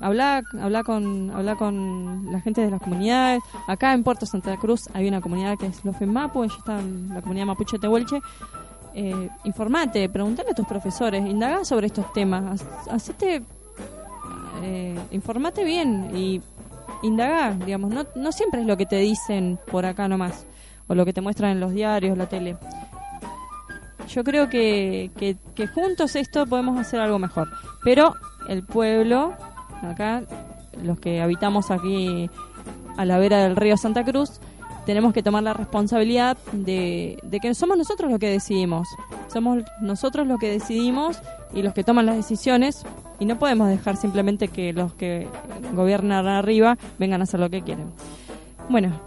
habla, 0.00 0.42
habla 0.60 0.82
con, 0.82 1.30
habla 1.34 1.56
con 1.56 2.30
la 2.30 2.40
gente 2.40 2.60
de 2.60 2.70
las 2.70 2.80
comunidades. 2.80 3.42
Acá 3.66 3.92
en 3.94 4.02
Puerto 4.04 4.26
Santa 4.26 4.56
Cruz 4.56 4.88
hay 4.94 5.08
una 5.08 5.20
comunidad 5.20 5.56
que 5.58 5.66
es 5.66 5.84
los 5.84 5.96
FEMAPU, 5.96 6.44
ellos 6.44 6.58
están 6.58 6.80
en 6.80 7.08
la 7.14 7.20
comunidad 7.22 7.46
mapuche 7.46 7.78
Tehuelche. 7.78 8.20
Eh, 8.94 9.30
informate, 9.44 10.06
preguntale 10.10 10.50
a 10.50 10.54
tus 10.54 10.66
profesores, 10.66 11.24
indaga 11.26 11.64
sobre 11.64 11.86
estos 11.86 12.12
temas, 12.12 12.62
ha- 12.88 12.94
hacete, 12.94 13.42
eh, 14.62 14.98
informate 15.12 15.64
bien 15.64 16.10
y 16.14 16.42
indagar, 17.02 17.58
digamos, 17.64 17.90
no, 17.90 18.04
no 18.14 18.32
siempre 18.32 18.60
es 18.60 18.66
lo 18.66 18.76
que 18.76 18.84
te 18.84 18.96
dicen 18.96 19.58
por 19.70 19.86
acá 19.86 20.08
nomás, 20.08 20.44
o 20.92 20.94
lo 20.94 21.06
que 21.06 21.14
te 21.14 21.22
muestran 21.22 21.52
en 21.52 21.60
los 21.60 21.72
diarios, 21.72 22.18
la 22.18 22.26
tele. 22.26 22.58
Yo 24.08 24.22
creo 24.24 24.50
que, 24.50 25.10
juntos 25.74 26.16
esto 26.16 26.46
podemos 26.46 26.78
hacer 26.78 27.00
algo 27.00 27.18
mejor. 27.18 27.48
Pero 27.82 28.14
el 28.46 28.62
pueblo, 28.62 29.32
acá, 29.80 30.22
los 30.82 31.00
que 31.00 31.22
habitamos 31.22 31.70
aquí 31.70 32.28
a 32.98 33.06
la 33.06 33.16
vera 33.16 33.42
del 33.42 33.56
río 33.56 33.78
Santa 33.78 34.04
Cruz, 34.04 34.38
tenemos 34.84 35.14
que 35.14 35.22
tomar 35.22 35.42
la 35.42 35.54
responsabilidad 35.54 36.36
de 36.52 37.38
que 37.40 37.54
somos 37.54 37.78
nosotros 37.78 38.10
los 38.10 38.20
que 38.20 38.28
decidimos. 38.28 38.86
Somos 39.32 39.64
nosotros 39.80 40.26
los 40.26 40.38
que 40.38 40.50
decidimos 40.50 41.22
y 41.54 41.62
los 41.62 41.72
que 41.72 41.84
toman 41.84 42.04
las 42.04 42.16
decisiones 42.16 42.84
y 43.18 43.24
no 43.24 43.38
podemos 43.38 43.68
dejar 43.68 43.96
simplemente 43.96 44.48
que 44.48 44.74
los 44.74 44.92
que 44.92 45.26
gobiernan 45.74 46.26
arriba 46.26 46.76
vengan 46.98 47.22
a 47.22 47.24
hacer 47.24 47.40
lo 47.40 47.48
que 47.48 47.62
quieren. 47.62 47.86
Bueno, 48.68 49.00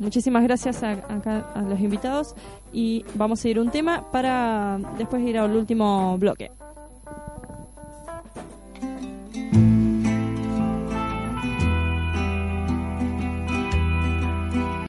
muchísimas 0.00 0.42
gracias 0.42 0.82
a, 0.82 0.92
a 0.92 1.62
los 1.62 1.78
invitados 1.80 2.34
y 2.72 3.04
vamos 3.14 3.44
a 3.44 3.48
ir 3.48 3.60
un 3.60 3.70
tema 3.70 4.10
para 4.10 4.78
después 4.98 5.22
ir 5.22 5.38
al 5.38 5.54
último 5.54 6.18
bloque. 6.18 6.50